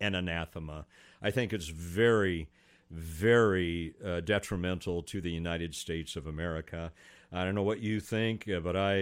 an 0.00 0.14
anathema. 0.14 0.86
I 1.20 1.30
think 1.30 1.52
it's 1.52 1.68
very 1.68 2.48
very 2.90 3.94
uh, 4.02 4.20
detrimental 4.20 5.02
to 5.02 5.20
the 5.20 5.30
United 5.30 5.74
States 5.74 6.16
of 6.16 6.26
America. 6.26 6.90
I 7.34 7.44
don't 7.44 7.56
know 7.56 7.64
what 7.64 7.80
you 7.80 7.98
think, 7.98 8.48
uh, 8.48 8.60
but 8.60 8.76
I 8.76 8.94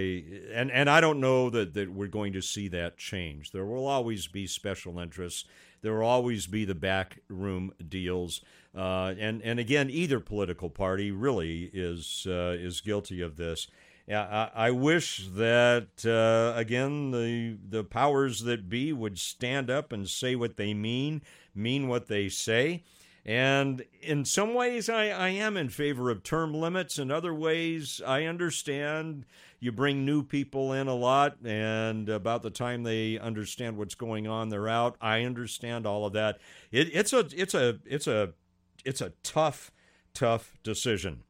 and 0.53 0.71
and 0.73 0.89
I 0.89 1.01
don't 1.03 1.21
know 1.21 1.51
that 1.51 1.75
that 1.75 1.93
we're 1.93 2.07
going 2.07 2.33
to 2.33 2.41
see 2.41 2.67
that 2.69 2.97
change. 2.97 3.51
There 3.51 3.67
will 3.67 3.87
always 3.87 4.27
be 4.27 4.47
special 4.47 4.99
interests. 4.99 5.45
There 5.83 5.99
will 5.99 6.07
always 6.07 6.47
be 6.47 6.65
the 6.65 6.75
backroom 6.75 7.73
deals, 7.87 8.41
uh, 8.75 9.15
and 9.19 9.43
and 9.43 9.59
again, 9.61 9.91
either 9.91 10.19
political 10.19 10.71
party 10.71 11.11
really 11.11 11.71
is 11.75 12.27
uh, 12.27 12.57
is 12.59 12.81
guilty 12.81 13.21
of 13.21 13.37
this. 13.37 13.67
I, 14.09 14.51
I 14.55 14.71
wish 14.71 15.29
that 15.35 16.05
uh, 16.07 16.59
again 16.59 17.11
the 17.11 17.59
the 17.69 17.85
powers 17.85 18.45
that 18.45 18.69
be 18.69 18.95
would 18.95 19.19
stand 19.19 19.71
up 19.71 19.93
and 19.93 20.09
say 20.09 20.37
what 20.37 20.57
they 20.57 20.73
mean, 20.73 21.21
mean 21.55 21.87
what 21.87 22.09
they 22.09 22.31
say. 22.31 22.83
And 23.25 23.85
in 24.01 24.25
some 24.25 24.53
ways, 24.53 24.89
I, 24.89 25.09
I 25.09 25.29
am 25.29 25.57
in 25.57 25.69
favor 25.69 26.11
of 26.11 26.25
term 26.25 26.53
limits. 26.53 26.99
In 26.99 27.11
other 27.13 27.33
ways, 27.33 28.01
I 28.05 28.25
understand 28.25 29.27
you 29.61 29.71
bring 29.71 30.05
new 30.05 30.25
people 30.25 30.73
in 30.73 30.89
a 30.89 30.95
lot, 30.95 31.37
and 31.45 32.09
about 32.09 32.43
the 32.43 32.51
time 32.51 32.83
they 32.83 33.21
understand 33.21 33.77
what's 33.77 33.95
going 33.95 34.27
on, 34.27 34.49
they're 34.49 34.69
out. 34.69 34.97
I 35.01 35.23
understand 35.23 35.87
all 35.87 36.05
of 36.05 36.15
that. 36.15 36.41
It, 36.73 36.91
it's 36.93 37.13
a 37.13 37.29
it's 37.37 37.55
a 37.55 37.79
it's 37.87 38.09
a 38.09 38.33
it's 38.85 39.01
a 39.01 39.13
tough 39.23 39.71
tough 40.15 40.59
decision. 40.65 41.23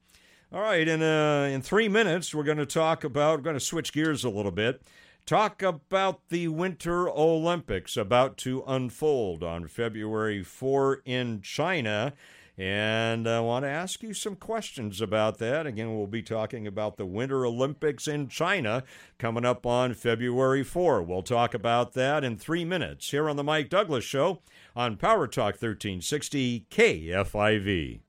All 0.50 0.62
right, 0.62 0.88
in 0.88 1.02
uh, 1.02 1.50
in 1.52 1.60
three 1.60 1.88
minutes, 1.88 2.34
we're 2.34 2.42
going 2.42 2.56
to 2.56 2.64
talk 2.64 3.04
about. 3.04 3.40
We're 3.40 3.44
going 3.44 3.56
to 3.56 3.60
switch 3.60 3.92
gears 3.92 4.24
a 4.24 4.30
little 4.30 4.50
bit 4.50 4.82
talk 5.26 5.62
about 5.62 6.28
the 6.28 6.48
Winter 6.48 7.08
Olympics 7.08 7.96
about 7.96 8.36
to 8.38 8.64
unfold 8.66 9.42
on 9.42 9.68
February 9.68 10.42
4 10.42 11.02
in 11.04 11.40
China. 11.42 12.14
And 12.58 13.26
I 13.26 13.40
want 13.40 13.64
to 13.64 13.68
ask 13.70 14.02
you 14.02 14.12
some 14.12 14.36
questions 14.36 15.00
about 15.00 15.38
that. 15.38 15.66
Again, 15.66 15.96
we'll 15.96 16.06
be 16.06 16.22
talking 16.22 16.66
about 16.66 16.96
the 16.96 17.06
Winter 17.06 17.46
Olympics 17.46 18.06
in 18.06 18.28
China 18.28 18.84
coming 19.18 19.46
up 19.46 19.64
on 19.64 19.94
February 19.94 20.62
4. 20.62 21.02
We'll 21.02 21.22
talk 21.22 21.54
about 21.54 21.94
that 21.94 22.24
in 22.24 22.36
three 22.36 22.64
minutes 22.64 23.10
here 23.10 23.28
on 23.28 23.36
The 23.36 23.44
Mike 23.44 23.70
Douglass 23.70 24.04
Show 24.04 24.42
on 24.76 24.98
Power 24.98 25.26
Talk 25.26 25.54
1360 25.54 26.66
KFIV. 26.70 28.00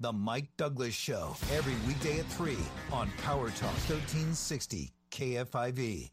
The 0.00 0.12
Mike 0.12 0.48
Douglass 0.56 0.94
Show, 0.94 1.36
every 1.52 1.74
weekday 1.86 2.18
at 2.18 2.26
3 2.26 2.56
on 2.90 3.10
Power 3.22 3.50
Talk 3.50 3.74
1360 3.88 4.92
KFIV. 5.10 6.10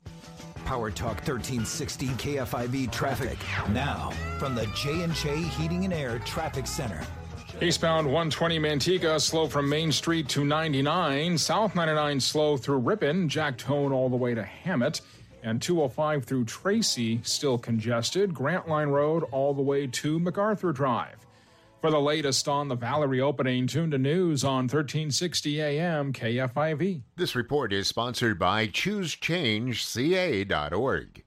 Power 0.66 0.92
Talk 0.92 1.18
1360 1.26 2.08
KFIV 2.08 2.92
traffic. 2.92 3.38
Now, 3.72 4.10
from 4.38 4.56
the 4.56 4.66
J&J 4.76 5.44
Heating 5.44 5.86
and 5.86 5.94
Air 5.94 6.20
Traffic 6.20 6.68
Center. 6.68 7.02
Eastbound 7.62 8.06
120 8.06 8.60
Manteca, 8.60 9.20
slow 9.20 9.48
from 9.48 9.70
Main 9.70 9.92
Street 9.92 10.28
to 10.30 10.44
99. 10.44 11.38
South 11.38 11.76
99 11.76 12.20
slow 12.20 12.58
through 12.58 12.80
Ripon, 12.80 13.30
Jack 13.30 13.58
Tone 13.58 13.92
all 13.92 14.10
the 14.10 14.16
way 14.16 14.36
to 14.36 14.44
Hammett. 14.44 15.02
And 15.44 15.62
205 15.62 16.26
through 16.26 16.46
Tracy, 16.46 17.22
still 17.24 17.58
congested. 17.58 18.34
Grant 18.34 18.68
Line 18.68 18.90
Road 18.90 19.24
all 19.32 19.54
the 19.54 19.62
way 19.62 19.88
to 19.88 20.20
MacArthur 20.20 20.74
Drive. 20.74 21.27
For 21.82 21.92
the 21.92 22.02
latest 22.02 22.48
on 22.48 22.70
the 22.70 22.76
Valerie 22.76 23.22
opening, 23.22 23.68
tune 23.68 23.92
to 23.92 24.00
news 24.00 24.44
on 24.44 24.64
1360 24.64 25.62
AM 25.62 26.12
KFIV. 26.12 27.04
This 27.16 27.36
report 27.36 27.72
is 27.72 27.88
sponsored 27.88 28.40
by 28.40 28.66
ChooseChangeCA.org. 28.68 31.24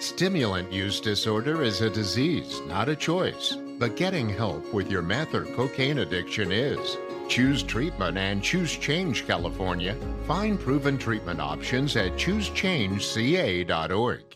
Stimulant 0.00 0.72
use 0.72 1.00
disorder 1.00 1.62
is 1.62 1.82
a 1.82 1.90
disease, 1.90 2.62
not 2.66 2.88
a 2.88 2.96
choice. 2.96 3.58
But 3.78 3.96
getting 3.96 4.30
help 4.30 4.72
with 4.72 4.90
your 4.90 5.02
meth 5.02 5.34
or 5.34 5.44
cocaine 5.54 5.98
addiction 5.98 6.50
is. 6.50 6.96
Choose 7.28 7.62
treatment 7.62 8.16
and 8.16 8.42
choose 8.42 8.74
change 8.76 9.26
California. 9.26 9.94
Find 10.26 10.58
proven 10.58 10.96
treatment 10.96 11.40
options 11.40 11.94
at 11.96 12.12
choosechangeca.org. 12.12 14.29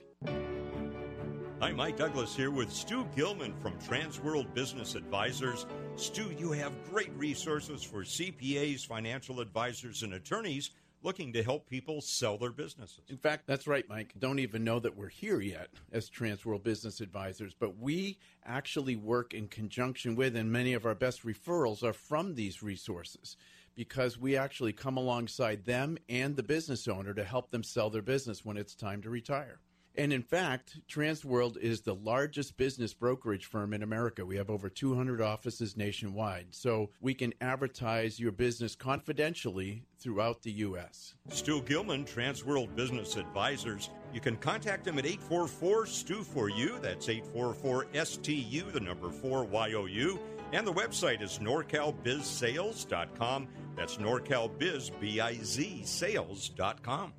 Hi, 1.61 1.72
Mike 1.72 1.96
Douglass 1.96 2.34
here 2.34 2.50
with 2.50 2.72
Stu 2.72 3.07
Gilman 3.14 3.55
from 3.62 3.78
Transworld 3.78 4.52
Business 4.55 4.96
Advisors. 4.96 5.66
Stu, 5.94 6.34
you 6.36 6.50
have 6.50 6.72
great 6.90 7.12
resources 7.16 7.84
for 7.84 8.02
CPAs, 8.02 8.84
financial 8.84 9.40
advisors, 9.40 10.02
and 10.02 10.14
attorneys 10.14 10.72
looking 11.02 11.32
to 11.32 11.44
help 11.44 11.70
people 11.70 12.00
sell 12.00 12.36
their 12.36 12.50
businesses. 12.50 13.05
In 13.09 13.18
fact, 13.18 13.46
that's 13.46 13.68
right, 13.68 13.88
Mike. 13.88 14.14
Don't 14.18 14.40
even 14.40 14.64
know 14.64 14.80
that 14.80 14.96
we're 14.96 15.09
here 15.09 15.40
yet 15.40 15.68
as 15.92 16.11
Transworld 16.11 16.64
Business 16.64 17.00
Advisors, 17.00 17.55
but 17.59 17.78
we 17.78 18.18
actually 18.44 18.96
work 18.96 19.32
in 19.32 19.46
conjunction 19.46 20.16
with, 20.16 20.34
and 20.34 20.50
many 20.50 20.72
of 20.72 20.84
our 20.84 20.94
best 20.94 21.24
referrals 21.24 21.84
are 21.84 21.92
from 21.92 22.34
these 22.34 22.64
resources 22.64 23.36
because 23.76 24.18
we 24.18 24.36
actually 24.36 24.72
come 24.72 24.96
alongside 24.96 25.64
them 25.64 25.98
and 26.09 26.34
the 26.34 26.42
business 26.42 26.88
owner 26.88 27.14
to 27.14 27.24
help 27.24 27.52
them 27.52 27.62
sell 27.62 27.90
their 27.90 28.02
business 28.02 28.44
when 28.44 28.57
it's 28.57 28.74
time 28.74 29.00
to 29.02 29.09
retire. 29.09 29.61
And 29.97 30.12
in 30.12 30.22
fact, 30.22 30.80
Transworld 30.88 31.57
is 31.57 31.82
the 31.82 31.95
largest 31.95 32.57
business 32.57 32.92
brokerage 32.92 33.47
firm 33.47 33.72
in 33.72 33.84
America. 33.84 34.26
We 34.26 34.34
have 34.36 34.51
over 34.51 34.68
200 34.68 35.20
offices 35.20 35.76
nationwide. 35.76 36.47
So 36.51 36.90
we 37.01 37.14
can 37.14 37.32
advertise 37.40 38.18
your 38.18 38.32
business 38.32 38.74
confidentially 38.74 39.84
throughout 39.99 40.42
the 40.42 40.51
U.S. 40.53 41.14
Stu 41.28 41.62
Gilman, 41.62 42.05
Transworld 42.05 42.74
Business 42.74 43.14
Advisors. 43.16 43.90
You 44.12 44.20
can 44.20 44.36
contact 44.36 44.84
him 44.86 44.99
at 44.99 45.07
844 45.07 45.86
Stu 45.86 46.24
for 46.24 46.49
You. 46.49 46.78
That's 46.82 47.09
844 47.09 47.86
STU, 48.05 48.72
the 48.72 48.80
number 48.80 49.11
4 49.11 49.47
YOU. 49.68 50.18
And 50.53 50.66
the 50.66 50.72
website 50.72 51.22
is 51.22 51.38
norcalbizsales.com. 51.38 53.49
That's 53.76 53.97
norcalbiz, 53.97 54.90
B-I-Z, 55.01 55.82
sales.com. 55.84 57.12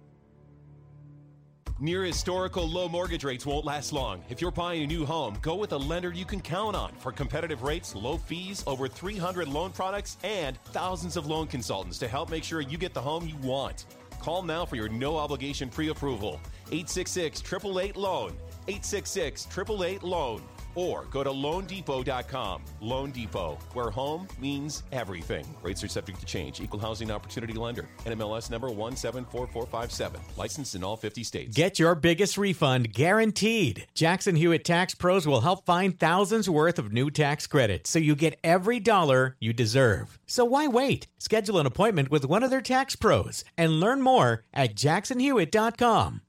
Near 1.77 2.05
historical 2.05 2.65
low 2.65 2.87
mortgage 2.87 3.25
rates 3.25 3.45
won't 3.45 3.65
last 3.65 3.91
long. 3.91 4.23
If 4.29 4.39
you're 4.39 4.49
buying 4.49 4.83
a 4.83 4.87
new 4.87 5.05
home, 5.05 5.37
go 5.41 5.55
with 5.55 5.73
a 5.73 5.77
lender 5.77 6.09
you 6.13 6.23
can 6.23 6.39
count 6.39 6.73
on 6.73 6.93
for 6.99 7.11
competitive 7.11 7.63
rates, 7.63 7.93
low 7.93 8.15
fees, 8.17 8.63
over 8.65 8.87
300 8.87 9.45
loan 9.49 9.71
products, 9.71 10.15
and 10.23 10.57
thousands 10.67 11.17
of 11.17 11.27
loan 11.27 11.47
consultants 11.47 11.97
to 11.97 12.07
help 12.07 12.29
make 12.29 12.45
sure 12.45 12.61
you 12.61 12.77
get 12.77 12.93
the 12.93 13.01
home 13.01 13.27
you 13.27 13.35
want. 13.45 13.87
Call 14.21 14.41
now 14.41 14.65
for 14.65 14.77
your 14.77 14.87
no 14.87 15.17
obligation 15.17 15.67
pre 15.67 15.89
approval. 15.89 16.39
866 16.67 17.41
888 17.41 17.97
Loan. 17.97 18.29
866 18.69 19.45
888 19.51 20.01
Loan. 20.01 20.41
Or 20.75 21.05
go 21.05 21.23
to 21.23 21.29
loandepot.com. 21.29 22.63
Loan 22.81 23.11
Depot, 23.11 23.57
where 23.73 23.89
home 23.89 24.27
means 24.39 24.83
everything. 24.91 25.45
Rates 25.63 25.83
are 25.83 25.87
subject 25.87 26.19
to 26.19 26.25
change. 26.25 26.61
Equal 26.61 26.79
housing 26.79 27.11
opportunity 27.11 27.53
lender. 27.53 27.87
NMLS 28.05 28.51
number 28.51 28.69
174457. 28.69 30.21
Licensed 30.37 30.75
in 30.75 30.83
all 30.83 30.97
50 30.97 31.23
states. 31.23 31.55
Get 31.55 31.79
your 31.79 31.95
biggest 31.95 32.37
refund 32.37 32.93
guaranteed. 32.93 33.87
Jackson 33.93 34.35
Hewitt 34.35 34.65
Tax 34.65 34.93
Pros 34.93 35.25
will 35.25 35.41
help 35.41 35.65
find 35.65 35.97
thousands 35.97 36.49
worth 36.49 36.79
of 36.79 36.91
new 36.91 37.09
tax 37.09 37.47
credits 37.47 37.89
so 37.89 37.99
you 37.99 38.15
get 38.15 38.39
every 38.43 38.79
dollar 38.79 39.35
you 39.39 39.53
deserve. 39.53 40.19
So 40.27 40.45
why 40.45 40.67
wait? 40.67 41.07
Schedule 41.17 41.59
an 41.59 41.65
appointment 41.65 42.11
with 42.11 42.25
one 42.25 42.43
of 42.43 42.49
their 42.49 42.61
tax 42.61 42.95
pros 42.95 43.43
and 43.57 43.79
learn 43.79 44.01
more 44.01 44.43
at 44.53 44.75
jacksonhewitt.com. 44.75 46.21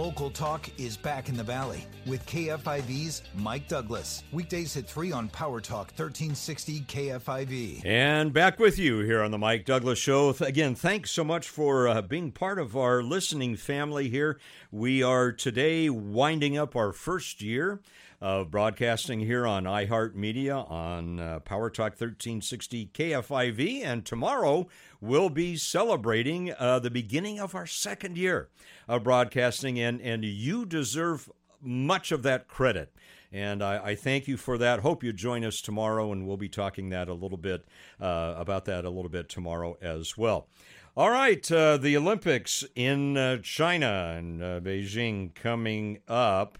Local 0.00 0.30
Talk 0.30 0.66
is 0.80 0.96
back 0.96 1.28
in 1.28 1.36
the 1.36 1.42
Valley 1.42 1.86
with 2.06 2.24
KFIV's 2.24 3.20
Mike 3.34 3.68
Douglass. 3.68 4.22
Weekdays 4.32 4.74
at 4.78 4.86
3 4.86 5.12
on 5.12 5.28
Power 5.28 5.60
Talk 5.60 5.88
1360 5.88 6.80
KFIV. 6.88 7.84
And 7.84 8.32
back 8.32 8.58
with 8.58 8.78
you 8.78 9.00
here 9.00 9.20
on 9.20 9.30
the 9.30 9.36
Mike 9.36 9.66
Douglass 9.66 9.98
Show. 9.98 10.34
Again, 10.40 10.74
thanks 10.74 11.10
so 11.10 11.22
much 11.22 11.50
for 11.50 11.86
uh, 11.86 12.00
being 12.00 12.32
part 12.32 12.58
of 12.58 12.78
our 12.78 13.02
listening 13.02 13.56
family 13.56 14.08
here. 14.08 14.40
We 14.72 15.02
are 15.02 15.32
today 15.32 15.90
winding 15.90 16.56
up 16.56 16.74
our 16.74 16.94
first 16.94 17.42
year 17.42 17.82
of 18.20 18.50
broadcasting 18.50 19.20
here 19.20 19.46
on 19.46 19.64
iHeartMedia 19.64 20.70
on 20.70 21.18
uh, 21.18 21.40
Power 21.40 21.70
Talk 21.70 21.92
1360 21.92 22.90
KFIV. 22.92 23.82
And 23.82 24.04
tomorrow 24.04 24.68
we'll 25.00 25.30
be 25.30 25.56
celebrating 25.56 26.52
uh, 26.58 26.80
the 26.80 26.90
beginning 26.90 27.40
of 27.40 27.54
our 27.54 27.66
second 27.66 28.18
year 28.18 28.48
of 28.86 29.04
broadcasting, 29.04 29.78
and, 29.78 30.00
and 30.02 30.24
you 30.24 30.66
deserve 30.66 31.30
much 31.62 32.12
of 32.12 32.22
that 32.24 32.46
credit. 32.46 32.92
And 33.32 33.62
I, 33.62 33.90
I, 33.90 33.94
thank 33.94 34.26
you 34.26 34.36
for 34.36 34.58
that. 34.58 34.80
Hope 34.80 35.04
you 35.04 35.12
join 35.12 35.44
us 35.44 35.60
tomorrow, 35.60 36.10
and 36.10 36.26
we'll 36.26 36.36
be 36.36 36.48
talking 36.48 36.90
that 36.90 37.08
a 37.08 37.14
little 37.14 37.38
bit 37.38 37.64
uh, 38.00 38.34
about 38.36 38.64
that 38.64 38.84
a 38.84 38.90
little 38.90 39.10
bit 39.10 39.28
tomorrow 39.28 39.78
as 39.80 40.18
well. 40.18 40.48
All 40.96 41.10
right, 41.10 41.50
uh, 41.52 41.76
the 41.76 41.96
Olympics 41.96 42.64
in 42.74 43.16
uh, 43.16 43.38
China 43.38 44.14
and 44.16 44.42
uh, 44.42 44.60
Beijing 44.60 45.32
coming 45.34 46.00
up. 46.08 46.58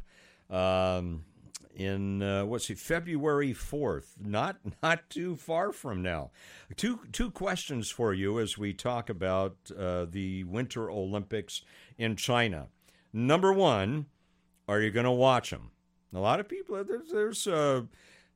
Um, 0.49 1.25
in 1.75 2.23
uh, 2.23 2.45
what's 2.45 2.71
it 2.71 2.79
February 2.79 3.53
fourth? 3.53 4.16
Not 4.21 4.59
not 4.83 5.09
too 5.11 5.37
far 5.37 5.73
from 5.73 6.03
now. 6.03 6.31
Two 6.77 7.01
two 7.12 7.31
questions 7.31 7.91
for 7.91 8.12
you 8.12 8.41
as 8.41 8.59
we 8.59 8.73
talk 8.73 9.09
about 9.09 9.57
uh, 9.77 10.07
the 10.11 10.45
Winter 10.45 10.91
Olympics 10.91 11.62
in 11.99 12.16
China. 12.16 12.68
Number 13.12 13.53
one, 13.53 14.07
are 14.68 14.81
you 14.81 14.91
going 14.91 15.05
to 15.05 15.11
watch 15.11 15.51
them? 15.51 15.71
A 16.14 16.21
lot 16.21 16.41
of 16.41 16.49
people 16.49 16.83
there's 16.85 17.11
there's 17.11 17.47
a, 17.47 17.87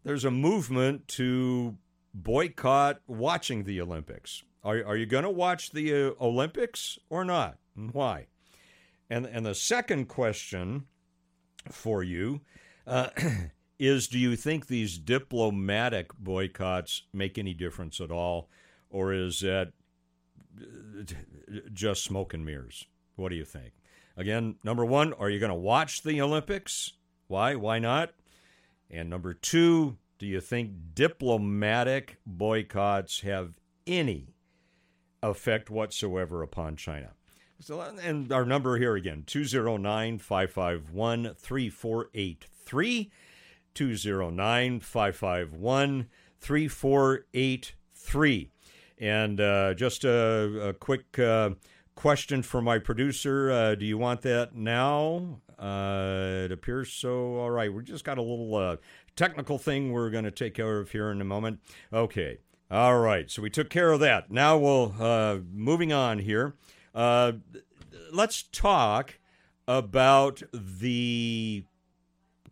there's 0.05 0.24
a 0.24 0.30
movement 0.30 1.09
to 1.09 1.76
boycott 2.12 3.01
watching 3.07 3.64
the 3.64 3.80
Olympics. 3.80 4.45
Are 4.62 4.85
are 4.85 4.97
you 4.97 5.07
going 5.07 5.24
to 5.24 5.30
watch 5.30 5.70
the 5.72 5.93
uh, 5.93 6.11
Olympics 6.20 6.99
or 7.11 7.24
not? 7.24 7.59
And 7.76 7.93
why? 7.93 8.26
And 9.11 9.26
and 9.26 9.45
the 9.45 9.55
second 9.55 10.07
question 10.07 10.87
for 11.70 12.03
you 12.03 12.41
uh, 12.87 13.09
is 13.78 14.09
do 14.09 14.18
you 14.18 14.37
think 14.37 14.66
these 14.66 14.99
diplomatic 14.99 16.11
boycotts 16.18 17.03
make 17.12 17.39
any 17.39 17.55
difference 17.55 18.01
at 18.01 18.11
all, 18.11 18.49
or 18.91 19.12
is 19.12 19.41
that 19.41 19.72
uh, 20.61 21.03
just 21.72 22.05
smoke 22.05 22.35
and 22.35 22.45
mirrors? 22.45 22.87
What 23.16 23.30
do 23.30 23.37
you 23.37 23.45
think? 23.45 23.72
Again, 24.16 24.57
number 24.62 24.85
one, 24.85 25.12
are 25.14 25.28
you 25.28 25.41
going 25.41 25.51
to 25.51 25.55
watch 25.55 26.03
the 26.03 26.20
Olympics? 26.20 26.93
Why? 27.26 27.55
Why 27.57 27.78
not? 27.78 28.12
And 28.91 29.11
number 29.11 29.35
two, 29.35 29.97
do 30.18 30.26
you 30.26 30.41
think 30.41 30.70
diplomatic 30.95 32.18
boycotts 32.24 33.20
have 33.20 33.59
any 33.87 34.35
effect 35.22 35.70
whatsoever 35.70 36.43
upon 36.43 36.76
China? 36.76 37.11
So, 37.61 37.80
and 37.80 38.32
our 38.32 38.44
number 38.44 38.76
here 38.76 38.96
again 38.96 39.22
209 39.26 40.18
551 40.18 41.34
3483. 41.36 43.11
209 43.74 44.80
551 44.80 46.07
3483. 46.40 48.50
And 48.98 49.40
uh, 49.40 49.74
just 49.74 50.05
a, 50.05 50.68
a 50.68 50.72
quick 50.74 51.18
uh, 51.18 51.50
question 51.94 52.42
for 52.42 52.62
my 52.62 52.78
producer 52.78 53.50
uh, 53.50 53.74
Do 53.74 53.84
you 53.84 53.98
want 53.98 54.22
that 54.22 54.55
now? 54.55 55.40
Uh, 55.59 56.42
it 56.44 56.52
appears 56.52 56.92
so. 56.92 57.36
All 57.36 57.50
right. 57.50 57.72
We 57.72 57.82
just 57.82 58.05
got 58.05 58.18
a 58.18 58.22
little 58.22 58.55
uh, 58.55 58.76
technical 59.16 59.59
thing 59.59 59.92
we're 59.92 60.11
going 60.11 60.24
to 60.24 60.30
take 60.30 60.55
care 60.55 60.80
of 60.80 60.90
here 60.90 61.11
in 61.11 61.20
a 61.20 61.24
moment. 61.24 61.61
Okay. 61.92 62.38
All 62.70 62.98
right. 62.98 63.30
So 63.30 63.42
we 63.42 63.50
took 63.50 63.70
care 63.70 63.92
of 63.92 64.00
that. 64.00 64.30
Now 64.30 64.59
we'll, 64.59 64.94
uh, 64.98 65.38
moving 65.52 65.92
on 65.92 66.18
here. 66.18 66.55
Let's 66.95 68.42
talk 68.53 69.18
about 69.66 70.42
the 70.53 71.64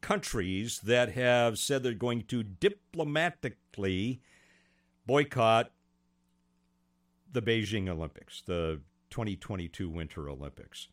countries 0.00 0.80
that 0.80 1.12
have 1.12 1.58
said 1.58 1.82
they're 1.82 1.94
going 1.94 2.22
to 2.22 2.42
diplomatically 2.42 4.20
boycott 5.06 5.70
the 7.30 7.42
Beijing 7.42 7.88
Olympics, 7.88 8.42
the 8.44 8.80
2022 9.10 9.88
Winter 9.88 10.28
Olympics. 10.28 10.88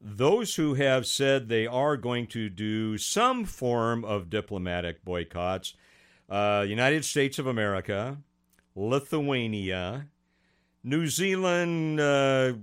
Those 0.00 0.56
who 0.56 0.74
have 0.74 1.06
said 1.06 1.48
they 1.48 1.66
are 1.66 1.96
going 1.96 2.26
to 2.28 2.48
do 2.48 2.98
some 2.98 3.44
form 3.44 4.04
of 4.04 4.30
diplomatic 4.30 5.04
boycotts 5.04 5.74
uh, 6.28 6.64
United 6.66 7.04
States 7.04 7.38
of 7.38 7.46
America, 7.46 8.16
Lithuania, 8.74 10.06
New 10.84 11.06
Zealand, 11.06 12.00
uh, 12.00 12.54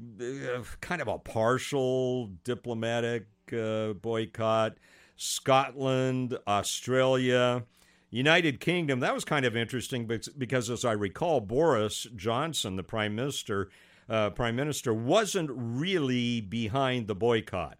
kind 0.81 1.01
of 1.01 1.07
a 1.07 1.17
partial 1.17 2.27
diplomatic 2.43 3.27
uh, 3.53 3.93
boycott. 3.93 4.77
Scotland, 5.21 6.37
Australia, 6.47 7.65
United 8.09 8.61
Kingdom. 8.61 9.01
That 9.01 9.13
was 9.13 9.25
kind 9.25 9.45
of 9.45 9.55
interesting 9.55 10.07
because, 10.37 10.69
as 10.69 10.85
I 10.85 10.93
recall, 10.93 11.41
Boris 11.41 12.07
Johnson, 12.15 12.77
the 12.77 12.83
prime 12.83 13.15
minister, 13.15 13.69
uh, 14.09 14.29
prime 14.29 14.55
minister, 14.55 14.93
wasn't 14.93 15.49
really 15.53 16.39
behind 16.39 17.07
the 17.07 17.15
boycott. 17.15 17.77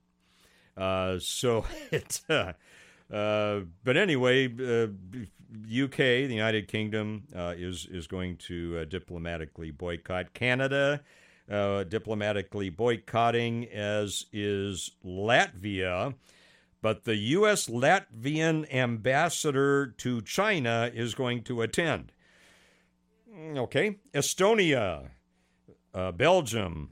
Uh, 0.75 1.17
so 1.19 1.65
it. 1.91 2.21
Uh, 2.29 2.53
uh 3.09 3.61
but 3.85 3.95
anyway, 3.95 4.49
UK, 5.51 5.99
uh, 5.99 6.27
the 6.27 6.33
United 6.33 6.67
Kingdom, 6.67 7.23
uh, 7.35 7.53
is 7.57 7.87
is 7.91 8.07
going 8.07 8.37
to 8.37 8.85
diplomatically 8.85 9.71
boycott 9.71 10.33
Canada. 10.33 11.01
diplomatically 11.47 12.69
boycotting, 12.69 13.65
as 13.69 14.25
is 14.31 14.91
Latvia. 15.03 16.13
But 16.81 17.03
the 17.03 17.15
U.S. 17.15 17.67
Latvian 17.67 18.71
ambassador 18.73 19.87
to 19.97 20.21
China 20.21 20.89
is 20.93 21.13
going 21.13 21.43
to 21.43 21.61
attend. 21.61 22.13
Mm, 23.33 23.57
okay. 23.57 23.97
Estonia, 24.13 25.09
uh, 25.93 26.11
Belgium, 26.13 26.91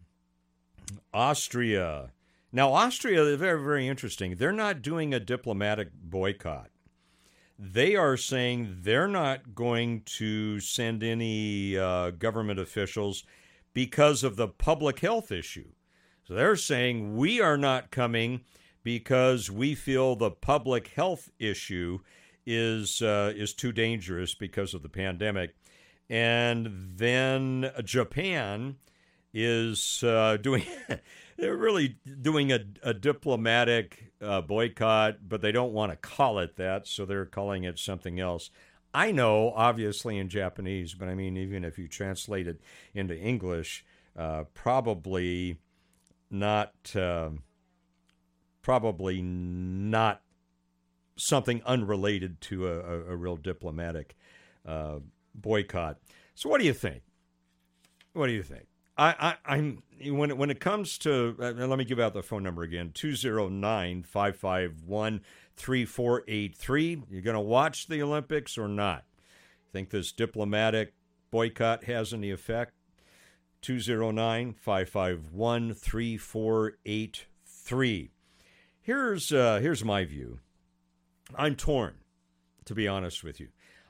Austria. 1.14 2.12
Now, 2.52 2.74
Austria 2.74 3.24
is 3.24 3.40
very, 3.40 3.62
very 3.62 3.88
interesting. 3.88 4.36
They're 4.36 4.52
not 4.52 4.82
doing 4.82 5.14
a 5.14 5.20
diplomatic 5.20 5.90
boycott. 5.94 6.70
They 7.60 7.96
are 7.96 8.18
saying 8.18 8.80
they're 8.82 9.08
not 9.08 9.56
going 9.56 10.02
to 10.18 10.60
send 10.60 11.04
any 11.04 11.78
uh, 11.78 12.12
government 12.12 12.60
officials 12.60 13.24
because 13.74 14.24
of 14.24 14.36
the 14.36 14.48
public 14.48 15.00
health 15.00 15.32
issue. 15.32 15.70
So 16.28 16.34
they're 16.34 16.56
saying 16.56 17.16
we 17.16 17.42
are 17.42 17.58
not 17.58 17.90
coming 17.90 18.42
because 18.84 19.50
we 19.50 19.76
feel 19.76 20.16
the 20.16 20.32
public 20.32 20.90
health 20.90 21.32
issue 21.40 22.00
is 22.46 23.02
uh, 23.02 23.34
is 23.36 23.54
too 23.54 23.72
dangerous 23.72 24.36
because 24.36 24.74
of 24.74 24.82
the 24.82 24.90
pandemic. 24.90 25.56
And 26.10 26.94
then 26.96 27.72
Japan 27.84 28.78
is 29.34 30.04
uh, 30.04 30.38
doing 30.42 30.64
they're 31.38 31.58
really 31.58 31.98
doing 32.22 32.52
a, 32.52 32.60
a 32.84 32.94
diplomatic 32.94 34.07
uh, 34.22 34.42
boycott, 34.42 35.28
but 35.28 35.42
they 35.42 35.52
don't 35.52 35.74
want 35.74 35.92
to 35.92 35.98
call 35.98 36.40
it 36.40 36.56
that, 36.56 36.88
so 36.88 37.06
they're 37.06 37.26
calling 37.26 37.64
it 37.64 37.80
something 37.80 38.20
else. 38.20 38.50
I 38.94 39.12
know, 39.12 39.52
obviously, 39.56 40.18
in 40.18 40.30
Japanese, 40.30 40.94
but 40.94 41.08
I 41.08 41.14
mean, 41.14 41.38
even 41.38 41.64
if 41.64 41.78
you 41.78 41.88
translate 41.88 42.48
it 42.48 42.62
into 42.94 43.18
English, 43.18 43.86
uh, 44.18 44.46
probably 44.54 45.58
not. 46.32 46.74
Um, 46.96 47.44
probably 48.68 49.22
not 49.22 50.22
something 51.16 51.62
unrelated 51.66 52.42
to 52.42 52.68
a, 52.68 52.80
a, 52.80 53.00
a 53.12 53.16
real 53.16 53.38
diplomatic 53.38 54.14
uh, 54.66 55.00
boycott. 55.34 56.00
So, 56.36 56.50
what 56.50 56.60
do 56.60 56.68
you 56.68 56.74
think? 56.74 57.04
What 58.12 58.28
do 58.28 58.34
you 58.34 58.44
think? 58.44 58.66
I, 58.98 59.36
I, 59.46 59.58
am 59.58 59.84
when 60.06 60.32
it, 60.32 60.38
when 60.38 60.50
it 60.50 60.60
comes 60.60 60.98
to 61.00 61.36
uh, 61.40 61.52
let 61.52 61.78
me 61.78 61.86
give 61.86 62.00
out 62.00 62.14
the 62.14 62.24
phone 62.24 62.44
number 62.44 62.64
again 62.64 62.92
209 62.94 64.04
551 64.04 65.22
3483. 65.56 67.04
You're 67.10 67.22
going 67.22 67.36
to 67.36 67.40
watch 67.40 67.88
the 67.88 68.02
Olympics 68.02 68.58
or 68.58 68.68
not? 68.68 69.06
Think 69.72 69.92
this 69.92 70.12
diplomatic 70.12 70.94
boycott 71.32 71.86
has 71.86 72.14
any 72.14 72.32
effect? 72.32 72.74
209 73.62 74.54
551 74.54 75.74
3483. 75.74 78.12
Here's 78.82 79.32
uh, 79.34 79.60
here's 79.62 79.84
my 79.84 80.06
view. 80.06 80.40
I'm 81.36 81.56
torn, 81.56 81.96
to 82.66 82.74
be 82.74 82.88
honest 82.88 83.24
with 83.24 83.40
you. 83.40 83.50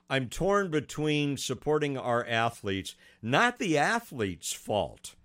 I'm 0.09 0.29
torn 0.29 0.71
between 0.71 1.37
supporting 1.37 1.97
our 1.97 2.25
athletes, 2.25 2.95
not 3.21 3.59
the 3.59 3.77
athletes' 3.77 4.53
fault 4.53 5.15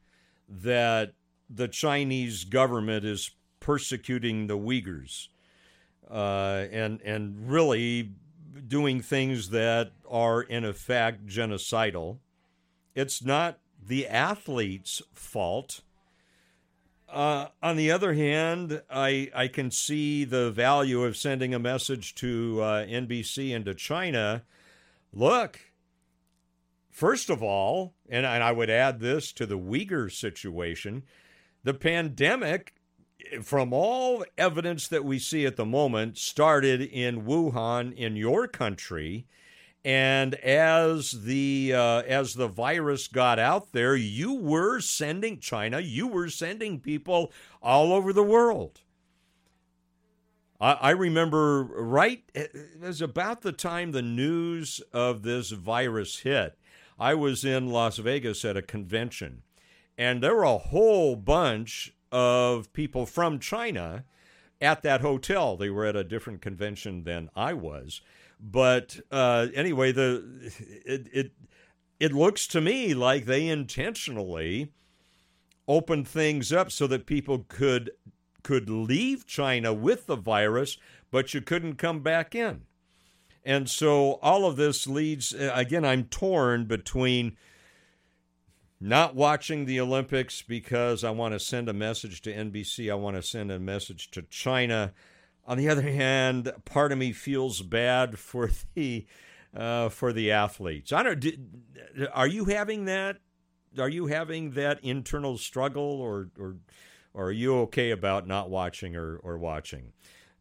that 0.48 1.14
the 1.48 1.68
Chinese 1.68 2.44
government 2.44 3.04
is 3.04 3.30
persecuting 3.60 4.48
the 4.48 4.58
Uyghurs 4.58 5.28
uh, 6.10 6.66
and 6.72 7.00
and 7.02 7.48
really 7.48 8.10
doing 8.66 9.00
things 9.00 9.50
that 9.50 9.92
are 10.08 10.42
in 10.42 10.64
effect 10.64 11.26
genocidal. 11.26 12.18
It's 12.94 13.22
not 13.22 13.60
the 13.84 14.06
athletes' 14.08 15.00
fault 15.12 15.82
uh, 17.12 17.48
on 17.62 17.76
the 17.76 17.90
other 17.90 18.14
hand, 18.14 18.82
I 18.90 19.30
I 19.34 19.46
can 19.48 19.70
see 19.70 20.24
the 20.24 20.50
value 20.50 21.04
of 21.04 21.16
sending 21.16 21.52
a 21.54 21.58
message 21.58 22.14
to 22.16 22.60
uh, 22.62 22.86
NBC 22.86 23.54
and 23.54 23.66
to 23.66 23.74
China. 23.74 24.44
Look, 25.12 25.60
first 26.90 27.28
of 27.28 27.42
all, 27.42 27.94
and, 28.08 28.24
and 28.24 28.42
I 28.42 28.52
would 28.52 28.70
add 28.70 29.00
this 29.00 29.32
to 29.34 29.46
the 29.46 29.58
Uyghur 29.58 30.10
situation, 30.10 31.02
the 31.64 31.74
pandemic, 31.74 32.74
from 33.42 33.72
all 33.72 34.24
evidence 34.36 34.88
that 34.88 35.04
we 35.04 35.18
see 35.18 35.46
at 35.46 35.56
the 35.56 35.64
moment, 35.64 36.18
started 36.18 36.80
in 36.80 37.24
Wuhan 37.24 37.94
in 37.94 38.16
your 38.16 38.48
country. 38.48 39.26
And 39.84 40.34
as 40.36 41.10
the 41.10 41.72
uh, 41.74 42.02
as 42.02 42.34
the 42.34 42.46
virus 42.46 43.08
got 43.08 43.38
out 43.38 43.72
there, 43.72 43.96
you 43.96 44.34
were 44.34 44.80
sending 44.80 45.40
China, 45.40 45.80
you 45.80 46.06
were 46.06 46.30
sending 46.30 46.80
people 46.80 47.32
all 47.60 47.92
over 47.92 48.12
the 48.12 48.22
world. 48.22 48.80
I, 50.62 50.72
I 50.72 50.90
remember 50.90 51.64
right 51.64 52.22
it 52.34 52.56
was 52.80 53.02
about 53.02 53.42
the 53.42 53.52
time 53.52 53.92
the 53.92 54.00
news 54.00 54.80
of 54.92 55.22
this 55.22 55.50
virus 55.50 56.20
hit. 56.20 56.58
I 56.98 57.14
was 57.14 57.44
in 57.44 57.68
Las 57.68 57.98
Vegas 57.98 58.44
at 58.44 58.56
a 58.56 58.62
convention, 58.62 59.42
and 59.98 60.22
there 60.22 60.34
were 60.34 60.44
a 60.44 60.58
whole 60.58 61.16
bunch 61.16 61.92
of 62.10 62.72
people 62.72 63.04
from 63.04 63.38
China 63.38 64.04
at 64.60 64.82
that 64.82 65.00
hotel. 65.00 65.56
They 65.56 65.68
were 65.68 65.84
at 65.84 65.96
a 65.96 66.04
different 66.04 66.40
convention 66.40 67.04
than 67.04 67.28
I 67.36 67.52
was 67.52 68.00
but 68.42 68.98
uh, 69.12 69.46
anyway, 69.54 69.92
the 69.92 70.52
it, 70.84 71.08
it 71.12 71.32
it 72.00 72.12
looks 72.12 72.48
to 72.48 72.60
me 72.60 72.92
like 72.92 73.24
they 73.24 73.46
intentionally 73.46 74.72
opened 75.68 76.08
things 76.08 76.52
up 76.52 76.72
so 76.72 76.88
that 76.88 77.06
people 77.06 77.46
could 77.48 77.92
could 78.42 78.68
leave 78.68 79.26
China 79.26 79.72
with 79.72 80.06
the 80.06 80.16
virus, 80.16 80.78
but 81.10 81.34
you 81.34 81.40
couldn't 81.40 81.76
come 81.76 82.00
back 82.00 82.34
in. 82.34 82.62
And 83.44 83.68
so 83.68 84.14
all 84.22 84.46
of 84.46 84.56
this 84.56 84.86
leads 84.86 85.32
again 85.32 85.84
I'm 85.84 86.04
torn 86.04 86.66
between 86.66 87.36
not 88.80 89.14
watching 89.14 89.64
the 89.64 89.80
Olympics 89.80 90.42
because 90.42 91.04
I 91.04 91.10
want 91.10 91.34
to 91.34 91.40
send 91.40 91.68
a 91.68 91.72
message 91.72 92.22
to 92.22 92.32
NBC, 92.32 92.90
I 92.90 92.94
want 92.94 93.16
to 93.16 93.22
send 93.22 93.50
a 93.50 93.58
message 93.58 94.10
to 94.12 94.22
China 94.22 94.92
on 95.44 95.58
the 95.58 95.68
other 95.68 95.82
hand, 95.82 96.52
part 96.64 96.92
of 96.92 96.98
me 96.98 97.12
feels 97.12 97.62
bad 97.62 98.18
for 98.18 98.50
the 98.74 99.06
uh, 99.54 99.88
for 99.88 100.12
the 100.12 100.30
athletes. 100.30 100.92
I 100.92 101.02
don't. 101.02 101.20
Did, 101.20 102.08
are 102.12 102.26
you 102.26 102.46
having 102.46 102.84
that? 102.86 103.18
Are 103.78 103.88
you 103.88 104.06
having 104.06 104.52
that 104.52 104.82
internal 104.82 105.36
struggle, 105.38 106.00
or 106.00 106.28
or, 106.38 106.56
or 107.14 107.26
are 107.26 107.32
you 107.32 107.56
okay 107.60 107.90
about 107.90 108.26
not 108.26 108.50
watching 108.50 108.96
or 108.96 109.16
or 109.16 109.38
watching? 109.38 109.92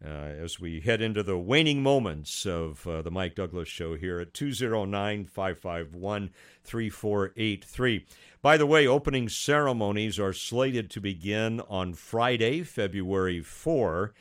Uh, 0.03 0.07
as 0.07 0.59
we 0.59 0.79
head 0.79 0.99
into 0.99 1.21
the 1.21 1.37
waning 1.37 1.83
moments 1.83 2.43
of 2.47 2.87
uh, 2.87 3.03
the 3.03 3.11
Mike 3.11 3.35
Douglass 3.35 3.69
Show 3.69 3.95
here 3.95 4.19
at 4.19 4.33
209 4.33 5.25
551 5.25 6.31
3483. 6.63 8.05
By 8.41 8.57
the 8.57 8.65
way, 8.65 8.87
opening 8.87 9.29
ceremonies 9.29 10.19
are 10.19 10.33
slated 10.33 10.89
to 10.89 10.99
begin 10.99 11.61
on 11.69 11.93
Friday, 11.93 12.63
February 12.63 13.41
4. 13.41 14.11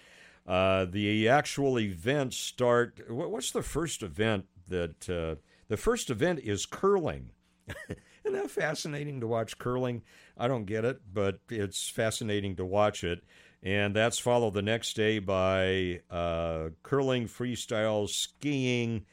Uh, 0.46 0.84
the 0.84 1.26
actual 1.26 1.80
events 1.80 2.36
start. 2.36 3.01
What's 3.09 3.51
the 3.51 3.62
first 3.62 4.03
event 4.03 4.44
that? 4.68 5.09
Uh, 5.09 5.40
the 5.70 5.76
first 5.76 6.11
event 6.11 6.40
is 6.40 6.66
curling. 6.66 7.30
Isn't 7.88 8.42
that 8.42 8.51
fascinating 8.51 9.20
to 9.20 9.28
watch 9.28 9.57
curling? 9.57 10.03
I 10.41 10.49
don't 10.49 10.64
get 10.64 10.86
it, 10.86 11.03
but 11.12 11.38
it's 11.51 11.91
fascinating 11.91 12.57
to 12.57 12.64
watch 12.64 13.05
it. 13.05 13.22
And 13.62 13.95
that's 13.95 14.18
followed 14.18 14.55
the 14.55 14.62
next 14.62 14.97
day 14.97 15.18
by 15.18 16.01
uh, 16.11 16.70
curling, 16.82 17.28
freestyle, 17.28 18.09
skiing, 18.09 19.05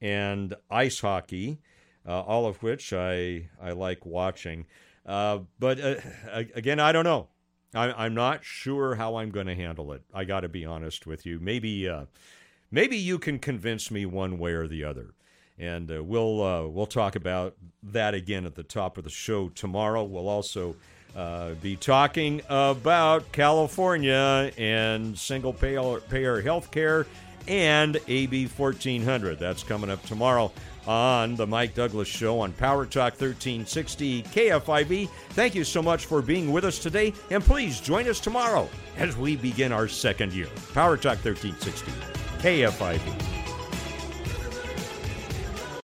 and 0.00 0.54
ice 0.70 1.00
hockey, 1.00 1.58
uh, 2.06 2.20
all 2.20 2.46
of 2.46 2.62
which 2.62 2.92
I, 2.92 3.48
I 3.60 3.72
like 3.72 4.06
watching. 4.06 4.66
Uh, 5.04 5.40
but 5.58 5.80
uh, 5.80 5.96
again, 6.54 6.78
I 6.78 6.92
don't 6.92 7.04
know. 7.04 7.28
I, 7.74 8.06
am 8.06 8.14
not 8.14 8.44
sure 8.44 8.94
how 8.94 9.16
I'm 9.16 9.30
going 9.30 9.48
to 9.48 9.56
handle 9.56 9.92
it. 9.92 10.02
I 10.14 10.24
got 10.24 10.40
to 10.40 10.48
be 10.48 10.64
honest 10.64 11.04
with 11.04 11.26
you. 11.26 11.40
Maybe, 11.40 11.88
uh, 11.88 12.04
maybe 12.70 12.96
you 12.96 13.18
can 13.18 13.40
convince 13.40 13.90
me 13.90 14.06
one 14.06 14.38
way 14.38 14.52
or 14.52 14.68
the 14.68 14.84
other, 14.84 15.14
and 15.58 15.90
uh, 15.90 16.02
we'll 16.02 16.42
uh, 16.42 16.66
we'll 16.66 16.86
talk 16.86 17.16
about 17.16 17.54
that 17.82 18.14
again 18.14 18.46
at 18.46 18.54
the 18.54 18.62
top 18.62 18.98
of 18.98 19.04
the 19.04 19.10
show 19.10 19.48
tomorrow. 19.50 20.04
We'll 20.04 20.28
also 20.28 20.76
uh, 21.14 21.54
be 21.54 21.76
talking 21.76 22.42
about 22.48 23.30
California 23.32 24.52
and 24.58 25.18
single 25.18 25.52
payer, 25.52 26.00
payer 26.00 26.40
health 26.40 26.70
care 26.70 27.06
and 27.48 27.98
AB 28.08 28.46
1400. 28.48 29.38
That's 29.38 29.62
coming 29.62 29.90
up 29.90 30.04
tomorrow 30.04 30.52
on 30.86 31.34
the 31.34 31.46
Mike 31.46 31.74
Douglass 31.74 32.08
Show 32.08 32.40
on 32.40 32.52
Power 32.52 32.86
Talk 32.86 33.12
1360 33.14 34.22
KFIV. 34.24 35.08
Thank 35.30 35.54
you 35.54 35.64
so 35.64 35.82
much 35.82 36.06
for 36.06 36.22
being 36.22 36.52
with 36.52 36.64
us 36.64 36.78
today, 36.78 37.12
and 37.30 37.42
please 37.42 37.80
join 37.80 38.08
us 38.08 38.20
tomorrow 38.20 38.68
as 38.96 39.16
we 39.16 39.36
begin 39.36 39.72
our 39.72 39.88
second 39.88 40.32
year. 40.32 40.48
Power 40.74 40.96
Talk 40.96 41.24
1360 41.24 41.90
KFIV. 42.40 43.45